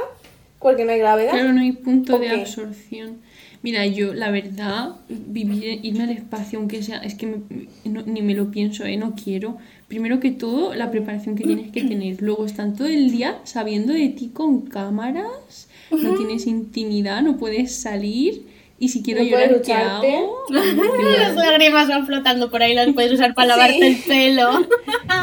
porque 0.59 0.85
no 0.85 0.91
hay 0.91 0.99
gravedad. 0.99 1.31
Claro, 1.31 1.53
no 1.53 1.61
hay 1.61 1.71
punto 1.71 2.17
¿O 2.17 2.19
de 2.19 2.29
absorción. 2.29 3.21
Mira, 3.61 3.85
yo, 3.85 4.13
la 4.13 4.31
verdad, 4.31 4.95
vivir, 5.09 5.79
irme 5.83 6.03
al 6.03 6.11
espacio, 6.11 6.59
aunque 6.59 6.81
sea, 6.81 6.99
es 6.99 7.15
que 7.15 7.27
me- 7.27 7.67
no- 7.83 8.03
ni 8.03 8.21
me 8.21 8.33
lo 8.33 8.51
pienso, 8.51 8.85
¿eh? 8.85 8.95
No 8.95 9.15
quiero. 9.21 9.57
Primero 9.89 10.19
que 10.21 10.31
todo, 10.31 10.73
la 10.75 10.91
preparación 10.91 11.35
que 11.35 11.43
tienes 11.43 11.71
que 11.71 11.83
tener. 11.83 12.21
Luego 12.21 12.45
están 12.45 12.75
todo 12.75 12.87
el 12.87 13.11
día 13.11 13.39
sabiendo 13.43 13.91
de 13.91 14.07
ti 14.09 14.29
con 14.33 14.61
cámaras, 14.61 15.67
no 15.91 16.15
tienes 16.15 16.47
intimidad, 16.47 17.21
no 17.21 17.37
puedes 17.37 17.75
salir. 17.81 18.45
Y 18.81 18.87
si 18.89 19.03
quiero 19.03 19.21
No 19.23 19.29
puedes 19.29 19.49
llorar, 19.49 19.61
¿qué 19.65 19.73
hago? 19.73 20.37
Las 20.49 21.35
lágrimas 21.35 21.89
van 21.89 22.05
flotando 22.05 22.49
por 22.49 22.63
ahí, 22.63 22.73
las 22.73 22.87
puedes 22.93 23.11
usar 23.11 23.33
para 23.33 23.49
lavarte 23.49 23.73
Sí. 23.77 23.85
el 23.85 23.97
pelo. 24.07 24.51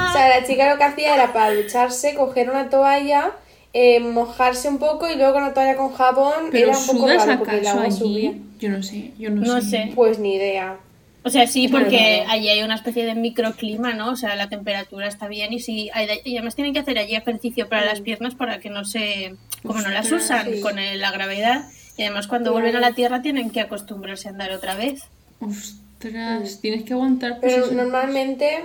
O 0.09 0.13
sea, 0.13 0.29
la 0.41 0.47
chica 0.47 0.71
lo 0.71 0.77
que 0.79 0.85
hacía 0.85 1.15
era 1.15 1.33
para 1.33 1.55
ducharse, 1.55 2.15
coger 2.15 2.51
una 2.51 2.69
toalla, 2.69 3.33
eh, 3.79 4.01
mojarse 4.01 4.69
un 4.71 4.79
poco 4.79 5.07
y 5.11 5.17
luego 5.17 5.35
con 5.35 5.43
la 5.43 5.53
toalla 5.53 5.77
con 5.77 5.93
jabón 5.93 6.49
Pero 6.51 6.69
era 6.71 6.79
un 6.79 6.87
poco 6.87 6.99
sudas 7.01 7.27
raro 7.27 7.39
porque 7.41 7.55
el 7.57 7.61
acaso 7.61 7.75
agua 7.77 7.85
allí. 7.87 7.97
subía. 7.99 8.33
Yo 8.59 8.71
no 8.71 8.83
sé, 8.83 9.13
yo 9.19 9.29
no, 9.31 9.43
No 9.43 9.61
sé. 9.61 9.69
sé. 9.71 9.93
Pues 9.95 10.19
ni 10.19 10.35
idea. 10.35 10.79
O 11.25 11.29
sea, 11.29 11.47
sí, 11.47 11.69
porque 11.69 12.25
allí 12.29 12.49
hay 12.49 12.63
una 12.63 12.77
especie 12.77 13.05
de 13.05 13.15
microclima, 13.15 13.93
¿no? 13.93 14.13
O 14.13 14.17
sea, 14.17 14.35
la 14.37 14.49
temperatura 14.49 15.09
está 15.09 15.27
bien 15.29 15.53
y 15.53 15.59
sí, 15.61 15.91
hay- 15.93 16.09
y 16.25 16.37
además 16.37 16.55
tienen 16.55 16.73
que 16.73 16.79
hacer 16.79 16.97
allí 16.99 17.17
ejercicio 17.17 17.69
para 17.69 17.85
las 17.85 18.01
piernas 18.01 18.35
para 18.37 18.61
que 18.61 18.71
no 18.71 18.85
se, 18.85 19.35
como 19.65 19.83
no 19.83 19.89
las 19.91 20.07
Ostras, 20.11 20.23
usan 20.47 20.55
sí. 20.55 20.61
con 20.61 20.79
el- 20.79 21.01
la 21.01 21.11
gravedad. 21.11 21.65
Y 21.99 22.03
además 22.05 22.29
cuando 22.29 22.53
Claro. 22.53 22.63
vuelven 22.65 22.77
a 22.77 22.89
la 22.89 22.95
Tierra 22.95 23.21
tienen 23.23 23.51
que 23.51 23.61
acostumbrarse 23.61 24.29
a 24.29 24.31
andar 24.31 24.53
otra 24.53 24.75
vez. 24.77 25.03
Ostras, 25.41 26.61
tienes 26.61 26.85
que 26.85 26.93
aguantar. 26.95 27.41
pues, 27.41 27.53
Pero 27.53 27.67
eso. 27.67 27.75
normalmente 27.75 28.65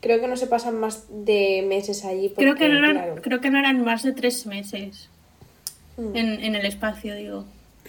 creo 0.00 0.20
que 0.20 0.28
no 0.28 0.36
se 0.36 0.46
pasan 0.46 0.78
más 0.78 1.04
de 1.10 1.64
meses 1.68 2.04
allí. 2.04 2.30
Creo 2.36 2.54
que, 2.54 2.60
porque, 2.66 2.68
no 2.68 2.78
eran, 2.78 2.92
claro, 2.94 3.22
creo 3.22 3.40
que 3.40 3.50
no 3.50 3.58
eran 3.58 3.84
más 3.84 4.02
de 4.02 4.12
tres 4.12 4.46
meses 4.46 5.08
Mm. 5.98 6.14
en, 6.16 6.44
en 6.44 6.54
el 6.54 6.66
espacio, 6.66 7.14
digo. 7.14 7.44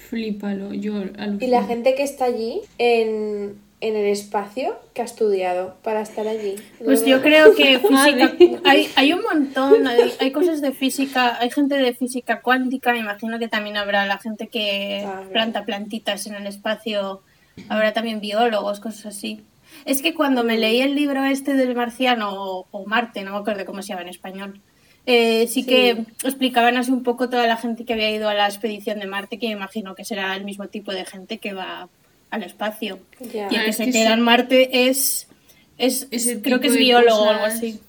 Flípalo, 0.10 0.74
yo 0.74 0.96
alucino. 0.96 1.38
Y 1.42 1.48
la 1.48 1.64
gente 1.66 1.94
que 1.96 2.04
está 2.04 2.24
allí 2.26 2.62
en, 2.78 3.56
en 3.82 3.96
el 3.98 4.06
espacio, 4.06 4.78
que 4.94 5.02
ha 5.02 5.06
estudiado 5.06 5.76
para 5.84 6.02
estar 6.02 6.26
allí. 6.28 6.56
Pues 6.84 7.02
Luego- 7.02 7.06
yo 7.06 7.22
creo 7.22 7.54
que 7.56 7.80
física, 7.80 8.34
hay, 8.64 8.90
hay 8.96 9.12
un 9.14 9.24
montón, 9.24 9.86
hay, 9.88 10.14
hay 10.20 10.32
cosas 10.32 10.62
de 10.62 10.72
física, 10.72 11.38
hay 11.40 11.50
gente 11.52 11.76
de 11.76 11.94
física 11.94 12.42
cuántica, 12.42 12.94
me 12.94 13.00
imagino 13.00 13.38
que 13.40 13.48
también 13.50 13.76
habrá 13.76 14.06
la 14.06 14.18
gente 14.20 14.48
que 14.48 15.04
Ah, 15.06 15.24
planta 15.34 15.66
plantitas 15.66 16.26
en 16.28 16.36
el 16.36 16.48
espacio, 16.48 17.22
habrá 17.68 17.92
también 17.92 18.22
biólogos, 18.22 18.80
cosas 18.80 19.08
así. 19.08 19.42
Es 19.86 20.02
que 20.02 20.14
cuando 20.14 20.44
me 20.44 20.58
leí 20.58 20.82
el 20.82 20.96
libro 20.96 21.24
este 21.26 21.54
del 21.54 21.76
marciano 21.76 22.32
o, 22.34 22.68
o 22.72 22.86
Marte, 22.86 23.24
no 23.24 23.32
me 23.32 23.38
acuerdo 23.38 23.66
cómo 23.66 23.82
se 23.82 23.90
llama 23.90 24.02
en 24.04 24.10
español, 24.10 24.62
eh, 25.06 25.48
sí, 25.48 25.62
Sí. 25.62 25.66
que 25.66 25.90
explicaban 26.24 26.76
así 26.78 26.92
un 26.92 27.04
poco 27.04 27.30
toda 27.30 27.48
la 27.48 27.56
gente 27.58 27.86
que 27.86 27.94
había 27.94 28.12
ido 28.12 28.28
a 28.28 28.34
la 28.34 28.46
expedición 28.48 29.00
de 29.00 29.06
Marte, 29.08 29.40
que 29.40 29.48
me 29.48 29.54
imagino 29.54 29.96
que 29.96 30.04
será 30.04 30.36
el 30.36 30.44
mismo 30.44 30.68
tipo 30.68 30.92
de 30.92 31.06
gente 31.06 31.38
que 31.38 31.54
va 31.54 31.88
al 32.30 32.44
espacio. 32.44 33.00
Y 33.22 33.38
el 33.38 33.46
Ah, 33.46 33.50
que 33.50 33.70
es 33.70 33.78
se 33.78 33.86
que 33.86 33.92
queda 33.92 34.08
sí. 34.08 34.14
en 34.14 34.22
Marte 34.22 34.88
es, 34.90 35.30
es 35.78 36.08
creo 36.44 36.60
que 36.60 36.68
es 36.68 36.76
biólogo 36.76 37.22
o 37.24 37.30
algo 37.30 37.46
así. 37.46 37.80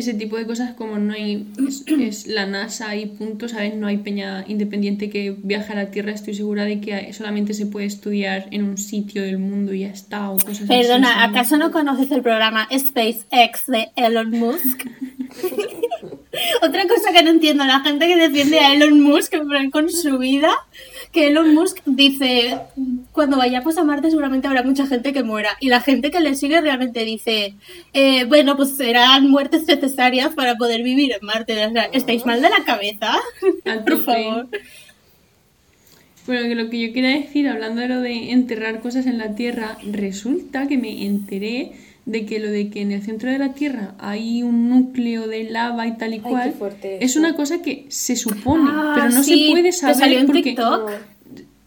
Ese 0.00 0.14
tipo 0.14 0.38
de 0.38 0.46
cosas 0.46 0.72
como 0.74 0.98
no 0.98 1.12
hay, 1.12 1.46
es, 1.68 1.84
es 1.86 2.26
la 2.26 2.46
NASA 2.46 2.96
y 2.96 3.04
punto, 3.04 3.48
¿sabes? 3.48 3.74
No 3.74 3.86
hay 3.86 3.98
peña 3.98 4.44
independiente 4.48 5.10
que 5.10 5.36
viaje 5.36 5.74
a 5.74 5.76
la 5.76 5.90
Tierra. 5.90 6.12
Estoy 6.12 6.34
segura 6.34 6.64
de 6.64 6.80
que 6.80 7.12
solamente 7.12 7.52
se 7.52 7.66
puede 7.66 7.84
estudiar 7.86 8.48
en 8.50 8.64
un 8.64 8.78
sitio 8.78 9.22
del 9.22 9.38
mundo 9.38 9.74
y 9.74 9.80
ya 9.80 9.88
está, 9.88 10.30
o 10.30 10.38
cosas 10.38 10.62
así. 10.62 10.66
Perdona. 10.66 11.24
¿acaso 11.24 11.58
no 11.58 11.70
conoces 11.70 12.10
el 12.10 12.22
programa 12.22 12.66
SpaceX 12.72 13.66
de 13.66 13.90
Elon 13.96 14.30
Musk? 14.30 14.86
Otra 16.62 16.82
cosa 16.88 17.12
que 17.12 17.22
no 17.22 17.30
entiendo, 17.30 17.64
la 17.64 17.80
gente 17.80 18.06
que 18.06 18.16
defiende 18.16 18.58
a 18.58 18.72
Elon 18.72 19.00
Musk 19.00 19.34
con 19.70 19.90
su 19.90 20.18
vida, 20.18 20.50
que 21.12 21.28
Elon 21.28 21.54
Musk 21.54 21.78
dice, 21.86 22.58
cuando 23.12 23.36
vayamos 23.36 23.76
a 23.76 23.84
Marte 23.84 24.10
seguramente 24.10 24.46
habrá 24.46 24.62
mucha 24.62 24.86
gente 24.86 25.12
que 25.12 25.22
muera. 25.22 25.56
Y 25.60 25.68
la 25.68 25.80
gente 25.80 26.10
que 26.10 26.20
le 26.20 26.34
sigue 26.34 26.60
realmente 26.60 27.04
dice, 27.04 27.54
eh, 27.92 28.24
bueno, 28.24 28.56
pues 28.56 28.76
serán 28.76 29.28
muertes 29.28 29.66
necesarias 29.66 30.34
para 30.34 30.56
poder 30.56 30.82
vivir 30.82 31.12
en 31.12 31.26
Marte. 31.26 31.66
O 31.66 31.72
sea, 31.72 31.84
¿estáis 31.92 32.24
mal 32.26 32.40
de 32.40 32.50
la 32.50 32.64
cabeza? 32.64 33.12
Por 33.84 34.04
favor. 34.04 34.48
Bueno, 36.26 36.48
que 36.48 36.54
lo 36.54 36.70
que 36.70 36.78
yo 36.86 36.92
quería 36.92 37.10
decir, 37.10 37.48
hablando 37.48 37.80
de 37.80 37.88
lo 37.88 38.00
de 38.00 38.30
enterrar 38.32 38.80
cosas 38.80 39.06
en 39.06 39.18
la 39.18 39.34
Tierra, 39.34 39.76
resulta 39.90 40.68
que 40.68 40.76
me 40.78 41.04
enteré 41.06 41.72
de 42.06 42.24
que 42.26 42.38
lo 42.40 42.50
de 42.50 42.70
que 42.70 42.80
en 42.82 42.92
el 42.92 43.02
centro 43.02 43.30
de 43.30 43.38
la 43.38 43.52
Tierra 43.52 43.94
hay 43.98 44.42
un 44.42 44.68
núcleo 44.70 45.28
de 45.28 45.44
lava 45.44 45.86
y 45.86 45.96
tal 45.96 46.10
y 46.12 46.16
Ay, 46.16 46.20
cual, 46.22 46.50
qué 46.50 46.56
fuerte 46.56 47.04
es 47.04 47.16
una 47.16 47.34
cosa 47.34 47.62
que 47.62 47.86
se 47.88 48.16
supone, 48.16 48.70
Ah, 48.72 48.92
pero 48.94 49.08
no 49.10 49.22
sí, 49.22 49.46
se 49.46 49.50
puede 49.52 49.62
te 49.64 49.72
saber 49.72 49.96
salió 49.96 50.18
en 50.20 50.26
porque 50.26 50.42
TikTok. 50.42 50.90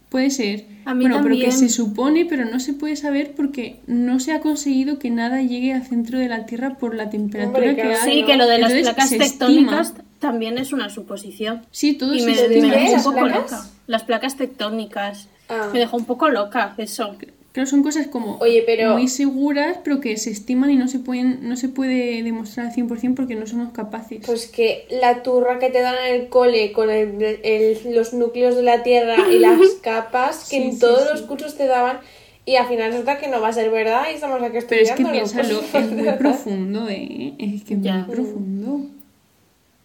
puede 0.10 0.30
ser. 0.30 0.66
A 0.86 0.94
mí 0.94 1.06
bueno, 1.06 1.22
pero 1.24 1.36
que 1.36 1.52
se 1.52 1.70
supone, 1.70 2.26
pero 2.26 2.44
no 2.46 2.60
se 2.60 2.74
puede 2.74 2.96
saber 2.98 3.32
porque 3.36 3.78
no 3.88 4.20
se 4.20 4.34
ha 4.34 4.42
conseguido 4.42 5.00
que 5.00 5.10
nada 5.10 5.42
llegue 5.42 5.72
al 5.72 5.86
centro 5.86 6.20
de 6.20 6.28
la 6.28 6.46
Tierra 6.46 6.78
por 6.78 6.94
la 6.94 7.10
temperatura 7.10 7.70
Hombre, 7.70 7.76
que 7.76 7.82
hay. 7.94 8.12
Sí, 8.20 8.26
que 8.26 8.36
lo 8.36 8.46
de 8.48 8.60
las 8.60 8.72
Entonces, 8.74 8.94
placas 8.94 9.10
tectónicas 9.32 9.88
estima. 9.88 10.06
También 10.24 10.58
es 10.58 10.74
una 10.74 10.90
suposición. 10.90 11.66
Sí, 11.70 11.94
todo 11.94 12.16
Y 12.16 12.22
se 12.22 12.26
me, 12.26 12.62
me 12.62 12.70
dejó 12.72 12.86
un 12.88 12.92
¿Las 12.94 13.04
poco 13.04 13.20
placas? 13.20 13.52
loca. 13.52 13.64
Las 13.86 14.04
placas 14.04 14.38
tectónicas. 14.38 15.28
Ah. 15.50 15.70
Me 15.72 15.80
dejó 15.80 15.98
un 15.98 16.06
poco 16.06 16.30
loca 16.30 16.74
eso. 16.78 17.16
Claro, 17.52 17.70
son 17.70 17.84
cosas 17.84 18.08
como 18.08 18.38
Oye, 18.40 18.64
pero- 18.66 18.94
muy 18.94 19.08
seguras, 19.08 19.78
pero 19.84 20.00
que 20.00 20.18
se 20.18 20.32
estiman 20.32 20.72
y 20.72 20.76
no 20.76 20.88
se 20.88 20.98
pueden 20.98 21.48
no 21.48 21.56
se 21.56 21.70
puede 21.70 22.24
demostrar 22.24 22.68
al 22.68 22.74
100% 22.74 23.14
porque 23.16 23.36
no 23.36 23.46
somos 23.46 23.72
capaces. 23.74 24.22
Pues 24.26 24.48
que 24.48 24.88
la 24.90 25.22
turra 25.22 25.60
que 25.60 25.70
te 25.70 25.82
dan 25.82 25.94
en 26.08 26.16
el 26.22 26.30
cole 26.30 26.72
con 26.72 26.90
el- 26.90 27.22
el- 27.44 27.78
los 27.94 28.14
núcleos 28.14 28.56
de 28.56 28.64
la 28.64 28.82
Tierra 28.82 29.18
y 29.32 29.38
las 29.38 29.60
capas 29.84 30.50
que 30.50 30.56
Sí, 30.58 30.64
en 30.64 30.74
sí, 30.74 30.80
todos 30.80 31.04
sí. 31.04 31.10
los 31.12 31.22
cursos 31.24 31.56
te 31.56 31.68
daban 31.68 32.00
y 32.46 32.56
al 32.56 32.68
final 32.68 32.90
resulta 32.92 33.20
que 33.20 33.28
no 33.28 33.40
va 33.40 33.50
a 33.50 33.54
ser 33.54 33.70
verdad 33.70 34.06
y 34.12 34.16
estamos 34.16 34.42
aquí 34.42 34.58
pero 34.68 34.82
es 34.82 34.92
que 34.94 35.06
piénsalo, 35.06 35.62
pues, 35.72 35.84
es 35.86 35.92
muy 35.92 36.12
profundo, 36.18 36.90
¿eh? 36.90 37.36
Es 37.38 37.64
que 37.66 37.76
es 37.76 37.82
Ya. 37.82 37.98
muy 38.08 38.16
profundo. 38.16 38.80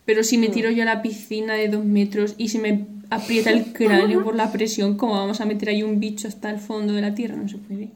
Pero 0.08 0.24
si 0.24 0.38
me 0.38 0.48
tiro 0.48 0.70
yo 0.70 0.84
a 0.84 0.86
la 0.86 1.02
piscina 1.02 1.52
de 1.52 1.68
dos 1.68 1.84
metros 1.84 2.34
y 2.38 2.48
se 2.48 2.58
me 2.58 2.86
aprieta 3.10 3.50
el 3.50 3.74
cráneo 3.74 4.24
por 4.24 4.34
la 4.36 4.50
presión, 4.50 4.96
¿cómo 4.96 5.12
vamos 5.12 5.42
a 5.42 5.44
meter 5.44 5.68
ahí 5.68 5.82
un 5.82 6.00
bicho 6.00 6.26
hasta 6.28 6.48
el 6.48 6.58
fondo 6.58 6.94
de 6.94 7.02
la 7.02 7.14
Tierra? 7.14 7.36
No 7.36 7.46
se 7.46 7.58
puede. 7.58 7.88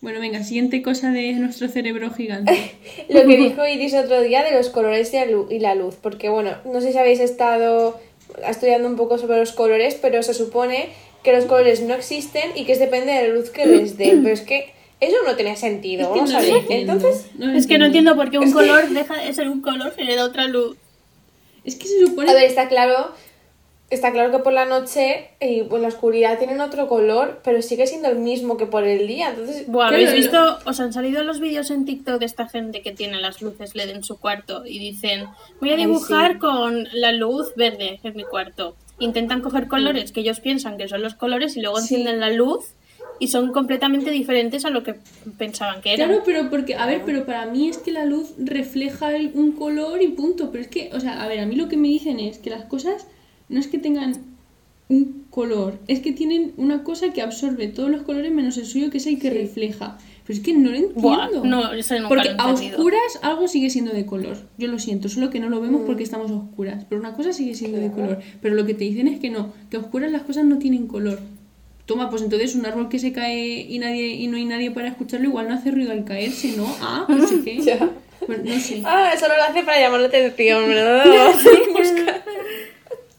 Bueno, 0.00 0.20
venga, 0.20 0.42
siguiente 0.42 0.80
cosa 0.80 1.10
de 1.12 1.34
nuestro 1.34 1.68
cerebro 1.68 2.10
gigante. 2.12 2.56
Lo 3.10 3.26
que 3.26 3.36
dijo 3.36 3.66
Iris 3.66 3.92
otro 3.92 4.22
día 4.22 4.42
de 4.42 4.52
los 4.56 4.70
colores 4.70 5.12
y 5.12 5.16
la 5.16 5.26
lu- 5.26 5.48
y 5.50 5.58
la 5.58 5.74
luz, 5.74 5.96
porque 6.00 6.30
bueno, 6.30 6.52
no 6.64 6.80
sé 6.80 6.92
si 6.92 6.98
habéis 6.98 7.20
estado 7.20 8.00
estudiando 8.48 8.88
un 8.88 8.96
poco 8.96 9.18
sobre 9.18 9.36
los 9.38 9.52
colores, 9.52 9.98
pero 10.00 10.22
se 10.22 10.32
supone 10.32 10.86
que 11.22 11.32
los 11.34 11.44
colores 11.44 11.82
no 11.82 11.92
existen 11.92 12.44
y 12.56 12.64
que 12.64 12.72
es 12.72 12.78
depende 12.78 13.12
de 13.12 13.28
la 13.28 13.34
luz 13.34 13.50
que 13.50 13.66
les 13.66 13.98
den. 13.98 14.22
Pero 14.22 14.32
es 14.32 14.40
que 14.40 14.70
eso 15.00 15.16
no 15.26 15.36
tenía 15.36 15.56
sentido. 15.56 16.04
Es 16.04 16.08
que 16.08 16.14
Vamos 16.20 16.32
no 16.32 16.38
a 16.38 16.40
ver. 16.40 16.64
Entonces, 16.70 17.26
no 17.36 17.52
Es 17.52 17.66
que 17.66 17.76
no 17.76 17.84
entiendo 17.84 18.16
por 18.16 18.30
qué 18.30 18.38
un 18.38 18.50
color 18.50 18.88
deja 18.88 19.14
de 19.22 19.34
ser 19.34 19.50
un 19.50 19.60
color 19.60 19.92
y 19.98 20.04
le 20.04 20.16
da 20.16 20.24
otra 20.24 20.46
luz. 20.46 20.78
Es 21.68 21.76
que 21.76 21.86
se 21.86 22.06
supone. 22.06 22.30
a 22.30 22.34
ver, 22.34 22.44
está 22.44 22.68
claro. 22.68 23.12
Está 23.90 24.12
claro 24.12 24.30
que 24.30 24.40
por 24.40 24.52
la 24.52 24.66
noche 24.66 25.30
y 25.40 25.62
por 25.62 25.80
la 25.80 25.88
oscuridad 25.88 26.36
tienen 26.38 26.60
otro 26.60 26.88
color, 26.88 27.40
pero 27.42 27.62
sigue 27.62 27.86
siendo 27.86 28.08
el 28.10 28.18
mismo 28.18 28.58
que 28.58 28.66
por 28.66 28.84
el 28.84 29.06
día. 29.06 29.30
Entonces, 29.30 29.66
Buah, 29.66 29.86
¿habéis 29.88 30.12
visto? 30.12 30.58
Os 30.66 30.78
han 30.78 30.92
salido 30.92 31.24
los 31.24 31.40
vídeos 31.40 31.70
en 31.70 31.86
TikTok 31.86 32.18
de 32.20 32.26
esta 32.26 32.46
gente 32.48 32.82
que 32.82 32.92
tiene 32.92 33.18
las 33.18 33.40
luces 33.40 33.74
LED 33.74 33.88
en 33.88 34.04
su 34.04 34.18
cuarto 34.20 34.66
y 34.66 34.78
dicen, 34.78 35.24
voy 35.58 35.70
a 35.70 35.76
Ay, 35.76 35.78
dibujar 35.86 36.32
sí. 36.34 36.38
con 36.38 36.86
la 36.92 37.12
luz 37.12 37.54
verde 37.56 37.98
en 38.02 38.14
mi 38.14 38.24
cuarto. 38.24 38.76
Intentan 38.98 39.40
coger 39.40 39.68
colores 39.68 40.12
que 40.12 40.20
ellos 40.20 40.40
piensan 40.40 40.76
que 40.76 40.86
son 40.86 41.00
los 41.00 41.14
colores 41.14 41.56
y 41.56 41.62
luego 41.62 41.78
Sí. 41.78 41.94
encienden 41.94 42.20
la 42.20 42.28
luz 42.28 42.74
y 43.20 43.28
son 43.28 43.52
completamente 43.52 44.10
diferentes 44.10 44.64
a 44.64 44.70
lo 44.70 44.82
que 44.84 44.94
pensaban 45.36 45.80
que 45.82 45.92
eran. 45.94 46.08
Claro, 46.08 46.22
pero 46.24 46.50
porque, 46.50 46.74
a 46.74 46.86
ver, 46.86 47.02
pero 47.04 47.24
para 47.26 47.46
mí 47.46 47.68
es 47.68 47.78
que 47.78 47.92
la 47.92 48.04
luz 48.04 48.34
refleja 48.38 49.14
el- 49.16 49.32
un 49.34 49.52
color 49.52 50.02
y 50.02 50.08
punto. 50.08 50.50
Pero 50.50 50.62
es 50.62 50.68
que, 50.68 50.90
o 50.92 51.00
sea, 51.00 51.22
a 51.22 51.28
ver, 51.28 51.40
a 51.40 51.46
mí 51.46 51.56
lo 51.56 51.68
que 51.68 51.76
me 51.76 51.88
dicen 51.88 52.20
es 52.20 52.38
que 52.38 52.50
las 52.50 52.64
cosas 52.64 53.06
no 53.48 53.58
es 53.58 53.66
que 53.68 53.78
tengan 53.78 54.14
un 54.88 55.24
color, 55.30 55.78
es 55.86 56.00
que 56.00 56.12
tienen 56.12 56.52
una 56.56 56.82
cosa 56.82 57.12
que 57.12 57.20
absorbe 57.20 57.68
todos 57.68 57.90
los 57.90 58.02
colores 58.02 58.32
menos 58.32 58.56
el 58.56 58.64
suyo, 58.66 58.90
que 58.90 58.96
es 58.98 59.06
el 59.06 59.18
que 59.18 59.30
refleja. 59.30 59.98
Pero 60.26 60.38
es 60.38 60.44
que 60.44 60.52
no 60.54 60.70
lo 60.70 60.76
entiendo. 60.76 61.00
Buah, 61.00 61.28
no, 61.44 61.72
eso 61.72 61.94
nunca 61.94 62.08
porque 62.08 62.28
lo 62.34 62.40
a 62.40 62.52
oscuras 62.52 63.18
algo 63.22 63.48
sigue 63.48 63.70
siendo 63.70 63.92
de 63.92 64.04
color. 64.04 64.36
Yo 64.58 64.68
lo 64.68 64.78
siento, 64.78 65.08
solo 65.08 65.30
que 65.30 65.40
no 65.40 65.48
lo 65.48 65.60
vemos 65.60 65.82
porque 65.86 66.02
estamos 66.02 66.30
a 66.30 66.34
oscuras. 66.34 66.84
Pero 66.88 67.00
una 67.00 67.14
cosa 67.14 67.32
sigue 67.32 67.54
siendo 67.54 67.78
de 67.78 67.90
color. 67.90 68.18
Pero 68.42 68.54
lo 68.54 68.66
que 68.66 68.74
te 68.74 68.84
dicen 68.84 69.08
es 69.08 69.20
que 69.20 69.30
no, 69.30 69.52
que 69.70 69.78
a 69.78 69.80
oscuras 69.80 70.10
las 70.12 70.22
cosas 70.22 70.44
no 70.44 70.58
tienen 70.58 70.86
color. 70.86 71.18
Toma, 71.88 72.10
pues 72.10 72.20
entonces 72.20 72.54
un 72.54 72.66
árbol 72.66 72.90
que 72.90 72.98
se 72.98 73.14
cae 73.14 73.64
y 73.66 73.78
nadie 73.78 74.08
y 74.08 74.26
no 74.26 74.36
hay 74.36 74.44
nadie 74.44 74.70
para 74.70 74.88
escucharlo, 74.88 75.26
igual 75.26 75.48
no 75.48 75.54
hace 75.54 75.70
ruido 75.70 75.90
al 75.90 76.04
caerse, 76.04 76.54
¿no? 76.54 76.66
Ah, 76.82 77.06
no 77.08 77.26
sé 77.26 77.42
qué. 77.42 77.58
Ya. 77.64 77.88
Pues 78.26 78.44
no 78.44 78.60
sé. 78.60 78.82
ah, 78.84 79.12
eso 79.14 79.26
lo 79.26 79.42
hace 79.42 79.62
para 79.62 79.80
llamar 79.80 80.00
la 80.00 80.08
atención, 80.08 80.68
¿verdad? 80.68 81.04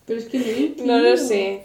Pero 0.05 0.20
es 0.20 0.26
que 0.26 0.76
no 0.78 0.86
no 0.86 0.99
lo 0.99 1.17
sé. 1.17 1.63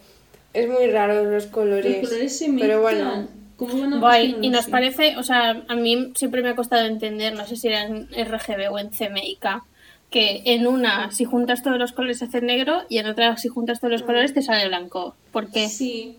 Es 0.55 0.67
muy 0.67 0.87
raro 0.87 1.31
los 1.31 1.45
colores. 1.47 2.01
Los 2.01 2.09
colores 2.09 2.39
se 2.39 2.49
mezclan. 2.49 2.69
Pero 2.69 2.81
bueno. 2.81 3.29
¿Cómo 3.57 3.79
van 3.79 4.03
a 4.03 4.21
y 4.23 4.33
no 4.49 4.57
nos 4.57 4.65
sé. 4.65 4.71
parece, 4.71 5.17
o 5.19 5.23
sea, 5.23 5.63
a 5.69 5.75
mí 5.75 6.13
siempre 6.15 6.43
me 6.43 6.49
ha 6.49 6.57
costado 6.57 6.87
entender, 6.87 7.35
no 7.35 7.47
sé 7.47 7.57
si 7.57 7.69
era 7.69 7.83
en 7.83 8.09
RGB 8.09 8.73
o 8.73 8.79
en 8.79 8.89
CMYK, 8.89 9.63
que 10.11 10.41
en 10.47 10.67
una, 10.67 11.11
si 11.11 11.27
juntas 11.27 11.63
todos 11.63 11.79
los 11.79 11.93
colores 11.93 12.21
se 12.21 12.25
hace 12.25 12.41
negro 12.41 12.83
y 12.89 12.97
en 12.97 13.07
otra, 13.07 13.37
si 13.37 13.49
juntas 13.49 13.81
todos 13.81 13.93
los 13.93 14.03
colores 14.03 14.33
te 14.33 14.41
sale 14.41 14.67
blanco. 14.69 15.15
¿Por 15.33 15.51
qué? 15.51 15.69
Sí. 15.69 16.17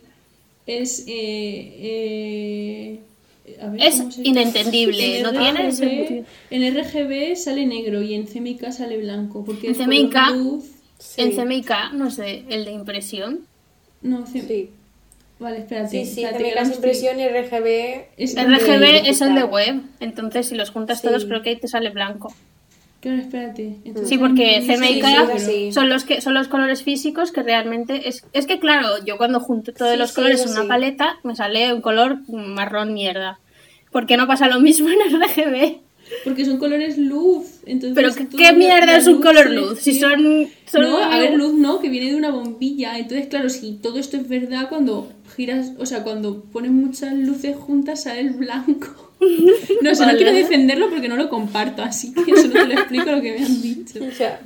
Es. 0.68 1.04
Eh, 1.08 3.00
eh, 3.48 3.56
a 3.62 3.70
ver, 3.70 3.82
Es 3.84 3.98
¿cómo 3.98 4.12
se- 4.12 4.22
inentendible, 4.28 5.18
En 5.18 5.24
no 5.24 5.32
tiene 5.32 5.70
RGB 5.70 5.72
sentido. 5.76 6.26
En 6.50 6.64
RGB 6.78 7.36
sale 7.36 7.66
negro 7.66 8.02
y 8.02 8.14
en 8.16 8.26
CMYK 8.28 8.72
sale 8.72 8.98
blanco. 8.98 9.44
Porque 9.46 9.68
En 9.68 9.76
CMYK 9.76 10.16
luz. 10.36 10.66
Sí. 10.98 11.22
En 11.22 11.32
CMYK, 11.36 11.94
no 11.94 12.10
sé, 12.10 12.44
el 12.50 12.66
de 12.66 12.72
impresión. 12.72 13.42
No, 14.02 14.26
C- 14.26 14.42
Sí, 14.42 14.70
Vale, 15.38 15.60
espérate. 15.60 15.90
sí, 15.90 16.06
sí. 16.06 16.24
espérate, 16.24 16.74
impresión 16.74 17.20
y 17.20 17.28
RGB. 17.28 18.06
Es 18.18 18.36
RGB 18.36 19.08
es 19.10 19.22
el 19.22 19.36
de 19.36 19.44
web, 19.44 19.82
entonces 20.00 20.48
si 20.48 20.56
los 20.56 20.72
juntas 20.72 21.02
Sí. 21.02 21.08
todos 21.08 21.26
creo 21.26 21.42
que 21.42 21.50
ahí 21.50 21.56
te 21.58 21.68
sale 21.68 21.90
blanco. 21.90 22.34
Claro, 23.06 23.22
espérate. 23.22 23.78
Entonces, 23.86 24.10
Sí, 24.10 24.18
porque 24.18 24.64
sí, 24.64 24.68
CMYK 24.68 25.38
sí, 25.38 25.72
son 25.72 25.90
los 25.90 26.06
que 26.06 26.22
son 26.22 26.34
los 26.34 26.48
colores 26.48 26.82
físicos 26.82 27.32
que 27.32 27.44
realmente 27.44 28.10
es 28.10 28.26
es 28.34 28.48
que 28.48 28.58
claro, 28.58 28.88
yo 29.06 29.18
cuando 29.18 29.40
junto 29.40 29.74
todos 29.74 29.92
Sí, 29.92 29.98
los 30.00 30.12
colores 30.12 30.44
en 30.44 30.50
una 30.54 30.68
paleta 30.68 31.20
me 31.22 31.36
sale 31.36 31.72
un 31.72 31.82
color 31.82 32.18
marrón 32.28 32.96
mierda. 32.96 33.38
¿Por 33.92 34.08
qué 34.08 34.18
no 34.18 34.26
pasa 34.26 34.48
lo 34.48 34.60
mismo 34.60 34.90
en 34.90 35.22
RGB? 35.22 35.82
Porque 36.24 36.46
son 36.46 36.58
colores 36.58 36.98
luz. 36.98 37.60
Entonces, 37.68 37.94
Pero 37.94 38.28
¿qué, 38.36 38.54
mierda 38.54 38.98
es 38.98 39.06
un 39.06 39.22
color 39.22 39.52
luz? 39.52 39.82
Si 39.82 40.00
son, 40.00 40.48
son 40.66 40.82
No, 40.82 40.98
a 40.98 41.20
ver, 41.20 41.36
luz 41.36 41.54
no, 41.54 41.80
que 41.80 41.90
viene 41.90 42.10
de 42.10 42.16
una 42.16 42.32
bombilla. 42.32 42.98
Entonces, 42.98 43.28
claro, 43.28 43.52
si 43.52 43.74
todo 43.74 44.00
esto 44.00 44.18
es 44.18 44.28
verdad, 44.28 44.68
cuando 44.68 45.12
giras, 45.36 45.74
o 45.78 45.86
sea, 45.86 46.02
cuando 46.02 46.42
pones 46.42 46.72
muchas 46.72 47.14
luces 47.14 47.56
juntas 47.56 48.02
sale 48.02 48.22
el 48.22 48.32
blanco. 48.32 49.05
No 49.82 49.94
sé, 49.96 50.02
Vale. 50.02 50.14
no 50.14 50.18
quiero 50.18 50.34
defenderlo 50.34 50.90
porque 50.90 51.08
no 51.08 51.16
lo 51.16 51.30
comparto, 51.30 51.84
así 51.84 52.14
que 52.14 52.36
solo 52.36 52.54
te 52.54 52.68
lo 52.68 52.74
explico 52.74 53.12
lo 53.12 53.22
que 53.22 53.34
me 53.38 53.46
han 53.46 53.62
dicho. 53.62 54.00
Ya. 54.20 54.40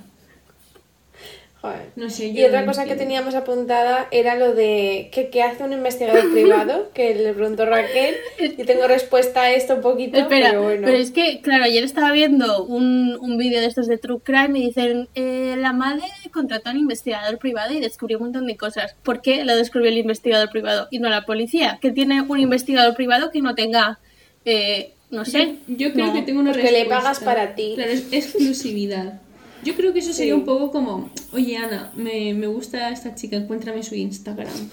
Joder. 1.61 1.89
No 1.97 2.09
sé, 2.09 2.28
Y 2.28 2.41
otra 2.45 2.61
no 2.61 2.67
cosa 2.67 2.86
que 2.86 2.95
teníamos 2.95 3.36
apuntada 3.36 4.07
era 4.11 4.36
lo 4.38 4.53
de 4.53 5.09
que, 5.11 5.30
¿qué 5.30 5.43
hace 5.43 5.61
un 5.65 5.74
investigador 5.74 6.32
privado? 6.32 6.89
Que 6.93 7.13
le 7.15 7.34
preguntó 7.34 7.65
Raquel. 7.65 8.15
Y 8.39 8.63
tengo 8.63 8.88
respuesta 8.88 9.41
a 9.41 9.51
esto 9.51 9.76
un 9.76 9.82
poquito, 9.82 10.17
Espera, 10.17 10.51
pero 10.51 10.63
bueno. 10.63 10.84
pero 10.86 10.97
es 10.97 11.11
que, 11.11 11.41
claro, 11.41 11.65
ayer 11.65 11.84
estaba 11.84 12.13
viendo 12.13 12.63
un, 12.63 13.17
un 13.20 13.38
vídeo 13.38 13.59
de 13.59 13.65
estos 13.67 13.88
de 13.88 13.97
True 13.97 14.22
Crime 14.24 14.57
y 14.57 14.67
dicen, 14.67 15.09
eh, 15.15 15.55
la 15.57 15.74
madre 15.74 16.05
contrató 16.32 16.70
a 16.70 16.72
un 16.72 16.80
investigador 16.80 17.38
privado 17.39 17.74
y 17.74 17.82
descubrió 17.82 18.20
un 18.20 18.26
montón 18.26 18.47
de 18.47 18.55
cosas. 18.55 18.95
¿Por 19.03 19.22
qué 19.22 19.43
lo 19.43 19.53
descubrió 19.57 19.89
el 19.91 19.97
investigador 19.97 20.49
privado 20.51 20.88
y 20.91 20.99
no 20.99 21.09
la 21.09 21.26
policía? 21.26 21.78
Que 21.82 21.91
tiene 21.91 22.22
un 22.22 22.39
investigador 22.39 22.95
privado 22.95 23.32
que 23.32 23.41
no 23.41 23.53
tenga, 23.55 23.99
eh, 24.46 24.94
no 25.12 25.26
sé. 25.26 25.56
Yo, 25.68 25.88
yo 25.88 25.94
creo 25.94 26.08
no. 26.08 26.14
que 26.14 26.22
tengo 26.22 26.40
una 26.40 26.52
Porque 26.52 26.72
le 26.72 26.80
respuesta. 26.80 26.98
pagas 27.04 27.20
para 27.20 27.56
ti. 27.56 27.74
Claro, 27.76 27.92
es 27.92 28.06
exclusividad. 28.12 29.22
Yo 29.62 29.76
creo 29.76 29.92
que 29.92 30.00
eso 30.00 30.14
sería 30.14 30.34
Sí. 30.36 30.40
un 30.40 30.46
poco 30.46 30.72
como, 30.72 31.10
oye 31.34 31.58
Ana, 31.58 31.92
me, 31.98 32.34
me 32.34 32.48
gusta 32.48 32.92
esta 32.92 33.14
chica, 33.14 33.36
encuéntrame 33.36 33.84
su 33.84 33.94
Instagram. 33.96 34.48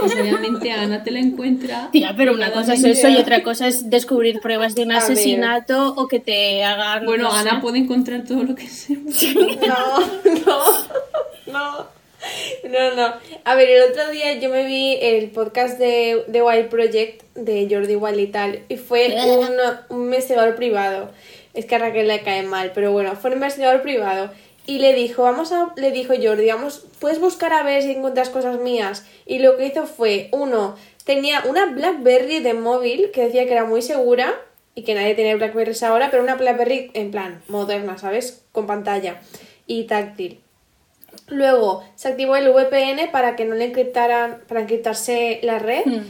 Pues 0.00 0.14
obviamente 0.14 0.70
Ana 0.70 1.02
te 1.02 1.10
la 1.10 1.18
encuentra. 1.18 1.88
Tía, 1.90 2.14
pero 2.16 2.32
una 2.34 2.52
cosa 2.52 2.74
es 2.74 2.84
eso 2.84 3.08
y 3.08 3.16
otra 3.16 3.42
cosa 3.42 3.66
es 3.66 3.90
descubrir 3.90 4.38
pruebas 4.40 4.76
de 4.76 4.84
un 4.84 4.92
A 4.92 5.00
ver. 5.00 5.02
asesinato 5.02 5.94
o 5.96 6.06
que 6.06 6.20
te 6.20 6.62
hagan... 6.62 7.06
Bueno, 7.06 7.24
no 7.24 7.32
Ana 7.32 7.56
sé. 7.56 7.60
puede 7.60 7.78
encontrar 7.78 8.22
todo 8.24 8.44
lo 8.44 8.54
que 8.54 8.68
sea. 8.68 8.96
No, 9.66 9.98
no, 10.46 10.64
no. 11.52 11.99
No, 12.68 12.94
no. 12.94 13.14
A 13.44 13.54
ver, 13.54 13.70
el 13.70 13.90
otro 13.90 14.10
día 14.10 14.34
yo 14.34 14.50
me 14.50 14.64
vi 14.64 14.98
el 15.00 15.30
podcast 15.30 15.78
de, 15.78 16.24
de 16.28 16.42
Wild 16.42 16.68
Project 16.68 17.22
de 17.34 17.66
Jordi 17.70 17.96
Wild 17.96 18.20
y 18.20 18.26
tal. 18.26 18.62
Y 18.68 18.76
fue 18.76 19.16
un, 19.26 19.96
un 19.96 20.04
investigador 20.04 20.54
privado. 20.54 21.10
Es 21.54 21.66
que 21.66 21.74
a 21.74 21.78
Raquel 21.78 22.08
le 22.08 22.22
cae 22.22 22.42
mal, 22.42 22.72
pero 22.74 22.92
bueno, 22.92 23.16
fue 23.16 23.30
un 23.30 23.36
investigador 23.36 23.82
privado. 23.82 24.30
Y 24.66 24.78
le 24.78 24.92
dijo, 24.94 25.22
vamos 25.22 25.52
a, 25.52 25.72
le 25.76 25.90
dijo 25.90 26.14
Jordi, 26.20 26.46
vamos, 26.46 26.86
puedes 27.00 27.18
buscar 27.18 27.52
a 27.52 27.62
ver 27.62 27.82
si 27.82 27.92
encuentras 27.92 28.30
cosas 28.30 28.60
mías. 28.60 29.04
Y 29.26 29.40
lo 29.40 29.56
que 29.56 29.66
hizo 29.66 29.86
fue, 29.86 30.28
uno, 30.32 30.76
tenía 31.04 31.42
una 31.48 31.66
Blackberry 31.66 32.40
de 32.40 32.54
móvil 32.54 33.10
que 33.10 33.24
decía 33.24 33.46
que 33.46 33.52
era 33.52 33.64
muy 33.64 33.82
segura 33.82 34.34
y 34.74 34.84
que 34.84 34.94
nadie 34.94 35.14
tiene 35.14 35.34
Blackberries 35.34 35.82
ahora, 35.82 36.10
pero 36.10 36.22
una 36.22 36.36
Blackberry 36.36 36.90
en 36.94 37.10
plan 37.10 37.42
moderna, 37.48 37.98
¿sabes? 37.98 38.44
Con 38.52 38.66
pantalla 38.66 39.20
y 39.66 39.84
táctil. 39.84 40.40
Luego 41.30 41.82
se 41.94 42.08
activó 42.08 42.36
el 42.36 42.50
VPN 42.50 43.10
para 43.10 43.36
que 43.36 43.44
no 43.44 43.54
le 43.54 43.64
encriptaran, 43.66 44.40
para 44.48 44.60
encriptarse 44.62 45.40
la 45.42 45.58
red. 45.58 45.82
Hmm. 45.86 46.02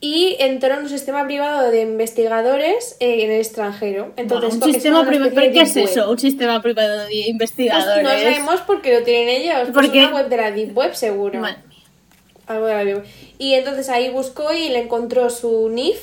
Y 0.00 0.36
entró 0.38 0.74
en 0.74 0.80
un 0.84 0.88
sistema 0.88 1.24
privado 1.26 1.72
de 1.72 1.80
investigadores 1.80 2.96
eh, 3.00 3.24
en 3.24 3.32
el 3.32 3.40
extranjero. 3.40 4.12
Entonces, 4.16 4.54
un 4.54 4.62
es 4.68 4.74
sistema 4.74 5.04
privado... 5.04 5.28
especie 5.30 5.50
¿Pero 5.50 5.54
qué 5.64 5.68
es 5.68 5.74
web. 5.76 5.84
eso? 5.88 6.10
Un 6.12 6.18
sistema 6.20 6.62
privado 6.62 6.98
de 7.00 7.04
Pues 7.06 7.28
investigadores. 7.28 8.02
no 8.04 8.08
sabemos 8.10 8.60
por 8.60 8.80
qué 8.80 8.94
lo 8.96 9.02
tienen 9.04 9.28
ellos. 9.28 9.56
Pues 9.62 9.70
Porque- 9.72 10.06
una 10.06 10.14
web 10.14 10.28
de 10.28 10.36
la 10.36 10.50
Deep 10.52 10.76
Web, 10.76 10.94
seguro. 10.94 11.40
Madre 11.40 11.56
mía. 11.68 11.78
Algo 12.46 12.66
de 12.66 12.74
la 12.74 12.84
Deep 12.84 12.96
Web. 12.98 13.06
Y 13.38 13.54
entonces 13.54 13.88
ahí 13.88 14.08
buscó 14.10 14.52
y 14.52 14.68
le 14.68 14.82
encontró 14.82 15.30
su 15.30 15.68
NIF, 15.68 15.98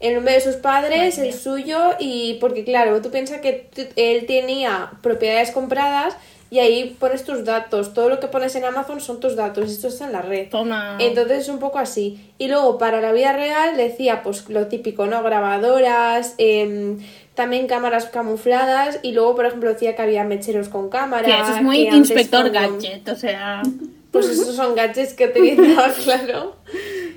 el 0.00 0.14
nombre 0.16 0.34
de 0.34 0.40
sus 0.40 0.56
padres, 0.56 1.16
Madre 1.18 1.28
el 1.28 1.34
mía. 1.34 1.40
suyo, 1.40 1.78
y 2.00 2.38
porque 2.40 2.64
claro, 2.64 3.00
tú 3.02 3.12
piensas 3.12 3.40
que 3.40 3.68
él 3.94 4.26
tenía 4.26 4.90
propiedades 5.00 5.52
compradas 5.52 6.16
y 6.50 6.60
ahí 6.60 6.96
pones 6.98 7.24
tus 7.24 7.44
datos. 7.44 7.92
Todo 7.94 8.08
lo 8.08 8.20
que 8.20 8.26
pones 8.28 8.54
en 8.56 8.64
Amazon 8.64 9.00
son 9.00 9.20
tus 9.20 9.36
datos, 9.36 9.70
esto 9.70 9.88
está 9.88 10.06
en 10.06 10.12
la 10.12 10.22
red. 10.22 10.48
Toma. 10.50 10.96
Entonces 11.00 11.38
es 11.40 11.48
un 11.48 11.58
poco 11.58 11.78
así. 11.78 12.32
Y 12.38 12.48
luego 12.48 12.78
para 12.78 13.00
la 13.00 13.12
vida 13.12 13.32
real 13.32 13.76
decía 13.76 14.22
pues 14.22 14.48
lo 14.48 14.66
típico, 14.66 15.06
¿no? 15.06 15.22
Grabadoras, 15.22 16.34
em, 16.38 16.98
también 17.34 17.66
cámaras 17.66 18.06
camufladas 18.06 18.98
y 19.02 19.12
luego 19.12 19.36
por 19.36 19.46
ejemplo 19.46 19.68
decía 19.72 19.94
que 19.94 20.02
había 20.02 20.24
mecheros 20.24 20.68
con 20.68 20.88
cámara. 20.88 21.24
Tía, 21.24 21.42
eso 21.42 21.56
es 21.56 21.62
muy 21.62 21.86
inspector 21.88 22.50
cuando- 22.50 22.76
gadget, 22.78 23.08
o 23.08 23.16
sea... 23.16 23.62
Pues 24.10 24.26
esos 24.30 24.56
son 24.56 24.74
gadgets 24.74 25.12
que 25.12 25.26
utilizaba, 25.26 25.92
claro. 26.04 26.56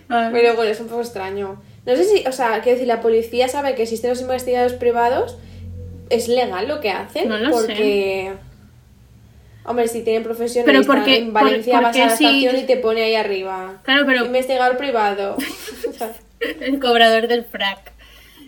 Pero 0.09 0.55
bueno, 0.55 0.71
es 0.71 0.79
un 0.81 0.87
poco 0.87 0.99
extraño. 1.01 1.61
No 1.85 1.95
sé 1.95 2.03
si, 2.03 2.27
o 2.27 2.31
sea, 2.33 2.61
quiero 2.61 2.71
decir, 2.73 2.87
la 2.87 2.99
policía 2.99 3.47
sabe 3.47 3.75
que 3.75 3.83
existen 3.83 4.09
los 4.09 4.21
investigadores 4.21 4.73
privados. 4.73 5.37
¿Es 6.09 6.27
legal 6.27 6.67
lo 6.67 6.81
que 6.81 6.89
hacen? 6.91 7.29
No 7.29 7.37
lo 7.37 7.49
porque... 7.49 8.33
Hombre, 9.63 9.87
si 9.87 10.01
tienen 10.03 10.23
profesionales 10.23 10.85
Pero 10.85 10.85
porque- 10.87 11.17
en 11.19 11.33
Valencia 11.33 11.73
por- 11.75 11.83
vas 11.83 11.95
a 11.95 12.05
la 12.07 12.15
si- 12.17 12.25
estación 12.25 12.57
y 12.57 12.65
te 12.67 12.77
pone 12.77 13.03
ahí 13.03 13.15
arriba. 13.15 13.79
Claro, 13.83 14.05
pero 14.05 14.25
Investigador 14.25 14.77
privado. 14.77 15.37
el 16.61 16.79
cobrador 16.79 17.27
del 17.27 17.43
frac. 17.45 17.91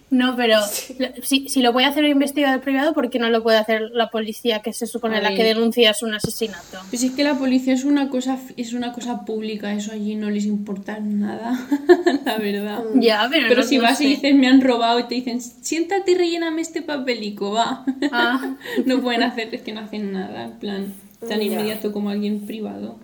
No, 0.09 0.35
pero 0.35 0.57
si, 1.23 1.49
si 1.49 1.61
lo 1.63 1.73
puede 1.73 1.87
hacer 1.87 2.03
un 2.03 2.11
investigador 2.11 2.61
privado, 2.61 2.93
¿por 2.93 3.09
qué 3.09 3.17
no 3.17 3.29
lo 3.31 3.41
puede 3.41 3.57
hacer 3.57 3.81
la 3.93 4.09
policía 4.11 4.61
que 4.61 4.71
se 4.71 4.85
supone 4.85 5.17
A 5.17 5.21
la 5.21 5.33
que 5.33 5.43
denuncia 5.43 5.89
es 5.89 6.03
un 6.03 6.13
asesinato? 6.13 6.77
Pues 6.91 7.01
es 7.03 7.11
que 7.13 7.23
la 7.23 7.33
policía 7.35 7.73
es 7.73 7.83
una 7.83 8.09
cosa 8.09 8.37
es 8.55 8.73
una 8.73 8.91
cosa 8.93 9.25
pública, 9.25 9.73
eso 9.73 9.91
allí 9.91 10.13
no 10.15 10.29
les 10.29 10.45
importa 10.45 10.99
nada, 10.99 11.59
la 12.25 12.37
verdad. 12.37 12.83
Ya, 12.93 13.27
pero, 13.31 13.47
Pero 13.49 13.61
no- 13.61 13.67
si 13.67 13.77
no 13.77 13.83
vas 13.83 13.97
sé. 13.97 14.03
y 14.03 14.07
dices 14.09 14.35
me 14.35 14.47
han 14.47 14.61
robado 14.61 14.99
y 14.99 15.03
te 15.07 15.15
dicen 15.15 15.41
siéntate 15.41 16.11
y 16.11 16.15
relléname 16.15 16.61
este 16.61 16.83
papelico, 16.83 17.51
va. 17.53 17.83
Ah. 18.11 18.55
no 18.85 19.01
pueden 19.01 19.23
hacer, 19.23 19.49
es 19.53 19.61
que 19.63 19.73
no 19.73 19.79
hacen 19.81 20.11
nada, 20.13 20.43
en 20.43 20.59
plan 20.59 20.93
tan 21.27 21.39
Ya. 21.39 21.45
inmediato 21.45 21.91
como 21.91 22.09
alguien 22.09 22.45
privado. 22.45 22.97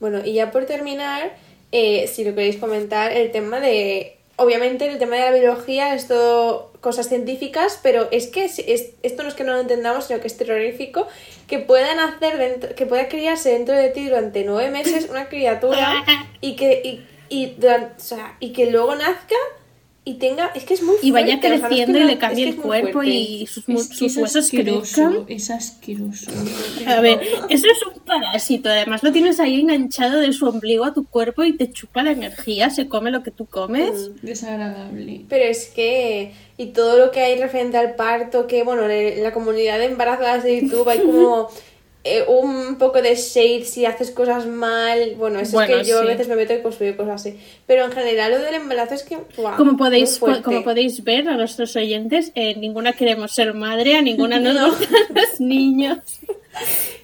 Bueno, 0.00 0.20
y 0.24 0.34
ya 0.34 0.50
por 0.50 0.66
terminar, 0.66 1.34
eh, 1.72 2.06
si 2.08 2.24
lo 2.24 2.34
queréis 2.34 2.56
comentar, 2.56 3.12
el 3.12 3.30
tema 3.30 3.60
de. 3.60 4.16
Obviamente, 4.36 4.86
el 4.90 4.98
tema 4.98 5.14
de 5.16 5.22
la 5.22 5.30
biología 5.30 5.94
es 5.94 6.08
todo 6.08 6.72
cosas 6.80 7.08
científicas, 7.08 7.78
pero 7.82 8.08
es 8.10 8.26
que 8.26 8.44
es- 8.44 8.58
es- 8.58 8.90
esto 9.04 9.22
no 9.22 9.28
es 9.28 9.34
que 9.36 9.44
no 9.44 9.52
lo 9.52 9.60
entendamos, 9.60 10.06
sino 10.06 10.20
que 10.20 10.26
es 10.26 10.36
terrorífico 10.36 11.06
que 11.46 11.60
puedan 11.60 12.00
hacer 12.00 12.36
dentro, 12.36 12.74
que 12.74 12.84
pueda 12.84 13.08
criarse 13.08 13.50
dentro 13.52 13.76
de 13.76 13.90
ti 13.90 14.04
durante 14.06 14.42
nueve 14.44 14.70
meses 14.70 15.06
una 15.08 15.28
criatura 15.28 16.04
y 16.40 16.56
que 16.56 16.80
y, 16.84 17.06
y, 17.28 17.54
duran- 17.58 17.92
o 17.96 18.00
sea, 18.00 18.36
y 18.40 18.52
que 18.52 18.70
luego 18.72 18.96
nazca 18.96 19.36
y 20.06 20.14
tenga 20.14 20.48
es 20.54 20.64
que 20.64 20.74
es 20.74 20.82
muy 20.82 20.96
Y 21.02 21.10
vaya 21.12 21.38
fuerte, 21.38 21.46
o 21.46 21.50
sea, 21.50 21.50
no 21.50 21.54
es 21.56 21.60
que 21.62 21.68
creciendo 21.68 21.98
y 21.98 22.04
le 22.04 22.12
es 22.12 22.18
cambie 22.18 22.44
que 22.44 22.50
el 22.50 22.56
cuerpo 22.56 22.92
fuerte. 22.92 23.10
y 23.10 23.46
sus, 23.46 23.58
Es 23.64 23.68
mu- 23.68 23.78
que 23.88 23.94
sus 23.94 24.12
es 24.12 24.16
huesos 24.18 24.44
asqueroso, 24.44 24.94
crezcan. 25.10 25.24
es 25.28 25.50
asqueroso. 25.50 26.30
A 26.86 27.00
ver, 27.00 27.20
eso 27.48 27.66
es 27.66 27.82
un 27.94 28.02
parásito. 28.04 28.68
Además, 28.68 29.02
lo 29.02 29.12
tienes 29.12 29.40
ahí 29.40 29.60
enganchado 29.60 30.20
de 30.20 30.32
su 30.34 30.46
ombligo 30.46 30.84
a 30.84 30.92
tu 30.92 31.04
cuerpo 31.06 31.42
y 31.44 31.56
te 31.56 31.70
chupa 31.70 32.02
la 32.02 32.12
energía, 32.12 32.68
se 32.70 32.86
come 32.86 33.10
lo 33.10 33.22
que 33.22 33.30
tú 33.30 33.46
comes. 33.46 34.10
Desagradable. 34.22 35.22
Pero 35.28 35.44
es 35.44 35.66
que, 35.68 36.32
y 36.58 36.66
todo 36.66 36.98
lo 36.98 37.10
que 37.10 37.20
hay 37.20 37.38
referente 37.38 37.76
al 37.78 37.94
parto, 37.94 38.46
que 38.46 38.62
bueno, 38.62 38.88
en 38.90 39.22
la 39.22 39.32
comunidad 39.32 39.78
de 39.78 39.86
embarazadas 39.86 40.44
de 40.44 40.60
YouTube 40.60 40.88
hay 40.88 40.98
como 41.00 41.48
eh, 42.06 42.22
un 42.28 42.76
poco 42.76 43.00
de 43.00 43.14
shade 43.14 43.64
si 43.64 43.86
haces 43.86 44.10
cosas 44.10 44.46
mal. 44.46 45.14
Bueno, 45.16 45.40
eso 45.40 45.52
Bueno, 45.52 45.76
es 45.76 45.82
que 45.82 45.88
yo 45.88 46.00
a 46.00 46.04
veces 46.04 46.28
me 46.28 46.36
meto 46.36 46.52
y 46.52 46.60
construyo 46.60 46.98
cosas 46.98 47.22
así. 47.22 47.38
Pero 47.66 47.86
en 47.86 47.92
general 47.92 48.32
lo 48.32 48.38
del 48.40 48.54
embarazo 48.54 48.92
es 48.92 49.02
que, 49.04 49.16
Como 49.56 49.78
podéis, 49.78 50.18
como 50.18 50.62
podéis 50.62 51.02
ver 51.02 51.26
a 51.28 51.36
nuestros 51.36 51.74
oyentes, 51.76 52.30
eh, 52.34 52.56
ninguna 52.56 52.92
queremos 52.92 53.32
ser 53.32 53.54
madre, 53.54 53.96
a 53.96 54.02
ninguna 54.02 54.38
nos 54.38 54.78
gustan 54.78 55.02
los 55.14 55.40
niños. 55.40 55.98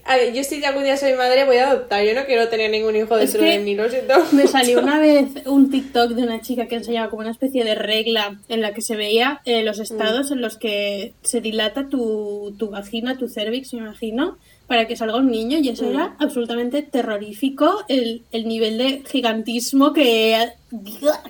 A 0.05 0.17
ver, 0.17 0.35
yo 0.35 0.43
si 0.45 0.63
algún 0.65 0.83
día 0.83 0.97
soy 0.97 1.15
madre 1.15 1.45
voy 1.45 1.57
a 1.57 1.71
adoptar. 1.71 2.05
Yo 2.05 2.15
no 2.15 2.25
quiero 2.27 2.49
tener 2.49 2.71
ningún 2.71 2.97
hijo 2.97 3.17
dentro 3.17 3.43
de 3.43 3.59
mí, 3.59 3.75
lo 3.75 3.89
siento. 3.89 4.15
Me 4.33 4.47
salió 4.47 4.81
una 4.83 4.99
vez 4.99 5.29
un 5.47 5.71
TikTok 5.71 6.11
de 6.11 6.23
una 6.23 6.41
chica 6.41 6.67
que 6.67 6.77
enseñaba 6.77 7.11
como 7.11 7.23
una 7.23 7.31
especie 7.31 7.65
de 7.65 7.75
regla 7.75 8.39
en 8.49 8.61
la 8.61 8.75
que 8.75 8.83
se 8.83 8.97
veía 8.97 9.41
eh, 9.45 9.63
los 9.63 9.79
estados 9.79 10.31
en 10.31 10.41
los 10.41 10.59
que 10.59 11.15
se 11.23 11.41
dilata 11.41 11.89
tu, 11.89 12.55
tu 12.59 12.71
vagina, 12.71 13.17
tu 13.17 13.29
cervix, 13.29 13.73
me 13.73 13.81
imagino, 13.81 14.39
para 14.71 14.87
que 14.87 14.95
salga 14.95 15.17
un 15.17 15.33
niño 15.33 15.59
y 15.59 15.69
eso 15.69 15.91
era 15.91 16.15
absolutamente 16.21 16.83
terrorífico 16.83 17.85
el, 17.89 18.23
el 18.31 18.47
nivel 18.47 18.79
de 18.79 19.03
gigantismo 19.05 19.93
que... 19.93 20.53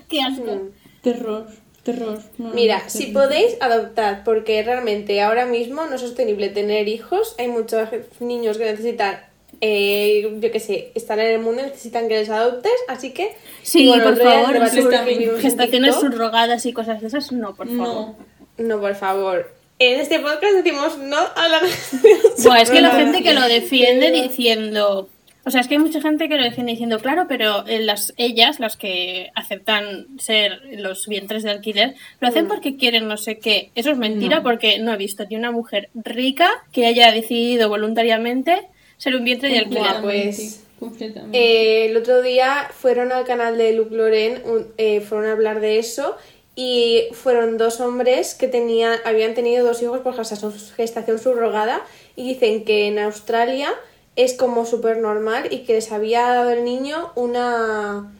¡Qué 0.07 0.21
asco! 0.21 0.69
Terror, 1.01 1.47
terror. 1.81 2.19
no, 2.37 2.49
no, 2.49 2.53
Mira, 2.53 2.87
si 2.87 3.07
podéis, 3.07 3.57
adoptad, 3.59 4.19
porque 4.23 4.61
realmente 4.61 5.19
ahora 5.23 5.47
mismo 5.47 5.87
no 5.87 5.95
es 5.95 6.01
sostenible 6.01 6.49
tener 6.49 6.87
hijos. 6.87 7.33
Hay 7.39 7.47
muchos 7.47 7.89
niños 8.19 8.59
que 8.59 8.65
necesitan, 8.65 9.21
eh, 9.59 10.37
yo 10.39 10.51
qué 10.51 10.59
sé, 10.59 10.91
estar 10.93 11.17
en 11.17 11.31
el 11.31 11.39
mundo 11.39 11.63
y 11.63 11.65
necesitan 11.65 12.07
que 12.07 12.19
les 12.19 12.29
adoptes, 12.29 12.71
así 12.87 13.09
que... 13.09 13.35
Sí, 13.63 13.87
bueno, 13.87 14.03
por 14.03 14.17
favor, 14.17 15.39
gestaciones 15.39 15.95
subrogadas 15.95 16.63
y 16.67 16.73
cosas 16.73 17.01
de 17.01 17.07
esas, 17.07 17.31
no, 17.31 17.55
por 17.55 17.67
favor. 17.67 17.85
No. 17.87 18.15
No, 18.59 18.79
por 18.79 18.93
favor. 18.93 19.60
En 19.83 19.99
este 19.99 20.19
podcast 20.19 20.53
decimos 20.63 20.97
no 20.99 21.17
a 21.17 21.47
la... 21.47 21.59
Buah, 22.43 22.61
es 22.61 22.69
que 22.69 22.81
la 22.81 22.91
gente 22.91 23.23
que 23.23 23.33
lo 23.33 23.41
defiende 23.47 24.11
diciendo... 24.11 25.09
O 25.43 25.49
sea, 25.49 25.61
es 25.61 25.67
que 25.67 25.73
hay 25.73 25.79
mucha 25.79 25.99
gente 26.01 26.29
que 26.29 26.37
lo 26.37 26.43
defiende 26.43 26.73
diciendo, 26.73 26.99
claro, 26.99 27.25
pero 27.27 27.65
eh, 27.65 27.79
las, 27.79 28.13
ellas, 28.17 28.59
las 28.59 28.77
que 28.77 29.31
aceptan 29.33 30.05
ser 30.19 30.61
los 30.77 31.07
vientres 31.07 31.41
de 31.41 31.49
alquiler, 31.49 31.95
lo 32.19 32.27
hacen 32.27 32.47
porque 32.47 32.77
quieren 32.77 33.07
no 33.07 33.17
sé 33.17 33.39
qué. 33.39 33.71
Eso 33.73 33.89
es 33.89 33.97
mentira 33.97 34.35
No. 34.37 34.43
porque 34.43 34.77
no 34.77 34.93
he 34.93 34.97
visto 34.97 35.25
ni 35.27 35.35
una 35.35 35.49
mujer 35.49 35.89
rica 35.95 36.47
que 36.71 36.85
haya 36.85 37.11
decidido 37.11 37.69
voluntariamente 37.69 38.67
ser 38.97 39.15
un 39.15 39.23
vientre 39.23 39.49
de 39.49 39.57
alquiler. 39.59 40.01
Pues- 40.03 40.63
Completamente. 40.79 41.37
Eh, 41.39 41.85
el 41.89 41.97
otro 41.97 42.21
día 42.21 42.67
fueron 42.71 43.11
al 43.11 43.23
canal 43.25 43.55
de 43.57 43.73
Luc 43.73 43.91
Loren, 43.91 44.41
un- 44.45 44.67
eh, 44.77 45.01
fueron 45.01 45.27
a 45.29 45.31
hablar 45.33 45.59
de 45.59 45.79
eso 45.79 46.17
y 46.63 47.07
fueron 47.13 47.57
dos 47.57 47.79
hombres 47.81 48.35
que 48.35 48.47
tenían, 48.47 48.99
habían 49.05 49.33
tenido 49.33 49.65
dos 49.65 49.81
hijos 49.81 50.01
por 50.01 50.13
gestación, 50.15 50.53
gestación 50.75 51.17
subrogada 51.17 51.81
y 52.15 52.27
dicen 52.33 52.65
que 52.65 52.87
en 52.87 52.99
Australia 52.99 53.69
es 54.15 54.33
como 54.33 54.65
súper 54.65 54.97
normal 54.97 55.47
y 55.49 55.59
que 55.59 55.73
les 55.73 55.91
había 55.91 56.21
dado 56.21 56.51
el 56.51 56.63
niño 56.63 57.11
una... 57.15 58.11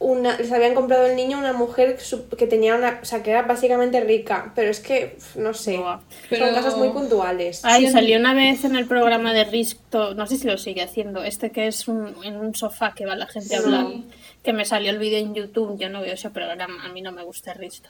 Una, 0.00 0.36
les 0.36 0.52
habían 0.52 0.74
comprado 0.74 1.06
el 1.06 1.16
niño 1.16 1.38
una 1.38 1.52
mujer 1.54 1.96
que 2.36 2.46
tenía 2.46 2.74
una, 2.74 2.98
o 3.00 3.04
sea, 3.06 3.22
que 3.22 3.30
era 3.30 3.42
básicamente 3.42 4.00
rica, 4.00 4.52
pero 4.54 4.68
es 4.70 4.80
que, 4.80 5.16
no 5.36 5.54
sé. 5.54 5.80
Pero- 6.28 6.46
son 6.46 6.54
casos 6.54 6.76
muy 6.76 6.88
puntuales. 6.90 7.60
Ay, 7.64 7.86
Sí, 7.86 7.92
salió 7.92 8.18
una 8.18 8.34
vez 8.34 8.64
en 8.64 8.76
el 8.76 8.86
programa 8.86 9.32
de 9.32 9.44
Risto, 9.44 10.12
no 10.14 10.26
sé 10.26 10.36
si 10.36 10.46
lo 10.48 10.58
sigue 10.58 10.82
haciendo, 10.82 11.22
este 11.22 11.50
que 11.52 11.68
es 11.68 11.88
un- 11.88 12.14
en 12.22 12.36
un 12.36 12.54
sofá 12.54 12.92
que 12.94 13.06
va 13.06 13.16
la 13.16 13.26
gente 13.28 13.54
a 13.56 13.60
Sí. 13.62 14.04
Que 14.44 14.52
me 14.52 14.64
salió 14.64 14.90
el 14.90 14.98
vídeo 14.98 15.18
en 15.18 15.34
YouTube, 15.34 15.78
yo 15.78 15.88
no 15.88 16.00
veo 16.02 16.14
ese 16.14 16.30
programa, 16.30 16.84
a 16.84 16.88
mí 16.90 17.00
no 17.02 17.10
me 17.10 17.24
gusta 17.24 17.54
Risto. 17.54 17.88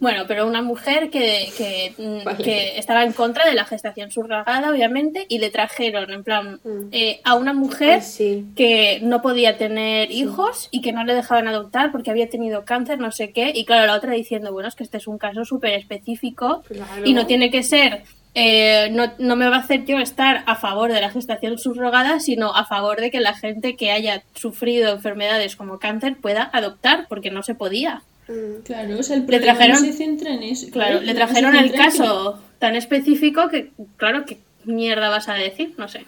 Bueno, 0.00 0.24
pero 0.26 0.46
una 0.46 0.62
mujer 0.62 1.10
que, 1.10 1.48
que, 1.58 1.92
mm, 1.98 2.24
Vale. 2.24 2.42
que 2.42 2.78
estaba 2.78 3.04
en 3.04 3.12
contra 3.12 3.44
de 3.46 3.54
la 3.54 3.64
gestación 3.66 4.10
subrogada, 4.10 4.70
obviamente, 4.70 5.26
y 5.28 5.38
le 5.38 5.50
trajeron, 5.50 6.10
en 6.10 6.24
plan, 6.24 6.58
Mm. 6.64 6.88
eh, 6.92 7.20
a 7.22 7.34
una 7.34 7.52
mujer 7.52 7.96
Ay, 7.96 8.00
sí. 8.00 8.46
que 8.56 8.98
no 9.02 9.20
podía 9.20 9.58
tener 9.58 10.10
hijos 10.10 10.68
y 10.70 10.80
que 10.80 10.92
no 10.92 11.04
le 11.04 11.14
dejaban 11.14 11.46
adoptar 11.48 11.92
porque 11.92 12.10
había 12.10 12.30
tenido 12.30 12.64
cáncer, 12.64 12.98
no 12.98 13.12
sé 13.12 13.32
qué. 13.32 13.52
Y 13.54 13.64
claro, 13.66 13.86
la 13.86 13.94
otra 13.94 14.12
diciendo, 14.12 14.52
bueno, 14.52 14.68
es 14.70 14.74
que 14.74 14.84
este 14.84 14.96
es 14.96 15.06
un 15.06 15.18
caso 15.18 15.44
súper 15.44 15.74
específico 15.74 16.62
Claro. 16.66 17.04
y 17.04 17.12
no 17.12 17.26
tiene 17.26 17.50
que 17.50 17.62
ser, 17.62 18.02
eh, 18.34 18.88
no, 18.92 19.12
no 19.18 19.36
me 19.36 19.48
va 19.48 19.56
a 19.56 19.60
hacer 19.60 19.84
yo 19.86 19.98
estar 19.98 20.44
a 20.46 20.54
favor 20.56 20.92
de 20.92 21.00
la 21.00 21.10
gestación 21.10 21.58
subrogada, 21.58 22.20
sino 22.20 22.54
a 22.54 22.64
favor 22.64 23.00
de 23.00 23.10
que 23.10 23.20
la 23.20 23.34
gente 23.34 23.76
que 23.76 23.90
haya 23.90 24.22
sufrido 24.34 24.92
enfermedades 24.92 25.56
como 25.56 25.78
cáncer 25.78 26.16
pueda 26.16 26.48
adoptar 26.52 27.06
porque 27.08 27.30
no 27.30 27.42
se 27.42 27.54
podía. 27.54 28.02
Mm. 28.28 28.62
Claro, 28.64 28.98
o 28.98 29.02
sea, 29.02 29.16
el 29.16 29.22
Le 29.22 29.26
problema 29.26 29.52
trajeron- 29.58 29.80
no 29.80 29.86
se 29.86 29.92
centra 29.92 30.32
en 30.34 30.42
eso. 30.44 30.68
Claro, 30.70 31.00
le 31.00 31.08
no 31.08 31.14
trajeron 31.14 31.56
el 31.56 31.72
que- 31.72 31.76
caso 31.78 32.38
tan 32.60 32.76
específico 32.76 33.48
que, 33.48 33.70
claro, 33.96 34.24
¿qué 34.24 34.38
mierda 34.64 35.08
vas 35.08 35.28
a 35.28 35.34
decir? 35.34 35.74
No 35.78 35.88
sé. 35.88 36.04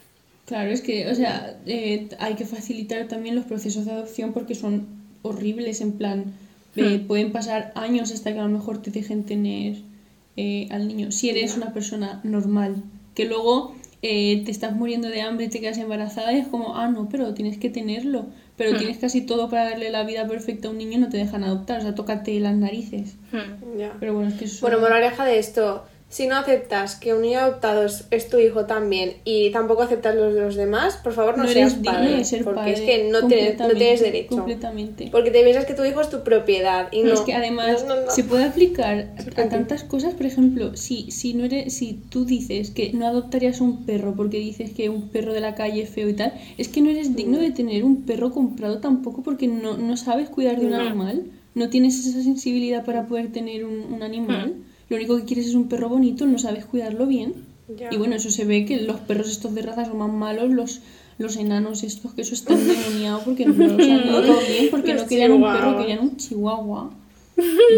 Claro, 0.47 0.71
es 0.71 0.81
que, 0.83 1.09
o 1.11 1.15
sea, 1.15 1.57
eh, 1.67 2.09
hay 2.21 2.35
que 2.35 2.45
facilitar 2.45 3.09
también 3.09 3.35
los 3.35 3.45
procesos 3.47 3.87
de 3.87 3.93
adopción 3.93 4.33
porque 4.33 4.55
son 4.55 4.87
horribles, 5.23 5.81
en 5.81 5.93
plan, 5.93 6.25
eh, 6.77 6.99
Hmm. 7.03 7.07
pueden 7.07 7.33
pasar 7.33 7.73
años 7.75 8.13
hasta 8.13 8.33
que 8.33 8.39
a 8.39 8.43
lo 8.43 8.49
mejor 8.49 8.81
te 8.83 8.91
dejen 8.91 9.25
tener 9.25 9.77
eh, 10.37 10.69
al 10.71 10.89
niño. 10.89 11.13
Si 11.13 11.31
eres 11.31 11.57
una 11.57 11.73
persona 11.73 12.21
normal, 12.25 12.83
que 13.15 13.25
luego 13.27 13.75
eh, 14.03 14.43
te 14.45 14.51
estás 14.51 14.75
muriendo 14.75 15.09
de 15.09 15.21
hambre 15.23 15.47
y 15.47 15.49
te 15.49 15.61
quedas 15.61 15.79
embarazada 15.79 16.33
y 16.33 16.39
es 16.39 16.49
como, 16.49 16.77
ah, 16.77 16.89
no, 16.89 17.09
pero 17.09 17.35
tienes 17.35 17.59
que 17.59 17.71
tenerlo. 17.71 18.27
Pero 18.57 18.73
Hmm. 18.73 18.79
tienes 18.79 18.99
casi 18.99 19.23
todo 19.23 19.49
para 19.49 19.71
darle 19.71 19.91
la 19.91 20.05
vida 20.05 20.27
perfecta 20.27 20.69
a 20.69 20.71
un 20.71 20.79
niño 20.79 20.93
y 20.93 21.01
no 21.01 21.09
te 21.09 21.17
dejan 21.17 21.43
adoptar, 21.45 21.79
o 21.79 21.83
sea, 21.83 21.95
tócate 21.95 22.39
las 22.41 22.55
narices. 22.55 23.17
Hmm. 23.33 23.79
Ya. 23.79 23.97
Pero 23.99 24.15
bueno, 24.15 24.29
es 24.29 24.35
que 24.37 24.45
eso... 24.47 24.61
Bueno, 24.61 24.81
moraleja 24.81 25.25
de 25.25 25.39
esto, 25.39 25.85
si 26.13 26.27
no 26.27 26.37
aceptas 26.37 26.97
que 26.97 27.15
un 27.15 27.23
niño 27.23 27.39
adoptado 27.41 27.87
es, 27.87 28.05
es 28.11 28.29
tu 28.29 28.39
hijo 28.39 28.67
también 28.67 29.15
y 29.25 29.51
tampoco 29.51 29.81
aceptas 29.83 30.15
los 30.15 30.35
de 30.35 30.43
los 30.43 30.57
demás, 30.57 30.99
por 31.03 31.15
favor 31.15 31.39
no, 31.39 31.45
no 31.45 31.49
seas 31.49 31.73
padre, 31.77 32.17
de 32.19 32.25
ser 32.25 32.45
porque 32.45 32.61
padre. 32.61 32.73
es 32.75 32.81
que 32.83 33.09
no, 33.11 33.27
tienes- 33.29 33.59
no 33.59 33.69
tienes 33.71 34.01
derecho. 34.01 34.37
Completamente. 34.37 35.09
Porque 35.11 35.31
te 35.31 35.43
piensas 35.43 35.65
que 35.65 35.73
tu 35.73 35.85
hijo 35.87 36.03
es 36.03 36.11
tu 36.11 36.23
propiedad 36.23 36.89
y 36.93 37.03
No, 37.03 37.15
es 37.15 37.21
que 37.23 37.33
además 37.33 37.85
No, 37.89 37.97
no, 37.97 38.03
no. 38.05 38.11
se 38.11 38.25
puede 38.25 38.45
aplicar 38.45 39.09
a 39.37 39.49
tantas 39.49 39.85
cosas, 39.85 40.13
por 40.13 40.27
ejemplo, 40.27 40.77
si, 40.77 41.11
si 41.11 41.33
no 41.33 41.45
eres, 41.47 41.73
si 41.73 41.95
tú 42.11 42.27
dices 42.27 42.71
que 42.71 42.93
no 42.93 43.07
adoptarías 43.07 43.63
un 43.63 43.87
perro 43.87 44.15
porque 44.15 44.39
dices 44.39 44.71
que 44.71 44.91
un 44.91 45.09
perro 45.09 45.33
de 45.33 45.41
la 45.41 45.55
calle 45.55 45.81
es 45.83 45.89
feo 45.89 46.11
y 46.11 46.13
tal, 46.13 46.35
es 46.59 46.69
que 46.69 46.83
no 46.83 46.91
eres 46.91 47.17
digno 47.17 47.39
de 47.39 47.53
tener 47.53 47.85
un 47.85 48.03
perro 48.03 48.31
comprado 48.33 48.79
tampoco 48.81 49.23
porque 49.23 49.49
no, 49.49 49.79
no 49.79 49.97
sabes 49.97 50.29
cuidar 50.29 50.61
de 50.61 50.67
un 50.67 50.73
No. 50.73 50.81
animal, 50.81 51.23
no 51.55 51.71
tienes 51.71 51.99
esa 52.07 52.23
sensibilidad 52.23 52.85
para 52.85 53.07
poder 53.07 53.33
tener 53.33 53.65
un, 53.65 53.93
un 53.95 54.03
animal, 54.03 54.57
Mm. 54.59 54.72
Lo 54.89 54.97
único 54.97 55.17
que 55.17 55.25
quieres 55.25 55.47
es 55.47 55.55
un 55.55 55.69
perro 55.69 55.89
bonito, 55.89 56.27
no 56.27 56.39
sabes 56.39 56.65
cuidarlo 56.65 57.07
bien. 57.07 57.35
Ya. 57.77 57.89
Y 57.93 57.97
bueno, 57.97 58.17
eso 58.17 58.31
se 58.31 58.45
ve 58.45 58.65
que 58.65 58.81
los 58.81 59.01
perros 59.01 59.31
estos 59.31 59.55
de 59.55 59.63
raza 59.63 59.85
son 59.85 59.99
más 59.99 60.13
malos, 60.13 60.51
los, 60.51 60.81
los 61.19 61.37
enanos 61.37 61.83
estos 61.83 62.13
que 62.15 62.23
eso 62.23 62.35
están 62.35 62.59
demoniados 62.69 63.23
porque 63.23 63.47
no 63.47 63.65
han 63.65 63.81
educado 63.81 64.39
bien, 64.47 64.69
porque 64.71 64.93
Los 64.95 65.03
no 65.03 65.09
querían 65.09 65.33
un 65.33 65.43
perro, 65.43 65.79
querían 65.79 66.01
un 66.01 66.17
chihuahua. 66.17 66.91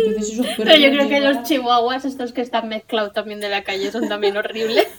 Entonces 0.06 0.32
esos 0.32 0.46
Pero 0.56 0.76
yo 0.76 0.90
creo 0.90 1.08
que 1.08 1.20
los 1.20 1.42
chihuahuas, 1.44 2.04
estos 2.04 2.32
que 2.32 2.40
están 2.42 2.68
mezclados 2.68 3.12
también 3.12 3.40
de 3.40 3.48
la 3.48 3.64
calle, 3.64 3.90
son 3.90 4.08
también 4.08 4.36
horribles. 4.36 4.86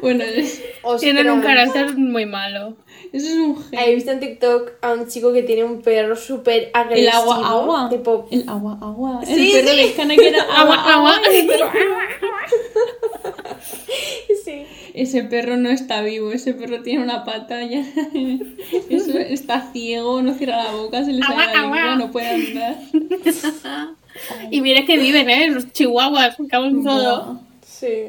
Bueno, 0.00 0.24
es- 0.24 0.62
Tienen 0.98 1.30
un 1.30 1.40
carácter 1.40 1.96
muy 1.96 2.26
malo. 2.26 2.74
eso 3.12 3.26
es 3.26 3.34
un 3.34 3.62
gen. 3.64 3.78
He 3.78 3.94
visto 3.94 4.10
en 4.10 4.18
TikTok 4.20 4.72
a 4.82 4.92
un 4.94 5.06
chico 5.08 5.32
que 5.32 5.42
tiene 5.42 5.62
un 5.62 5.82
perro 5.82 6.16
súper 6.16 6.64
El 6.64 6.70
agresivo. 6.74 7.32
agua, 7.32 7.48
agua. 7.48 7.88
Tipo, 7.90 8.26
El 8.30 8.48
agua, 8.48 8.78
agua. 8.82 9.20
Sí, 9.24 9.52
el 9.54 9.64
perro 9.64 9.76
sí. 9.76 10.06
de 10.08 10.16
que 10.16 10.28
era 10.28 10.42
agua, 10.50 10.74
Agua, 10.74 10.94
agua. 10.94 11.16
agua. 11.16 11.28
el 11.32 11.46
perro- 11.46 11.70
sí. 14.44 14.66
Ese 14.94 15.22
perro 15.24 15.56
no 15.56 15.68
está 15.70 16.02
vivo, 16.02 16.32
ese 16.32 16.54
perro 16.54 16.82
tiene 16.82 17.02
una 17.04 17.24
pata 17.24 17.62
ya. 17.64 17.84
Eso, 18.90 19.18
está 19.18 19.70
ciego, 19.72 20.22
no 20.22 20.34
cierra 20.34 20.64
la 20.64 20.70
boca, 20.72 21.04
se 21.04 21.12
le 21.12 21.22
sale 21.22 21.34
Agua, 21.34 21.46
la 21.46 21.60
lengua, 21.60 21.82
agua. 21.82 21.96
no 21.96 22.10
puede 22.10 22.28
andar. 22.28 22.76
Y 24.50 24.60
mira 24.60 24.84
que 24.86 24.96
viven, 24.98 25.28
¿eh? 25.30 25.48
Los 25.50 25.72
chihuahuas, 25.72 26.38
me 26.40 26.48
cago 26.48 26.66
en 26.66 26.84
todo. 26.84 27.40
Sí. 27.66 28.04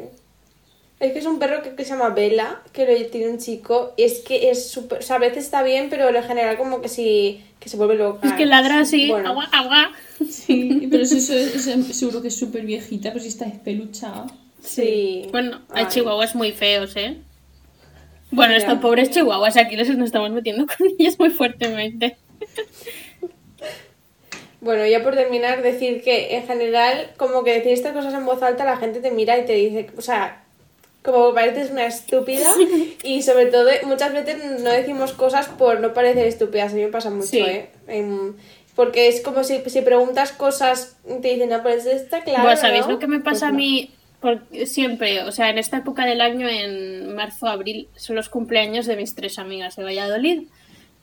Es 0.99 1.11
que 1.11 1.19
es 1.19 1.25
un 1.25 1.39
perro 1.39 1.61
que, 1.61 1.75
que 1.75 1.83
se 1.83 1.91
llama 1.91 2.09
Bella, 2.09 2.61
que 2.71 2.85
lo 2.85 3.05
tiene 3.07 3.29
un 3.29 3.37
chico. 3.37 3.93
Y 3.97 4.03
es 4.03 4.19
que 4.19 4.49
es 4.49 4.69
súper. 4.69 4.99
O 4.99 5.01
sea, 5.01 5.17
a 5.17 5.19
veces 5.19 5.43
está 5.45 5.61
bien, 5.63 5.87
pero 5.89 6.07
en 6.09 6.23
general, 6.23 6.57
como 6.57 6.81
que 6.81 6.87
sí. 6.89 7.43
que 7.59 7.67
se 7.69 7.77
vuelve 7.77 7.95
loca. 7.95 8.25
Es 8.27 8.33
que 8.33 8.45
ladra 8.45 8.79
así, 8.79 9.09
Bueno. 9.09 9.29
agua, 9.29 9.49
agua. 9.51 9.91
Sí, 10.29 10.87
pero 10.89 11.03
eso, 11.03 11.17
eso 11.17 11.33
es, 11.33 11.67
es- 11.67 11.97
seguro 11.97 12.21
que 12.21 12.29
es 12.29 12.35
súper 12.37 12.65
viejita, 12.65 13.09
pero 13.11 13.21
si 13.21 13.27
está 13.29 13.45
espeluchada. 13.45 14.27
Sí. 14.63 15.27
Bueno, 15.31 15.61
hay 15.69 15.83
Ay. 15.85 15.89
chihuahuas 15.91 16.33
muy 16.35 16.51
feos, 16.53 16.95
¿eh? 16.95 17.17
Bueno, 18.31 18.53
estos 18.55 18.79
pobres 18.79 19.11
chihuahuas 19.11 19.57
aquí 19.57 19.75
les 19.75 19.89
nos 19.97 20.07
estamos 20.07 20.31
metiendo 20.31 20.65
con 20.65 20.87
ellos 20.97 21.19
muy 21.19 21.29
fuertemente. 21.31 22.17
Bueno, 24.65 24.85
ya 24.87 25.03
por 25.03 25.13
terminar, 25.15 25.61
decir 25.61 26.01
que 26.03 26.35
en 26.35 26.47
general, 26.47 27.11
como 27.17 27.43
que 27.43 27.53
decir 27.53 27.71
estas 27.71 27.93
cosas 27.93 28.13
en 28.15 28.25
voz 28.25 28.41
alta, 28.41 28.65
la 28.65 28.77
gente 28.77 28.99
te 28.99 29.11
mira 29.11 29.37
y 29.37 29.45
te 29.45 29.53
dice, 29.53 29.87
o 29.95 30.01
sea, 30.01 30.41
como 31.03 31.33
pareces 31.35 31.69
una 31.69 31.85
estúpida 31.85 32.49
y 33.03 33.21
sobre 33.21 33.45
todo 33.45 33.69
muchas 33.83 34.11
veces 34.11 34.61
no 34.61 34.71
decimos 34.71 35.13
cosas 35.13 35.47
por 35.49 35.79
no 35.81 35.93
parecer 35.93 36.25
estúpidas, 36.25 36.73
a 36.73 36.75
mí 36.75 36.81
me 36.81 36.87
pasa 36.87 37.11
mucho, 37.11 37.27
Sí. 37.27 37.39
¿eh? 37.41 37.69
Porque 38.75 39.07
es 39.07 39.21
como 39.21 39.43
si, 39.43 39.61
si 39.67 39.81
preguntas 39.81 40.31
cosas, 40.33 40.97
te 41.21 41.29
dicen, 41.29 41.49
no, 41.49 41.61
pues 41.63 41.85
está 41.85 42.23
claro. 42.23 42.43
Bueno, 42.43 42.59
¿sabéis 42.59 42.85
¿no?". 42.87 42.93
lo 42.93 42.99
que 42.99 43.07
me 43.07 43.19
Pues 43.19 43.35
pasa 43.35 43.47
a 43.47 43.51
no. 43.51 43.57
mí? 43.57 43.91
Porque 44.19 44.65
siempre, 44.65 45.21
o 45.21 45.31
sea, 45.31 45.49
en 45.51 45.59
esta 45.59 45.77
época 45.77 46.05
del 46.05 46.19
año, 46.21 46.49
en 46.49 47.13
marzo, 47.13 47.47
abril, 47.47 47.87
son 47.95 48.15
los 48.15 48.27
cumpleaños 48.29 48.85
de 48.87 48.95
mis 48.97 49.13
tres 49.15 49.37
amigas 49.39 49.75
de 49.75 49.83
Valladolid. 49.83 50.47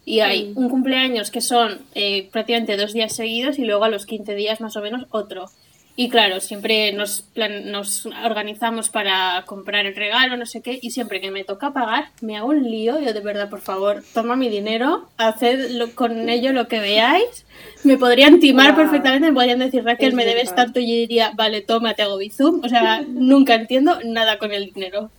Y 0.05 0.21
hay 0.21 0.47
Mm. 0.55 0.59
un 0.59 0.69
cumpleaños 0.69 1.31
que 1.31 1.41
son 1.41 1.81
eh, 1.95 2.29
prácticamente 2.33 2.77
dos 2.77 2.93
días 2.93 3.15
seguidos 3.15 3.59
y 3.59 3.65
luego 3.65 3.85
a 3.85 3.89
los 3.89 4.05
15 4.07 4.35
días 4.35 4.61
más 4.61 4.77
o 4.77 4.81
menos 4.83 5.07
otro. 5.11 5.47
Y 5.95 6.09
claro, 6.09 6.41
siempre 6.41 6.91
nos, 6.95 7.21
plan- 7.21 7.71
nos 7.71 8.07
organizamos 8.25 8.89
para 8.89 9.45
comprar 9.47 9.85
el 9.85 9.95
regalo, 9.95 10.39
no 10.39 10.47
sé 10.47 10.63
qué, 10.63 10.79
y 10.81 10.91
siempre 10.91 11.21
que 11.21 11.31
me 11.31 11.45
toca 11.45 11.75
pagar, 11.75 12.07
me 12.23 12.39
hago 12.39 12.49
un 12.49 12.63
lío. 12.69 12.99
Yo 12.99 13.13
de 13.13 13.21
verdad, 13.21 13.51
por 13.51 13.61
favor, 13.61 14.03
toma 14.15 14.35
mi 14.35 14.49
dinero, 14.49 15.07
haced 15.19 15.73
lo- 15.73 15.95
con 15.95 16.31
ello 16.31 16.55
lo 16.55 16.67
que 16.67 16.81
veáis. 16.81 17.45
Me 17.85 17.99
podrían 17.99 18.41
timar 18.41 18.75
perfectamente, 18.75 19.29
me 19.29 19.35
podrían 19.35 19.59
decir, 19.59 19.85
Raquel, 19.85 20.09
Es 20.09 20.15
me 20.15 20.25
debes 20.25 20.49
verdad. 20.49 20.65
tanto, 20.65 20.81
y 20.81 20.87
yo 20.89 20.95
diría, 20.95 21.33
vale, 21.35 21.61
toma, 21.61 21.93
te 21.93 22.01
hago 22.03 22.17
bizum. 22.17 22.63
O 22.65 22.69
sea, 22.71 23.03
nunca 23.07 23.55
entiendo 23.55 23.99
nada 24.03 24.39
con 24.39 24.51
el 24.53 24.73
dinero. 24.73 25.11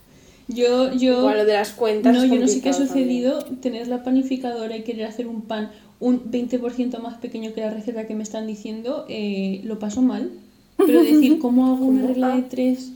Yo, 0.48 0.94
yo. 0.94 1.32
Lo 1.32 1.46
de 1.46 1.54
las 1.54 1.72
cuentas. 1.72 2.14
No, 2.14 2.26
yo 2.26 2.40
no 2.40 2.48
sé 2.48 2.62
qué 2.62 2.70
ha 2.70 2.72
también. 2.72 2.88
sucedido, 2.88 3.44
tener 3.62 3.88
la 3.88 4.04
panificadora 4.04 4.76
y 4.76 4.84
querer 4.84 5.06
hacer 5.06 5.28
un 5.28 5.42
pan 5.42 5.72
un 6.04 6.30
20% 6.30 7.00
más 7.00 7.16
pequeño 7.20 7.54
que 7.54 7.62
la 7.62 7.70
receta 7.70 8.06
que 8.06 8.14
me 8.14 8.24
están 8.24 8.46
diciendo, 8.46 9.06
eh, 9.08 9.62
lo 9.64 9.80
paso 9.80 10.02
mal. 10.02 10.32
Pero 10.76 11.02
decir, 11.04 11.40
¿cómo 11.40 11.68
hago 11.68 11.86
una 11.86 12.08
regla 12.08 12.36
de 12.36 12.42
tres 12.42 12.92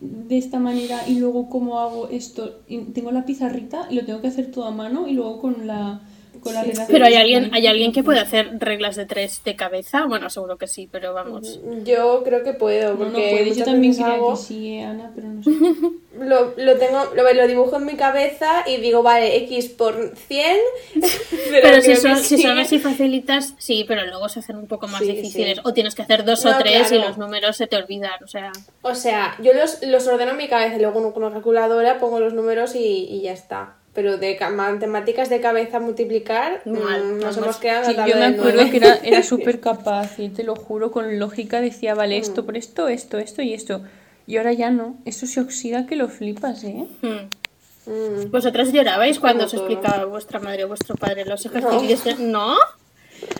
de 0.00 0.38
esta 0.38 0.58
manera 0.58 1.06
y 1.06 1.18
luego 1.18 1.50
cómo 1.50 1.80
hago 1.80 2.08
esto? 2.08 2.60
Y 2.66 2.78
tengo 2.78 3.12
la 3.12 3.26
pizarrita 3.26 3.88
y 3.90 3.96
lo 3.96 4.06
tengo 4.06 4.22
que 4.22 4.28
hacer 4.28 4.50
todo 4.50 4.64
a 4.64 4.70
mano 4.70 5.06
y 5.06 5.12
luego 5.12 5.38
con 5.38 5.66
la, 5.66 6.00
con 6.46 6.54
la 6.54 6.62
Sí, 6.62 6.68
regla 6.68 6.86
sí. 6.86 6.92
Pero 6.92 7.04
hay 7.04 7.14
alguien, 7.14 7.50
hay 7.52 7.66
alguien 7.66 7.92
que 7.92 8.02
puede 8.02 8.20
hacer 8.20 8.50
reglas 8.58 8.96
de 8.96 9.04
tres 9.06 9.42
de 9.44 9.54
cabeza. 9.56 10.06
Bueno, 10.06 10.30
seguro 10.30 10.56
que 10.56 10.66
sí, 10.66 10.88
pero 10.90 11.12
vamos. 11.12 11.60
Yo 11.84 12.22
creo 12.24 12.42
que 12.42 12.52
puedo, 12.54 12.92
No, 12.92 12.98
porque 12.98 13.12
no 13.12 13.18
puedes, 13.36 13.56
yo 13.56 13.64
también 13.64 13.92
creía 13.94 14.14
hago- 14.14 14.30
que 14.36 14.42
sí, 14.42 14.72
eh, 14.74 14.84
Ana, 14.84 15.12
pero 15.14 15.28
no 15.28 15.42
sé. 15.42 15.50
Lo, 16.16 16.54
lo 16.56 16.78
tengo, 16.78 17.04
lo, 17.14 17.30
lo 17.34 17.46
dibujo 17.46 17.76
en 17.76 17.84
mi 17.84 17.94
cabeza 17.94 18.64
y 18.66 18.78
digo, 18.78 19.02
vale, 19.02 19.36
X 19.36 19.66
por 19.68 20.14
100. 20.16 20.56
Pero, 20.94 21.10
Pero 21.62 21.82
si 21.82 21.94
son, 21.96 22.16
si 22.16 22.40
son 22.40 22.58
así 22.58 22.78
facilitas, 22.78 23.52
sí, 23.58 23.84
pero 23.86 24.06
luego 24.06 24.28
se 24.30 24.40
hacen 24.40 24.56
un 24.56 24.66
poco 24.66 24.88
más 24.88 25.00
Sí, 25.02 25.12
difíciles. 25.12 25.56
sí. 25.58 25.62
O 25.66 25.74
tienes 25.74 25.94
que 25.94 26.00
hacer 26.02 26.24
dos 26.24 26.42
No, 26.44 26.52
o 26.52 26.58
tres 26.58 26.90
y 26.90 26.98
los 26.98 27.18
números 27.18 27.56
se 27.58 27.66
te 27.66 27.76
olvidan. 27.76 28.22
O 28.24 28.28
sea, 28.28 28.50
O 28.80 28.94
sea, 28.94 29.36
yo 29.42 29.52
los, 29.52 29.82
los 29.82 30.06
ordeno 30.06 30.30
en 30.30 30.38
mi 30.38 30.48
cabeza 30.48 30.76
y 30.76 30.80
luego 30.80 31.12
con 31.12 31.22
una 31.22 31.32
calculadora 31.34 31.98
pongo 31.98 32.18
los 32.18 32.32
números 32.32 32.74
y, 32.74 32.78
y 33.10 33.20
ya 33.20 33.32
está. 33.32 33.74
Pero 33.96 34.16
de 34.18 34.36
ca- 34.36 34.50
matemáticas 34.50 35.28
de 35.30 35.40
cabeza 35.40 35.80
multiplicar, 35.80 36.60
Mal, 36.66 37.02
mm, 37.02 37.10
nos 37.18 37.20
vamos. 37.22 37.36
hemos 37.38 37.56
quedado 37.56 37.86
Sí, 37.86 37.96
yo 37.96 38.16
me 38.16 38.26
acuerdo 38.26 38.52
nueve. 38.62 38.70
que 38.70 38.76
era, 38.76 38.94
era 39.02 39.22
súper 39.32 39.58
capaz 39.58 40.18
y 40.20 40.28
te 40.28 40.44
lo 40.44 40.54
juro, 40.54 40.92
con 40.92 41.18
lógica 41.18 41.60
decía, 41.60 41.94
vale, 41.94 42.18
esto 42.18 42.44
por 42.46 42.56
esto, 42.56 42.86
esto, 42.88 43.18
esto 43.18 43.42
y 43.42 43.54
esto. 43.54 43.82
Y 44.28 44.36
ahora 44.36 44.52
ya 44.52 44.70
no. 44.70 44.96
Eso 45.04 45.26
se 45.26 45.40
oxida 45.40 45.86
que 45.86 45.96
lo 45.96 46.08
flipas, 46.08 46.62
¿eh? 46.62 46.84
hmm. 47.02 47.90
Mm. 47.90 48.30
¿vosotras 48.32 48.72
llorabais 48.72 49.18
cuando 49.20 49.44
os 49.44 49.54
explicaba 49.54 50.04
vuestra 50.06 50.40
madre 50.40 50.64
o 50.64 50.68
vuestro 50.68 50.94
padre 50.96 51.24
los 51.24 51.46
ejercicios? 51.46 52.18
¿No? 52.18 52.54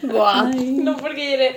Buah. 0.03 0.51
Ay. 0.55 0.79
No, 0.83 0.97
porque 0.97 1.33
yo 1.33 1.37
le- 1.37 1.57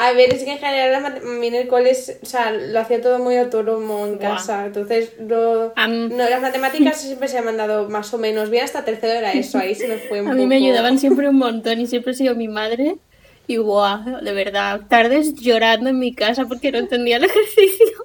A 0.00 0.12
ver, 0.12 0.32
es 0.32 0.44
que 0.44 0.52
en 0.52 0.58
general 0.58 0.92
la 0.92 1.00
mate- 1.00 1.20
a 1.26 1.28
mí 1.40 1.46
en 1.48 1.54
el 1.56 1.66
cole, 1.66 1.90
es- 1.90 2.18
o 2.22 2.26
sea, 2.26 2.52
lo 2.52 2.78
hacía 2.78 3.02
todo 3.02 3.18
muy 3.18 3.36
autónomo 3.36 4.06
en 4.06 4.16
casa. 4.18 4.64
Entonces, 4.66 5.12
no, 5.18 5.72
Am- 5.74 6.08
no, 6.16 6.28
las 6.30 6.40
matemáticas 6.40 7.00
siempre 7.00 7.26
se 7.26 7.42
me 7.42 7.50
han 7.50 7.56
dado 7.56 7.88
más 7.90 8.14
o 8.14 8.18
menos 8.18 8.48
bien. 8.48 8.62
Hasta 8.64 8.84
tercero 8.84 9.12
era 9.14 9.32
eso, 9.32 9.58
ahí 9.58 9.74
se 9.74 9.88
me 9.88 9.96
fue 9.98 10.20
un 10.22 10.28
A 10.28 10.34
mí 10.34 10.46
me 10.46 10.56
poco- 10.56 10.66
ayudaban 10.66 10.98
siempre 11.00 11.28
un 11.28 11.36
montón 11.36 11.80
y 11.80 11.86
siempre 11.88 12.12
ha 12.12 12.14
sido 12.14 12.36
mi 12.36 12.46
madre. 12.46 12.96
Y 13.48 13.56
buah, 13.56 14.20
de 14.22 14.32
verdad, 14.32 14.82
tardes 14.88 15.34
llorando 15.34 15.90
en 15.90 15.98
mi 15.98 16.14
casa 16.14 16.44
porque 16.46 16.70
no 16.70 16.78
entendía 16.78 17.16
el 17.16 17.24
ejercicio. 17.24 17.96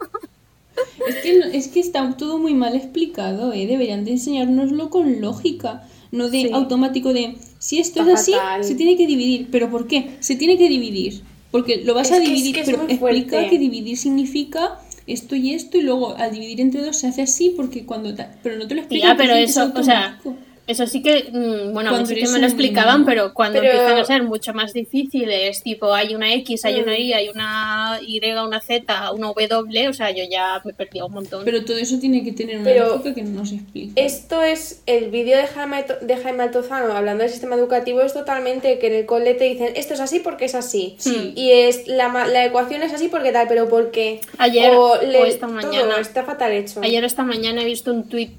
Es 1.08 1.16
que, 1.18 1.38
no- 1.38 1.46
es 1.46 1.68
que 1.68 1.80
está 1.80 2.16
todo 2.18 2.40
muy 2.40 2.54
mal 2.56 2.76
explicado, 2.76 3.54
¿eh? 3.54 3.68
Deberían 3.68 4.04
de 4.06 4.12
enseñárnoslo 4.12 4.90
con 4.90 5.22
lógica, 5.22 5.84
no 6.12 6.30
de 6.30 6.42
Sí. 6.44 6.50
automático 6.54 7.14
de 7.14 7.36
si 7.60 7.80
esto 7.80 8.00
Está 8.00 8.14
es 8.14 8.20
así, 8.22 8.32
fatal. 8.34 8.64
se 8.64 8.74
tiene 8.76 8.98
que 8.98 9.06
dividir. 9.06 9.50
¿Pero 9.52 9.70
por 9.70 9.86
qué? 9.88 10.12
Se 10.22 10.36
tiene 10.36 10.58
que 10.58 10.68
dividir. 10.70 11.22
Porque 11.54 11.84
lo 11.86 11.94
vas 11.94 12.08
Es 12.08 12.14
a 12.14 12.18
que 12.18 12.24
es 12.24 12.30
dividir, 12.30 12.56
que 12.56 12.62
es 12.62 12.66
pero 12.66 12.78
explica 12.90 13.00
fuerte. 13.32 13.48
que 13.50 13.58
dividir 13.60 13.96
significa 13.96 14.80
esto 15.08 15.36
y 15.36 15.54
esto, 15.54 15.78
y 15.78 15.82
luego 15.84 16.16
al 16.18 16.32
dividir 16.32 16.60
entre 16.62 16.82
dos 16.82 16.98
se 16.98 17.08
hace 17.08 17.22
así, 17.22 17.54
porque 17.56 17.86
cuando. 17.86 18.14
ta- 18.16 18.36
Pero 18.44 18.58
no 18.58 18.68
te 18.68 18.74
lo 18.76 18.82
explican. 18.82 19.12
Ya, 19.12 19.16
pero 19.18 19.34
eso, 19.36 19.72
o 19.76 19.84
sea, 19.84 20.18
automático. 20.20 20.36
Eso 20.66 20.88
sí 20.88 21.02
que, 21.04 21.30
mm, 21.32 21.74
bueno, 21.74 21.90
a 21.90 21.92
mí 21.94 21.98
Cuando 21.98 22.06
sí 22.08 22.16
que 22.16 22.28
me 22.30 22.40
lo 22.40 22.46
explicaban, 22.46 23.00
niño. 23.02 23.06
pero 23.06 23.34
cuando 23.34 23.60
Pero- 23.60 23.72
empiezan 23.74 23.98
a 24.00 24.06
ser 24.06 24.24
mucho 24.24 24.54
más 24.54 24.72
difíciles, 24.74 25.62
tipo 25.62 25.94
hay 25.94 26.16
una 26.16 26.34
X, 26.36 26.64
hay 26.66 26.80
una 26.80 26.94
Mm. 26.94 27.02
Y, 27.02 27.14
hay 27.14 27.30
una 27.30 28.00
Y, 28.02 28.20
una 28.46 28.62
Z, 28.62 29.12
una 29.12 29.28
W, 29.34 29.88
o 29.90 29.94
sea, 29.94 30.12
yo 30.12 30.24
ya 30.30 30.62
me 30.64 30.74
perdía 30.74 31.04
un 31.06 31.14
montón. 31.14 31.44
Pero 31.44 31.66
todo 31.66 31.78
eso 31.78 32.00
tiene 32.00 32.24
que 32.24 32.32
tener 32.32 32.56
una 32.58 32.66
Pero 32.66 32.88
lógica 32.90 33.14
que 33.16 33.24
no 33.24 33.42
nos 33.42 33.52
explica. 33.52 33.92
Esto 34.02 34.42
es 34.42 34.82
el 34.86 35.10
vídeo 35.12 35.38
de 35.38 35.48
Jaime, 35.48 35.86
de 36.02 36.18
Jaime 36.18 36.44
Altozano 36.44 36.94
hablando 36.94 37.24
del 37.24 37.32
sistema 37.32 37.56
educativo, 37.56 38.02
es 38.02 38.14
totalmente 38.14 38.80
que 38.80 38.88
en 38.88 38.94
el 38.94 39.06
cole 39.06 39.34
te 39.34 39.44
dicen 39.46 39.70
esto 39.76 39.94
es 39.94 40.00
así 40.00 40.20
porque 40.20 40.46
es 40.46 40.56
así. 40.56 40.96
Sí. 40.98 41.34
Y 41.36 41.52
es 41.52 41.88
la, 41.88 42.08
ma- 42.08 42.28
la 42.28 42.46
ecuación 42.46 42.84
es 42.84 42.94
así 42.94 43.10
porque 43.10 43.32
tal, 43.32 43.48
pero 43.48 43.68
¿por 43.68 43.92
qué? 43.92 44.22
Ayer 44.38 44.72
o, 44.76 44.92
o 44.94 44.96
esta 45.26 45.48
todo 45.48 45.56
mañana. 45.56 45.98
está 46.00 46.24
fatal 46.24 46.52
hecho. 46.54 46.80
Ayer 46.82 47.04
esta 47.04 47.24
mañana 47.24 47.62
he 47.62 47.66
visto 47.66 47.92
un 47.92 48.08
tweet 48.08 48.32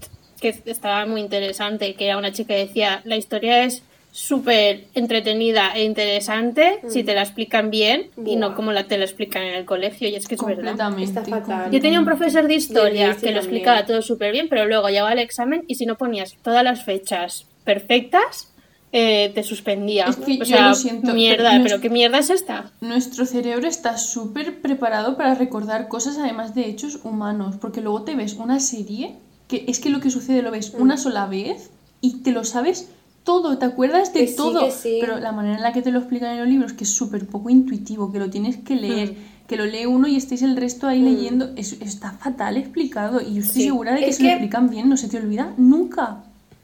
que 0.52 0.70
estaba 0.70 1.06
muy 1.06 1.22
interesante, 1.22 1.94
que 1.94 2.06
era 2.06 2.18
una 2.18 2.32
chica 2.32 2.54
que 2.54 2.66
decía, 2.66 3.00
la 3.04 3.16
historia 3.16 3.64
es 3.64 3.82
súper 4.12 4.84
entretenida 4.94 5.72
e 5.74 5.84
interesante 5.84 6.80
si 6.88 7.02
te 7.02 7.14
la 7.14 7.22
explican 7.22 7.70
bien 7.70 8.10
y 8.24 8.36
no 8.36 8.48
Buah. 8.48 8.56
como 8.56 8.72
la 8.72 8.84
te 8.84 8.98
la 8.98 9.04
explican 9.06 9.42
en 9.42 9.54
el 9.54 9.64
colegio, 9.64 10.06
y 10.08 10.14
es 10.14 10.28
que 10.28 10.34
es 10.34 10.44
verdad. 10.44 10.76
Está 11.00 11.24
fatal. 11.24 11.70
Yo 11.72 11.80
tenía 11.80 11.98
un 11.98 12.04
profesor 12.04 12.46
de 12.46 12.54
historia 12.54 13.06
que 13.06 13.12
lo 13.12 13.16
también. 13.16 13.36
explicaba 13.38 13.86
todo 13.86 14.02
súper 14.02 14.32
bien, 14.32 14.48
pero 14.50 14.66
luego 14.66 14.88
llegaba 14.88 15.12
el 15.14 15.18
examen 15.18 15.64
y 15.66 15.76
si 15.76 15.86
no 15.86 15.96
ponías 15.96 16.36
todas 16.42 16.62
las 16.62 16.84
fechas 16.84 17.46
perfectas, 17.64 18.52
eh, 18.92 19.32
te 19.34 19.42
suspendía. 19.42 20.04
Es 20.04 20.16
que 20.16 20.34
o 20.34 20.36
yo 20.36 20.44
sea, 20.44 20.68
lo 20.68 20.74
siento, 20.74 21.12
mierda, 21.14 21.50
pero 21.52 21.64
pero 21.64 21.80
¿qué 21.80 21.90
mierda 21.90 22.18
es 22.18 22.30
esta? 22.30 22.70
Nuestro 22.82 23.24
cerebro 23.24 23.66
está 23.66 23.96
súper 23.96 24.60
preparado 24.60 25.16
para 25.16 25.34
recordar 25.34 25.88
cosas 25.88 26.18
además 26.18 26.54
de 26.54 26.68
hechos 26.68 27.00
humanos, 27.02 27.56
porque 27.60 27.80
luego 27.80 28.02
te 28.02 28.14
ves 28.14 28.34
una 28.34 28.60
serie 28.60 29.16
que 29.48 29.64
es 29.68 29.80
que 29.80 29.90
lo 29.90 30.00
que 30.00 30.10
sucede 30.10 30.42
lo 30.42 30.50
ves 30.50 30.74
Mm. 30.74 30.82
una 30.82 30.96
sola 30.96 31.26
vez 31.26 31.70
y 32.00 32.22
te 32.22 32.32
lo 32.32 32.44
sabes 32.44 32.88
todo, 33.24 33.56
te 33.58 33.64
acuerdas 33.64 34.12
de 34.12 34.26
Que 34.26 34.32
todo, 34.32 34.70
sí. 34.70 34.98
pero 35.00 35.18
la 35.18 35.32
manera 35.32 35.56
en 35.56 35.62
la 35.62 35.72
que 35.72 35.80
te 35.82 35.90
lo 35.90 35.98
explican 36.00 36.32
en 36.32 36.40
los 36.40 36.48
libros 36.48 36.72
que 36.74 36.84
es 36.84 36.90
súper 36.94 37.26
poco 37.26 37.48
intuitivo, 37.50 38.12
que 38.12 38.18
lo 38.18 38.28
tienes 38.30 38.58
que 38.58 38.74
leer, 38.76 39.12
Mm. 39.12 39.46
que 39.46 39.56
lo 39.56 39.64
lee 39.64 39.86
uno 39.86 40.06
y 40.08 40.16
estéis 40.16 40.42
el 40.42 40.56
resto 40.56 40.86
ahí 40.86 41.00
leyendo, 41.00 41.50
es- 41.56 41.80
está 41.80 42.12
fatal 42.12 42.56
explicado 42.58 43.20
y 43.22 43.34
yo 43.34 43.40
estoy 43.42 43.62
Sí. 43.62 43.68
segura 43.68 43.92
de 43.94 44.00
que 44.00 44.08
Es 44.10 44.16
se 44.16 44.22
lo 44.22 44.28
que- 44.28 44.32
explican 44.34 44.68
bien, 44.70 44.88
no 44.90 44.96
se 44.96 45.08
te 45.08 45.16
olvida 45.18 45.52
nunca. 45.56 46.18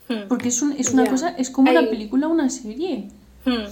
Hmm, 0.08 0.28
Porque 0.28 0.48
es, 0.48 0.60
un- 0.60 0.72
es 0.72 0.90
una 0.92 1.06
cosa, 1.06 1.34
es 1.38 1.50
como 1.50 1.70
una 1.70 1.88
película 1.88 2.26
o 2.26 2.30
una 2.30 2.50
serie. 2.50 3.08
hmm. 3.46 3.64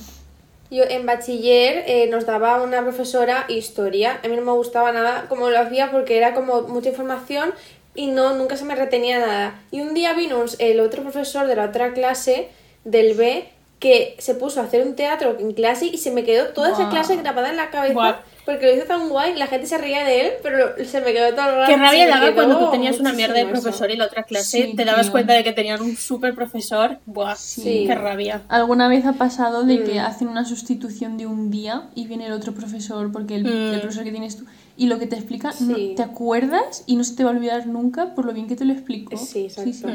Yo 0.71 0.85
en 0.85 1.07
bachiller 1.07 1.83
eh, 1.87 2.09
nos 2.11 2.27
daba 2.27 2.63
una 2.63 2.83
profesora 2.83 3.47
historia. 3.49 4.21
A 4.23 4.29
mí 4.29 4.37
no 4.37 4.43
me 4.43 4.53
gustaba 4.53 4.93
nada 4.93 5.25
como 5.29 5.49
lo 5.49 5.59
hacía 5.59 5.91
porque 5.91 6.17
era 6.19 6.35
como 6.35 6.63
mucha 6.63 6.91
información 6.91 7.51
y 7.99 8.07
no 8.07 8.35
nunca 8.37 8.57
se 8.57 8.65
me 8.65 8.77
retenía 8.77 9.19
nada. 9.19 9.61
Y 9.73 9.81
un 9.81 9.93
día 9.93 10.13
vino 10.15 10.45
el 10.61 10.79
otro 10.81 11.03
profesor 11.03 11.47
de 11.49 11.57
la 11.57 11.65
otra 11.65 11.93
clase 11.93 12.49
del 12.85 13.15
B 13.15 13.49
que 13.81 14.15
se 14.19 14.35
puso 14.35 14.61
a 14.61 14.65
hacer 14.65 14.85
un 14.87 14.95
teatro 14.97 15.37
en 15.39 15.53
clase 15.53 15.87
y 15.87 15.99
se 15.99 16.11
me 16.11 16.25
quedó 16.25 16.49
toda 16.49 16.69
esa 16.69 16.79
Guau. 16.85 16.91
clase 16.91 17.17
grabada 17.17 17.51
en 17.51 17.57
la 17.57 17.71
cabeza 17.71 17.95
Guau. 17.95 18.15
porque 18.45 18.67
lo 18.67 18.75
hizo 18.77 18.87
tan 18.87 19.09
guay, 19.09 19.35
la 19.37 19.47
gente 19.47 19.67
se 19.69 19.79
reía 19.79 20.05
de 20.05 20.21
él, 20.23 20.33
pero 20.43 20.75
se 20.85 21.01
me 21.01 21.13
quedó 21.13 21.33
todo 21.35 21.49
el 21.51 21.55
rato. 21.57 21.73
Qué 21.73 21.77
rabia 21.77 22.09
daba 22.09 22.27
quedó 22.27 22.35
cuando 22.35 22.59
tú 22.59 22.71
tenías 22.73 22.99
una 22.99 23.13
mierda 23.13 23.35
de 23.35 23.45
muchísimo 23.45 23.59
eso. 23.71 23.79
profesor 23.79 23.91
y 23.93 23.97
la 23.97 24.07
otra 24.07 24.23
clase 24.25 24.63
Sí, 24.63 24.75
te 24.77 24.85
dabas 24.85 25.03
tío. 25.07 25.13
cuenta 25.13 25.33
de 25.35 25.45
que 25.45 25.53
tenían 25.53 25.81
un 25.81 25.97
super 25.97 26.35
profesor. 26.35 26.99
Buah, 27.07 27.37
Sí. 27.37 27.85
qué 27.87 27.95
rabia. 27.95 28.43
¿Alguna 28.49 28.89
vez 28.89 29.07
ha 29.07 29.13
pasado 29.13 29.63
de 29.65 29.79
Mm. 29.79 29.85
que 29.85 30.01
hacen 30.01 30.27
una 30.29 30.45
sustitución 30.45 31.17
de 31.17 31.27
un 31.27 31.51
día 31.53 31.89
y 31.95 32.07
viene 32.09 32.27
el 32.27 32.33
otro 32.33 32.55
profesor 32.55 33.13
porque 33.13 33.37
el, 33.37 33.45
Mm. 33.45 33.75
el 33.75 33.81
profesor 33.81 34.03
que 34.05 34.11
tienes 34.13 34.37
tú 34.37 34.45
y 34.79 34.87
lo 34.87 34.99
que 34.99 35.07
te 35.07 35.17
explica 35.17 35.53
no- 35.61 35.77
te 35.97 36.03
acuerdas 36.03 36.85
y 36.87 36.97
no 36.97 37.05
se 37.05 37.15
te 37.17 37.25
va 37.25 37.31
a 37.31 37.35
olvidar 37.35 37.67
nunca 37.67 38.15
por 38.15 38.25
lo 38.25 38.33
bien 38.33 38.47
que 38.49 38.57
te 38.57 38.65
lo 38.65 38.73
explico? 38.73 39.17
Sí, 39.19 39.45
exacto. 39.45 39.89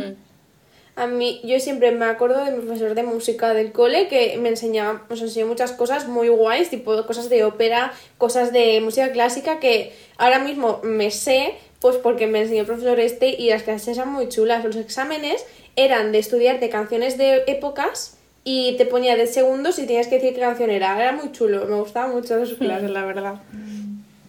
A 0.95 1.07
mí, 1.07 1.41
yo 1.43 1.59
siempre 1.59 1.91
me 1.91 2.05
acuerdo 2.05 2.45
de 2.45 2.51
mi 2.51 2.61
profesor 2.63 2.93
de 2.93 3.01
música 3.01 3.55
del 3.55 3.71
cole 3.71 4.07
que 4.09 4.37
me 4.37 4.49
enseñaba, 4.49 5.01
nos 5.09 5.21
enseñó 5.23 5.47
muchas 5.47 5.71
cosas 5.71 6.07
muy 6.07 6.27
guays, 6.27 6.69
tipo 6.69 7.03
cosas 7.07 7.29
de 7.29 7.43
ópera, 7.43 7.91
cosas 8.19 8.53
de 8.53 8.79
música 8.79 9.11
clásica 9.11 9.59
que 9.59 9.91
ahora 10.17 10.37
mismo 10.37 10.81
me 10.83 11.09
sé, 11.09 11.55
pues 11.79 11.95
porque 11.97 12.27
me 12.27 12.41
enseñó 12.41 12.59
el 12.61 12.67
profesor 12.67 12.99
este 12.99 13.29
y 13.29 13.49
las 13.49 13.63
clases 13.63 13.97
eran 13.97 14.11
muy 14.13 14.29
chulas. 14.29 14.63
Los 14.63 14.75
exámenes 14.75 15.43
eran 15.75 16.11
de 16.11 16.19
estudiarte 16.19 16.69
canciones 16.69 17.17
de 17.17 17.43
épocas 17.47 18.17
y 18.43 18.75
te 18.77 18.85
ponía 18.85 19.15
de 19.15 19.25
segundos 19.25 19.79
y 19.79 19.87
tenías 19.87 20.05
que 20.07 20.15
decir 20.19 20.35
qué 20.35 20.41
canción 20.41 20.69
era. 20.69 20.95
Era 21.01 21.11
muy 21.13 21.31
chulo, 21.31 21.65
me 21.65 21.75
gustaba 21.79 22.07
mucho 22.13 22.37
de 22.37 22.45
sus 22.45 22.59
clases, 22.59 22.91
la 22.91 23.03
verdad. 23.03 23.41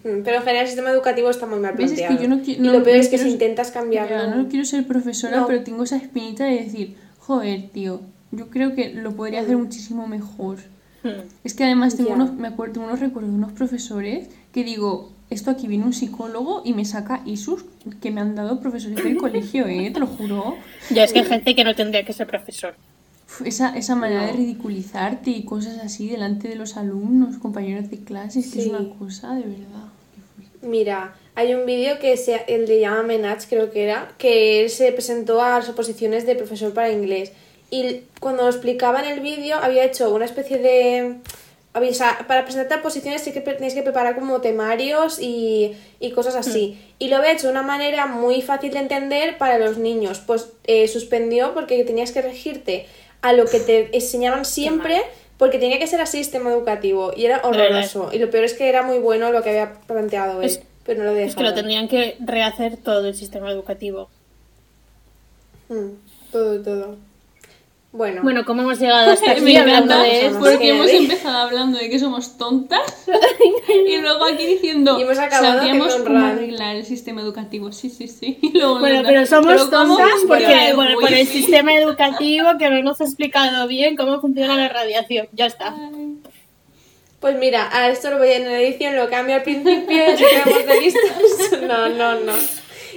Mm, 0.04 0.22
Pero 0.22 0.36
en 0.36 0.42
general 0.42 0.62
el 0.62 0.66
sistema 0.68 0.90
educativo 0.90 1.30
está 1.30 1.46
muy 1.46 1.58
mal 1.58 1.74
¿Ves? 1.74 1.92
Es 1.92 1.98
que 2.00 2.06
planteado. 2.06 2.22
yo 2.22 2.28
no 2.36 2.42
y 2.44 2.56
no- 2.58 2.72
lo 2.78 2.84
peor 2.84 2.96
no 2.96 3.02
es 3.02 3.08
que 3.08 3.16
si 3.18 3.24
quiero- 3.24 3.32
intentas 3.32 3.70
cambiarlo... 3.70 4.16
Ya, 4.16 4.26
no 4.34 4.48
quiero 4.48 4.64
ser 4.64 4.86
profesora, 4.86 5.38
No. 5.40 5.46
pero 5.46 5.64
tengo 5.64 5.82
esa 5.84 5.96
espinita 5.96 6.44
de 6.44 6.56
decir, 6.62 6.96
joder, 7.18 7.70
tío, 7.72 8.00
yo 8.30 8.48
creo 8.50 8.74
que 8.74 8.92
lo 8.92 9.12
podría 9.16 9.40
hacer 9.40 9.56
muchísimo 9.56 10.06
mejor. 10.06 10.58
Mm. 11.02 11.08
Es 11.42 11.54
que 11.54 11.64
además 11.64 11.96
tengo 11.96 12.10
Ya. 12.10 12.16
unos, 12.16 12.34
me 12.34 12.48
acuerdo, 12.48 12.74
tengo 12.74 12.86
unos 12.86 13.00
recuerdos 13.00 13.30
de 13.32 13.36
unos 13.38 13.52
profesores 13.52 14.28
que 14.52 14.62
digo, 14.64 15.10
esto 15.30 15.50
aquí 15.50 15.66
viene 15.68 15.84
un 15.84 15.92
psicólogo 15.94 16.60
y 16.64 16.74
me 16.74 16.84
saca 16.84 17.22
ISUS 17.24 17.64
que 18.02 18.10
me 18.10 18.20
han 18.20 18.34
dado 18.34 18.60
profesores 18.60 19.02
del 19.02 19.16
colegio, 19.18 19.66
¿eh? 19.66 19.90
Te 19.92 20.00
lo 20.00 20.06
juro. 20.06 20.56
Ya 20.90 21.04
es 21.04 21.12
que 21.14 21.20
hay 21.20 21.24
gente 21.26 21.54
que 21.54 21.64
no 21.64 21.74
tendría 21.74 22.04
que 22.04 22.12
ser 22.12 22.26
profesor. 22.26 22.74
Esa, 23.44 23.76
esa 23.76 23.96
manera 23.96 24.26
de 24.26 24.32
ridiculizarte 24.32 25.30
y 25.30 25.44
cosas 25.44 25.78
así 25.78 26.08
delante 26.08 26.46
de 26.46 26.54
los 26.56 26.76
alumnos, 26.76 27.38
compañeros 27.38 27.90
de 27.90 27.98
clase, 27.98 28.40
es 28.40 28.52
que 28.52 28.58
es 28.58 28.64
Sí. 28.66 28.70
una 28.70 28.88
cosa 28.96 29.34
de 29.34 29.42
verdad. 29.42 29.88
Mira, 30.64 31.14
hay 31.34 31.54
un 31.54 31.66
vídeo 31.66 31.98
que 31.98 32.16
se, 32.16 32.44
el 32.48 32.66
de 32.66 32.80
Llama 32.80 33.02
Menach, 33.02 33.44
creo 33.48 33.70
que 33.70 33.84
era, 33.84 34.12
que 34.18 34.62
él 34.62 34.70
se 34.70 34.92
presentó 34.92 35.42
a 35.42 35.58
las 35.58 35.68
oposiciones 35.68 36.26
de 36.26 36.34
profesor 36.36 36.72
para 36.72 36.90
inglés. 36.90 37.32
Y 37.70 38.02
cuando 38.20 38.44
lo 38.44 38.48
explicaba 38.48 39.00
en 39.00 39.12
el 39.12 39.20
vídeo, 39.20 39.56
había 39.56 39.84
hecho 39.84 40.14
una 40.14 40.24
especie 40.24 40.58
de. 40.58 41.16
o 41.74 41.94
sea, 41.94 42.24
para 42.28 42.44
presentarte 42.44 42.74
a 42.74 42.82
posiciones 42.82 43.22
sí 43.22 43.32
que 43.32 43.40
tienes 43.40 43.74
que 43.74 43.82
preparar 43.82 44.14
como 44.14 44.40
temarios 44.40 45.18
y, 45.20 45.76
y 45.98 46.12
cosas 46.12 46.36
así. 46.36 46.78
Y 46.98 47.08
lo 47.08 47.16
había 47.16 47.32
hecho 47.32 47.48
de 47.48 47.52
una 47.52 47.62
manera 47.62 48.06
muy 48.06 48.42
fácil 48.42 48.72
de 48.72 48.78
entender 48.78 49.38
para 49.38 49.58
los 49.58 49.76
niños. 49.76 50.20
Pues 50.24 50.50
eh, 50.64 50.86
suspendió 50.88 51.52
porque 51.52 51.82
tenías 51.84 52.12
que 52.12 52.22
regirte 52.22 52.86
a 53.22 53.32
lo 53.32 53.46
que 53.46 53.58
te 53.58 53.88
enseñaban 53.96 54.44
siempre, 54.44 55.02
porque 55.38 55.58
tenía 55.58 55.78
que 55.78 55.86
ser 55.86 56.00
así 56.00 56.18
sistema 56.18 56.50
educativo. 56.50 57.12
Y 57.16 57.24
era 57.26 57.40
horroroso. 57.44 58.10
Y 58.12 58.18
lo 58.18 58.30
peor 58.30 58.44
es 58.44 58.54
que 58.54 58.68
era 58.68 58.82
muy 58.82 58.98
bueno 58.98 59.32
lo 59.32 59.42
que 59.42 59.50
había 59.50 59.72
planteado 59.86 60.40
él. 60.40 60.46
Es- 60.46 60.62
pero 60.84 60.98
no 60.98 61.04
lo 61.06 61.14
dejaron. 61.14 61.30
Es 61.30 61.36
que 61.36 61.42
lo 61.44 61.54
tendrían 61.54 61.88
que 61.88 62.16
rehacer 62.20 62.76
todo 62.76 63.08
el 63.08 63.14
sistema 63.14 63.50
educativo. 63.50 64.10
Mm, 65.68 65.90
todo, 66.30 66.60
todo. 66.60 66.96
Bueno, 67.94 68.22
Bueno, 68.24 68.44
¿cómo 68.44 68.62
hemos 68.62 68.80
llegado 68.80 69.12
hasta 69.12 69.30
aquí 69.30 69.42
Me 69.42 69.56
hablando 69.56 69.96
de 70.00 70.26
esto? 70.26 70.40
porque 70.40 70.70
hemos 70.70 70.90
empezado 70.90 71.38
hablando 71.38 71.78
de 71.78 71.88
que 71.88 72.00
somos 72.00 72.36
tontas 72.36 73.06
y 73.86 73.96
luego 73.98 74.24
aquí 74.24 74.44
diciendo 74.46 74.98
Y 74.98 75.02
hemos 75.02 75.16
acabado 75.16 75.62
un 75.62 75.78
cómo 76.04 76.18
arreglar 76.18 76.74
el 76.74 76.84
sistema 76.84 77.20
educativo. 77.20 77.70
Sí, 77.70 77.90
sí, 77.90 78.08
sí. 78.08 78.36
Y 78.42 78.58
luego 78.58 78.80
Bueno, 78.80 79.02
pero 79.06 79.24
somos 79.26 79.70
tontas 79.70 80.10
porque, 80.26 80.72
bueno, 80.74 80.98
por 80.98 81.12
el 81.12 81.24
sistema 81.24 81.72
educativo 81.76 82.48
que 82.58 82.68
no 82.68 82.82
nos 82.82 83.00
ha 83.00 83.04
explicado 83.04 83.68
bien 83.68 83.94
cómo 83.94 84.20
funciona 84.20 84.56
la 84.56 84.68
radiación. 84.68 85.28
Ya 85.30 85.46
está. 85.46 85.68
ay, 85.68 86.18
pues 87.20 87.38
mira, 87.38 87.70
a 87.72 87.88
esto 87.90 88.10
lo 88.10 88.18
voy 88.18 88.28
a 88.28 88.36
en 88.38 88.44
la 88.44 88.60
edición, 88.60 88.96
lo 88.96 89.08
cambio 89.08 89.36
al 89.36 89.42
principio 89.44 89.96
y 90.12 90.16
quedamos 90.16 90.66
de 90.66 90.80
listas. 90.80 91.62
No, 91.62 91.88
no, 91.88 92.20
no. 92.20 92.32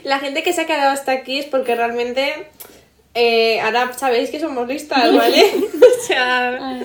La 0.03 0.17
gente 0.19 0.41
que 0.41 0.53
se 0.53 0.61
ha 0.61 0.65
quedado 0.65 0.89
hasta 0.89 1.11
aquí 1.11 1.37
es 1.37 1.45
porque 1.45 1.75
realmente 1.75 2.49
eh, 3.17 3.59
ahora 3.61 3.91
sabéis 3.93 4.29
que 4.29 4.39
somos 4.39 4.67
listas, 4.67 5.13
¿vale? 5.13 5.43
o 6.01 6.05
sea, 6.05 6.81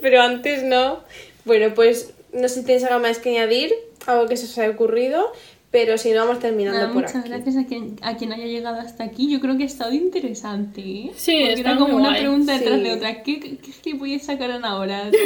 pero 0.00 0.20
antes 0.20 0.62
no. 0.64 1.00
Bueno, 1.44 1.72
pues 1.74 2.12
no 2.32 2.48
sé 2.48 2.60
si 2.60 2.66
tenéis 2.66 2.84
algo 2.84 3.00
más 3.00 3.18
que 3.18 3.30
añadir, 3.30 3.72
algo 4.06 4.26
que 4.26 4.36
se 4.36 4.46
os 4.46 4.58
haya 4.58 4.70
ocurrido, 4.70 5.32
pero 5.70 5.96
si 5.98 6.10
no, 6.10 6.24
vamos 6.26 6.40
terminando 6.40 6.78
Nada, 6.80 6.92
por 6.92 7.02
muchas 7.02 7.16
aquí. 7.16 7.28
gracias 7.28 7.56
a 7.56 7.64
quien, 7.66 7.96
a 8.02 8.16
quien 8.16 8.32
haya 8.32 8.46
llegado 8.46 8.80
hasta 8.80 9.04
aquí. 9.04 9.30
Yo 9.30 9.40
creo 9.40 9.56
que 9.56 9.62
ha 9.62 9.66
estado 9.66 9.92
interesante. 9.92 10.80
¿eh? 10.80 11.12
Sí, 11.16 11.32
Porque 11.38 11.52
está 11.54 11.70
era 11.70 11.78
como 11.78 11.92
muy 11.92 12.00
una 12.00 12.08
guay. 12.10 12.20
pregunta 12.22 12.52
detrás 12.58 12.78
Sí. 12.78 12.84
de 12.84 12.92
otra. 12.92 13.22
¿Qué, 13.22 13.40
qué, 13.40 13.56
qué 13.58 13.72
gilipollas 13.84 14.22
sacarán 14.24 14.64
ahora? 14.64 15.10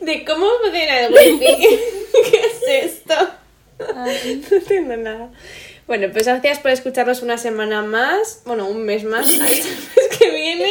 De 0.00 0.24
cómo 0.24 0.46
el 0.72 1.12
wifi. 1.12 1.46
¿Qué 2.30 2.40
es 2.40 2.62
esto? 2.84 3.14
Ay. 3.94 4.42
No 4.50 4.56
entiendo 4.56 4.96
nada. 4.96 5.30
Bueno, 5.88 6.06
pues 6.12 6.26
gracias 6.26 6.60
por 6.60 6.70
escucharnos 6.70 7.22
una 7.22 7.36
semana 7.38 7.82
más. 7.82 8.42
Bueno, 8.44 8.68
un 8.68 8.84
mes 8.84 9.02
más. 9.04 9.26
Hasta 9.26 9.44
el 9.50 9.50
mes 9.50 10.18
que 10.18 10.30
viene. 10.30 10.70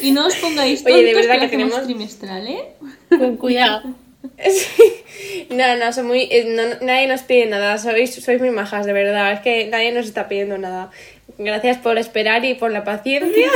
Y 0.00 0.10
no 0.12 0.26
os 0.26 0.34
pongáis 0.36 0.82
Oye, 0.86 0.94
tontos 0.94 1.04
de 1.04 1.14
verdad 1.14 1.40
que, 1.40 1.48
tenemos- 1.48 1.84
trimestral, 1.84 2.46
¿eh? 2.48 2.68
Con 3.10 3.36
cuidado. 3.36 3.82
Sí. 4.38 5.46
No, 5.50 5.76
no, 5.76 5.92
son 5.92 6.06
muy, 6.06 6.28
eh, 6.30 6.44
no- 6.46 6.86
nadie 6.86 7.08
nos 7.08 7.22
pide 7.22 7.46
nada. 7.46 7.76
Sois, 7.76 8.14
sois 8.14 8.40
muy 8.40 8.50
majas, 8.50 8.86
de 8.86 8.92
verdad. 8.92 9.32
Es 9.32 9.40
que 9.40 9.66
nadie 9.66 9.90
nos 9.90 10.06
está 10.06 10.28
pidiendo 10.28 10.58
nada. 10.58 10.90
Gracias 11.38 11.78
por 11.78 11.98
esperar 11.98 12.44
y 12.44 12.54
por 12.54 12.70
la 12.70 12.84
paciencia. 12.84 13.50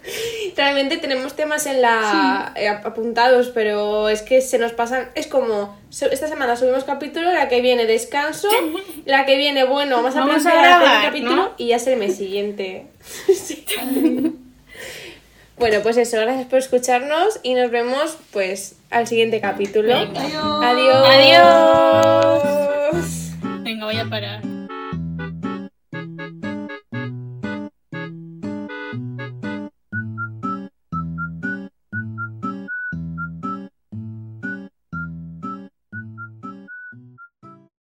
Realmente 0.56 0.98
tenemos 0.98 1.34
temas 1.34 1.66
en 1.66 1.80
la 1.80 2.52
eh, 2.56 2.68
apuntados, 2.68 3.48
pero 3.48 4.08
es 4.08 4.22
que 4.22 4.40
se 4.40 4.58
nos 4.58 4.72
pasan. 4.72 5.10
Es 5.14 5.26
como 5.26 5.76
esta 5.90 6.28
semana 6.28 6.56
subimos 6.56 6.84
capítulo, 6.84 7.32
la 7.32 7.48
que 7.48 7.60
viene 7.60 7.86
descanso, 7.86 8.48
la 9.06 9.26
que 9.26 9.36
viene 9.36 9.64
bueno 9.64 9.96
vamos 9.96 10.16
a 10.16 10.20
Vamos 10.20 10.46
a 10.46 10.52
grabar, 10.52 10.96
un 10.96 11.02
capítulo 11.02 11.36
¿no? 11.36 11.52
y 11.56 11.68
ya 11.68 11.76
es 11.76 11.86
el 11.86 11.98
mes 11.98 12.16
siguiente. 12.16 12.86
Sí. 13.32 13.64
Bueno, 15.58 15.80
pues 15.82 15.96
eso, 15.96 16.18
gracias 16.18 16.46
por 16.46 16.58
escucharnos 16.58 17.38
y 17.42 17.54
nos 17.54 17.70
vemos 17.70 18.18
pues 18.32 18.76
al 18.90 19.06
siguiente 19.06 19.40
capítulo. 19.40 19.94
Venga. 19.94 20.70
Adiós. 20.70 21.08
Adiós. 21.08 22.42
Venga, 23.62 23.84
voy 23.84 23.96
a 23.96 24.04
parar. 24.06 24.51